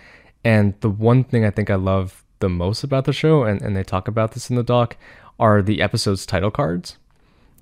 And 0.44 0.74
the 0.80 0.90
one 0.90 1.24
thing 1.24 1.44
I 1.44 1.50
think 1.50 1.68
I 1.70 1.74
love 1.74 2.24
the 2.40 2.48
most 2.48 2.82
about 2.84 3.04
the 3.04 3.12
show, 3.12 3.42
and, 3.42 3.60
and 3.60 3.76
they 3.76 3.82
talk 3.82 4.08
about 4.08 4.32
this 4.32 4.48
in 4.50 4.56
the 4.56 4.62
doc, 4.62 4.96
are 5.38 5.60
the 5.62 5.82
episode's 5.82 6.24
title 6.24 6.50
cards. 6.50 6.96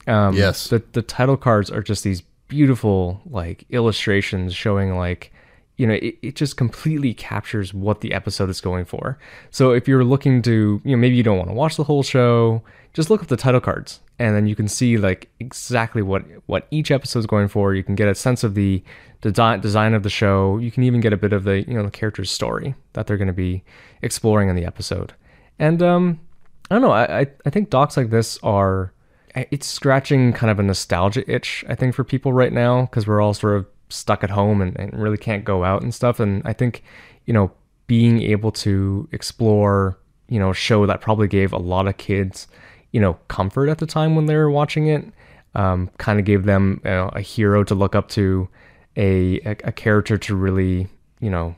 Um, 0.07 0.35
Yes. 0.37 0.69
The 0.69 0.83
the 0.93 1.03
title 1.03 1.37
cards 1.37 1.71
are 1.71 1.83
just 1.83 2.05
these 2.05 2.23
beautiful 2.49 3.21
like 3.27 3.65
illustrations 3.71 4.55
showing 4.55 4.97
like 4.97 5.33
you 5.77 5.87
know 5.87 5.95
it, 5.95 6.17
it 6.23 6.37
just 6.37 6.57
completely 6.57 7.15
captures 7.15 7.75
what 7.75 8.01
the 8.01 8.13
episode 8.13 8.51
is 8.51 8.61
going 8.61 8.85
for. 8.85 9.19
So 9.51 9.73
if 9.73 9.87
you're 9.87 10.05
looking 10.05 10.43
to 10.43 10.81
you 10.85 10.91
know 10.91 10.97
maybe 10.97 11.17
you 11.17 11.23
don't 11.23 11.39
want 11.39 11.51
to 11.51 11.55
watch 11.55 11.77
the 11.77 11.85
whole 11.85 12.03
show 12.03 12.63
just 12.93 13.11
look 13.11 13.21
up 13.21 13.29
the 13.29 13.37
title 13.37 13.61
cards 13.61 14.01
and 14.19 14.35
then 14.35 14.47
you 14.47 14.57
can 14.57 14.69
see 14.69 14.97
like 14.97 15.31
exactly 15.39 16.01
what 16.01 16.25
what 16.47 16.67
each 16.71 16.91
episode 16.91 17.19
is 17.19 17.27
going 17.27 17.49
for. 17.49 17.75
You 17.75 17.83
can 17.83 17.95
get 17.95 18.09
a 18.09 18.15
sense 18.15 18.43
of 18.43 18.55
the 18.55 18.83
design 19.21 19.61
design 19.61 19.93
of 19.93 20.03
the 20.03 20.11
show. 20.11 20.57
You 20.57 20.71
can 20.71 20.83
even 20.83 21.01
get 21.01 21.13
a 21.13 21.17
bit 21.19 21.35
of 21.35 21.45
the 21.45 21.63
you 21.69 21.75
know 21.75 21.83
the 21.83 21.91
character's 21.91 22.31
story 22.31 22.75
that 22.95 23.07
they're 23.07 23.19
going 23.19 23.27
to 23.29 23.35
be 23.35 23.63
exploring 24.01 24.49
in 24.49 24.57
the 24.57 24.65
episode. 24.65 25.13
And 25.59 25.83
um 25.83 26.21
i 26.71 26.75
don't 26.75 26.83
know 26.83 26.91
i 26.91 27.27
i, 27.45 27.51
think 27.51 27.71
docs 27.71 27.97
like 27.97 28.11
this 28.11 28.39
are 28.43 28.93
it's 29.35 29.67
scratching 29.67 30.33
kind 30.33 30.51
of 30.51 30.59
a 30.59 30.63
nostalgia 30.63 31.23
itch 31.31 31.65
i 31.69 31.75
think 31.75 31.95
for 31.95 32.05
people 32.05 32.33
right 32.33 32.53
now 32.53 32.83
because 32.83 33.07
we're 33.07 33.21
all 33.21 33.35
sort 33.35 33.57
of 33.57 33.67
stuck 33.89 34.25
at 34.25 34.31
home 34.31 34.61
and, 34.61 34.77
and 34.79 34.93
really 35.01 35.19
can't 35.19 35.45
go 35.45 35.65
out 35.65 35.83
and 35.83 35.95
stuff. 35.95 36.21
And 36.21 36.43
i 36.45 36.53
think 36.53 36.83
you 37.27 37.33
know 37.33 37.51
being 37.87 38.21
able 38.23 38.51
to 38.51 39.09
explore 39.13 39.99
you 40.29 40.39
know 40.39 40.51
a 40.51 40.55
show 40.55 40.87
that 40.87 41.01
probably 41.01 41.29
gave 41.29 41.53
a 41.53 41.59
lot 41.59 41.87
of 41.87 41.97
kids 41.97 42.49
you 42.93 43.01
know 43.01 43.15
comfort 43.29 43.69
at 43.69 43.79
the 43.79 43.87
time 43.87 44.17
when 44.17 44.27
they 44.27 44.37
were 44.37 44.51
watching 44.51 44.87
it 44.89 45.05
um, 45.55 45.91
kind 45.99 46.19
of 46.19 46.27
gave 46.27 46.45
them 46.45 46.81
you 46.85 46.91
know, 46.91 47.11
a 47.15 47.21
hero 47.21 47.65
to 47.65 47.75
look 47.75 47.95
up 47.95 48.09
to 48.11 48.49
a, 48.97 49.41
a 49.41 49.57
a 49.65 49.73
character 49.73 50.19
to 50.19 50.35
really 50.35 50.89
you 51.21 51.31
know 51.31 51.55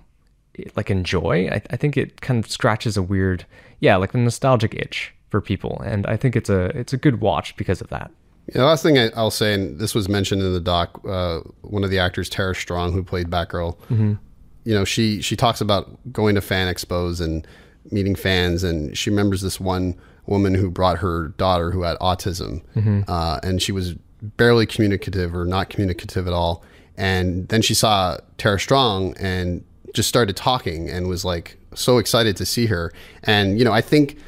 like 0.74 0.90
enjoy. 0.90 1.48
I, 1.48 1.62
I 1.70 1.76
think 1.76 1.96
it 1.96 2.20
kind 2.20 2.44
of 2.44 2.50
scratches 2.50 2.96
a 2.96 3.02
weird 3.02 3.46
yeah 3.80 3.96
like 3.96 4.14
a 4.14 4.18
nostalgic 4.18 4.74
itch 4.74 5.14
for 5.30 5.40
people. 5.40 5.80
And 5.84 6.06
i 6.06 6.16
think 6.16 6.36
it's 6.36 6.50
a 6.50 6.66
it's 6.76 6.92
a 6.92 6.96
good 6.96 7.20
watch 7.20 7.56
because 7.56 7.80
of 7.80 7.88
that 7.88 8.10
the 8.54 8.64
last 8.64 8.82
thing 8.82 8.98
I, 8.98 9.10
I'll 9.16 9.30
say, 9.30 9.54
and 9.54 9.78
this 9.78 9.94
was 9.94 10.08
mentioned 10.08 10.42
in 10.42 10.52
the 10.52 10.60
doc, 10.60 11.00
uh, 11.08 11.40
one 11.62 11.84
of 11.84 11.90
the 11.90 11.98
actors, 11.98 12.28
Tara 12.28 12.54
Strong, 12.54 12.92
who 12.92 13.02
played 13.02 13.28
Batgirl, 13.28 13.76
Mhm. 13.90 14.18
you 14.64 14.74
know, 14.74 14.84
she 14.84 15.20
she 15.20 15.36
talks 15.36 15.60
about 15.60 15.98
going 16.12 16.34
to 16.34 16.40
fan 16.40 16.72
expos 16.72 17.20
and 17.20 17.46
meeting 17.90 18.14
fans, 18.14 18.62
and 18.64 18.96
she 18.96 19.10
remembers 19.10 19.40
this 19.42 19.58
one 19.60 19.94
woman 20.26 20.54
who 20.54 20.70
brought 20.70 20.98
her 20.98 21.28
daughter 21.38 21.70
who 21.70 21.82
had 21.82 21.96
autism, 21.98 22.60
Mhm. 22.76 23.04
uh, 23.08 23.40
and 23.42 23.62
she 23.62 23.72
was 23.72 23.94
barely 24.36 24.66
communicative 24.66 25.34
or 25.34 25.44
not 25.44 25.70
communicative 25.70 26.26
at 26.26 26.32
all. 26.32 26.62
And 26.96 27.48
then 27.48 27.62
she 27.62 27.72
saw 27.74 28.18
Tara 28.36 28.58
Strong 28.58 29.14
and 29.18 29.62
just 29.94 30.08
started 30.08 30.36
talking 30.36 30.90
and 30.90 31.06
was 31.08 31.24
like 31.24 31.56
so 31.74 31.98
excited 31.98 32.36
to 32.36 32.44
see 32.44 32.66
her. 32.66 32.92
And 33.24 33.58
you 33.58 33.64
know, 33.64 33.72
I 33.72 33.80
think 33.80 34.18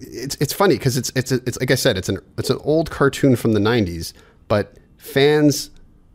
it's 0.00 0.36
it's 0.36 0.52
funny 0.52 0.76
because 0.76 0.96
it's 0.96 1.10
it's 1.14 1.32
it's 1.32 1.58
like 1.60 1.70
I 1.70 1.74
said, 1.74 1.96
it's 1.96 2.08
an 2.08 2.18
it's 2.36 2.50
an 2.50 2.58
old 2.62 2.90
cartoon 2.90 3.36
from 3.36 3.52
the 3.52 3.60
'90s, 3.60 4.12
but 4.48 4.76
fans 4.96 5.70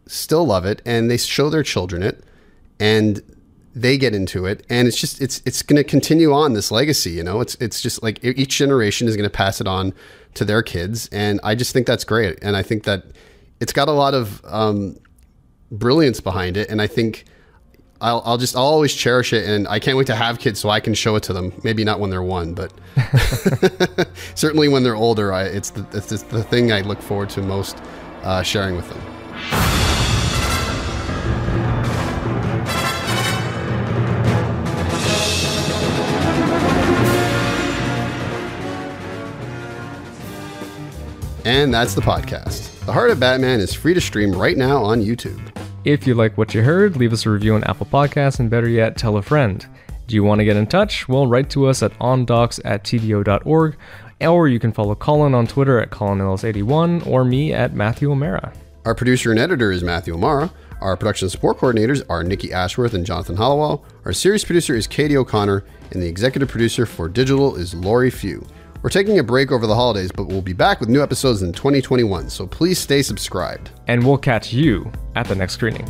still 0.05 0.45
love 0.45 0.65
it 0.65 0.81
and 0.85 1.09
they 1.09 1.17
show 1.17 1.49
their 1.49 1.63
children 1.63 2.03
it, 2.03 2.23
and 2.79 3.21
they 3.75 3.97
get 3.97 4.13
into 4.13 4.45
it, 4.45 4.65
and 4.69 4.87
it's 4.87 4.99
just 4.99 5.21
it's 5.21 5.41
it's 5.45 5.61
going 5.61 5.77
to 5.77 5.83
continue 5.83 6.33
on 6.33 6.53
this 6.53 6.71
legacy. 6.71 7.11
You 7.11 7.23
know, 7.23 7.41
it's 7.41 7.55
it's 7.55 7.81
just 7.81 8.03
like 8.03 8.23
each 8.23 8.57
generation 8.57 9.07
is 9.07 9.15
going 9.15 9.29
to 9.29 9.35
pass 9.35 9.59
it 9.59 9.67
on 9.67 9.93
to 10.35 10.45
their 10.45 10.61
kids, 10.61 11.09
and 11.11 11.39
I 11.43 11.55
just 11.55 11.73
think 11.73 11.87
that's 11.87 12.03
great, 12.03 12.39
and 12.41 12.55
I 12.55 12.63
think 12.63 12.83
that 12.83 13.05
it's 13.59 13.73
got 13.73 13.87
a 13.87 13.91
lot 13.93 14.13
of 14.13 14.43
um, 14.45 14.97
brilliance 15.71 16.19
behind 16.19 16.57
it, 16.57 16.69
and 16.69 16.81
I 16.81 16.87
think. 16.87 17.25
I'll, 18.03 18.21
I'll 18.25 18.37
just 18.37 18.53
I'll 18.57 18.63
always 18.63 18.93
cherish 18.93 19.31
it 19.31 19.47
and 19.47 19.65
I 19.65 19.79
can't 19.79 19.97
wait 19.97 20.07
to 20.07 20.15
have 20.15 20.37
kids 20.37 20.59
so 20.59 20.69
I 20.69 20.81
can 20.81 20.93
show 20.93 21.15
it 21.15 21.23
to 21.23 21.33
them. 21.33 21.53
Maybe 21.63 21.85
not 21.85 22.01
when 22.01 22.09
they're 22.09 22.21
one 22.21 22.53
but 22.53 22.73
certainly 24.35 24.67
when 24.67 24.83
they're 24.83 24.97
older 24.97 25.31
I, 25.31 25.43
it's 25.45 25.69
the 25.69 25.87
it's 25.93 26.23
the 26.23 26.43
thing 26.43 26.73
I 26.73 26.81
look 26.81 27.01
forward 27.01 27.29
to 27.31 27.41
most 27.41 27.81
uh, 28.23 28.43
sharing 28.43 28.75
with 28.75 28.89
them. 28.89 29.01
And 41.45 41.73
that's 41.73 41.93
the 41.93 42.01
podcast. 42.01 42.85
The 42.85 42.91
heart 42.91 43.11
of 43.11 43.19
Batman 43.19 43.61
is 43.61 43.73
free 43.73 43.93
to 43.93 44.01
stream 44.01 44.33
right 44.33 44.57
now 44.57 44.83
on 44.83 45.01
YouTube 45.01 45.52
If 45.85 46.07
you 46.07 46.13
like 46.13 46.37
what 46.37 46.53
you 46.53 46.61
heard, 46.61 46.95
leave 46.95 47.11
us 47.11 47.25
a 47.25 47.29
review 47.29 47.55
on 47.55 47.63
Apple 47.65 47.85
Podcasts 47.85 48.39
and 48.39 48.49
better 48.49 48.69
yet, 48.69 48.95
tell 48.95 49.17
a 49.17 49.21
friend. 49.21 49.65
Do 50.07 50.15
you 50.15 50.23
want 50.23 50.39
to 50.39 50.45
get 50.45 50.55
in 50.55 50.65
touch? 50.65 51.09
Well, 51.09 51.27
write 51.27 51.49
to 51.49 51.67
us 51.67 51.83
at 51.83 51.91
ondocs 51.99 52.61
at 52.63 52.85
tvo.org, 52.85 53.75
or 54.21 54.47
you 54.47 54.59
can 54.59 54.71
follow 54.71 54.95
Colin 54.95 55.35
on 55.35 55.45
Twitter 55.45 55.81
at 55.81 55.89
ColinLS81 55.89 57.05
or 57.05 57.25
me 57.25 57.51
at 57.51 57.73
Matthew 57.73 58.09
O'Mara. 58.09 58.53
Our 58.85 58.95
producer 58.95 59.31
and 59.31 59.39
editor 59.39 59.73
is 59.73 59.83
Matthew 59.83 60.13
Amara. 60.13 60.53
Our 60.79 60.95
production 60.95 61.29
support 61.29 61.57
coordinators 61.57 62.01
are 62.09 62.23
Nikki 62.23 62.53
Ashworth 62.53 62.93
and 62.93 63.05
Jonathan 63.05 63.35
Hollowell. 63.35 63.83
Our 64.05 64.13
series 64.13 64.45
producer 64.45 64.75
is 64.75 64.87
Katie 64.87 65.17
O'Connor, 65.17 65.65
and 65.91 66.01
the 66.01 66.07
executive 66.07 66.47
producer 66.47 66.85
for 66.85 67.09
digital 67.09 67.57
is 67.57 67.73
Lori 67.73 68.09
Few. 68.09 68.47
We're 68.83 68.89
taking 68.89 69.17
a 69.17 69.23
break 69.23 69.49
over 69.49 69.65
the 69.65 69.75
holidays, 69.75 70.11
but 70.11 70.27
we'll 70.27 70.41
be 70.41 70.51
back 70.51 70.81
with 70.81 70.89
new 70.89 71.01
episodes 71.01 71.41
in 71.41 71.53
2021, 71.53 72.29
so 72.29 72.45
please 72.45 72.77
stay 72.77 73.01
subscribed. 73.01 73.71
And 73.87 74.05
we'll 74.05 74.17
catch 74.17 74.51
you 74.51 74.91
at 75.15 75.25
the 75.25 75.35
next 75.35 75.53
screening. 75.53 75.89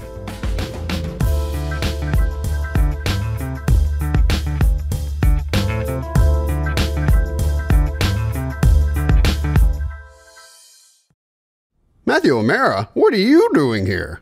Matthew 12.06 12.38
O'Mara, 12.38 12.91
what 12.94 13.12
are 13.16 13.18
you 13.18 13.50
doing 13.56 13.88
here? 13.88 14.22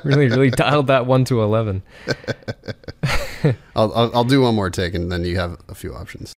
really, 0.03 0.29
really 0.29 0.49
dialed 0.49 0.87
that 0.87 1.05
one 1.05 1.27
to 1.27 1.43
11. 1.43 1.83
I'll, 3.77 3.93
I'll, 3.95 4.17
I'll 4.17 4.25
do 4.25 4.43
one 4.43 4.55
more 4.55 4.71
take, 4.71 4.95
and 4.95 5.11
then 5.11 5.25
you 5.25 5.37
have 5.39 5.59
a 5.69 5.75
few 5.75 5.95
options. 5.95 6.33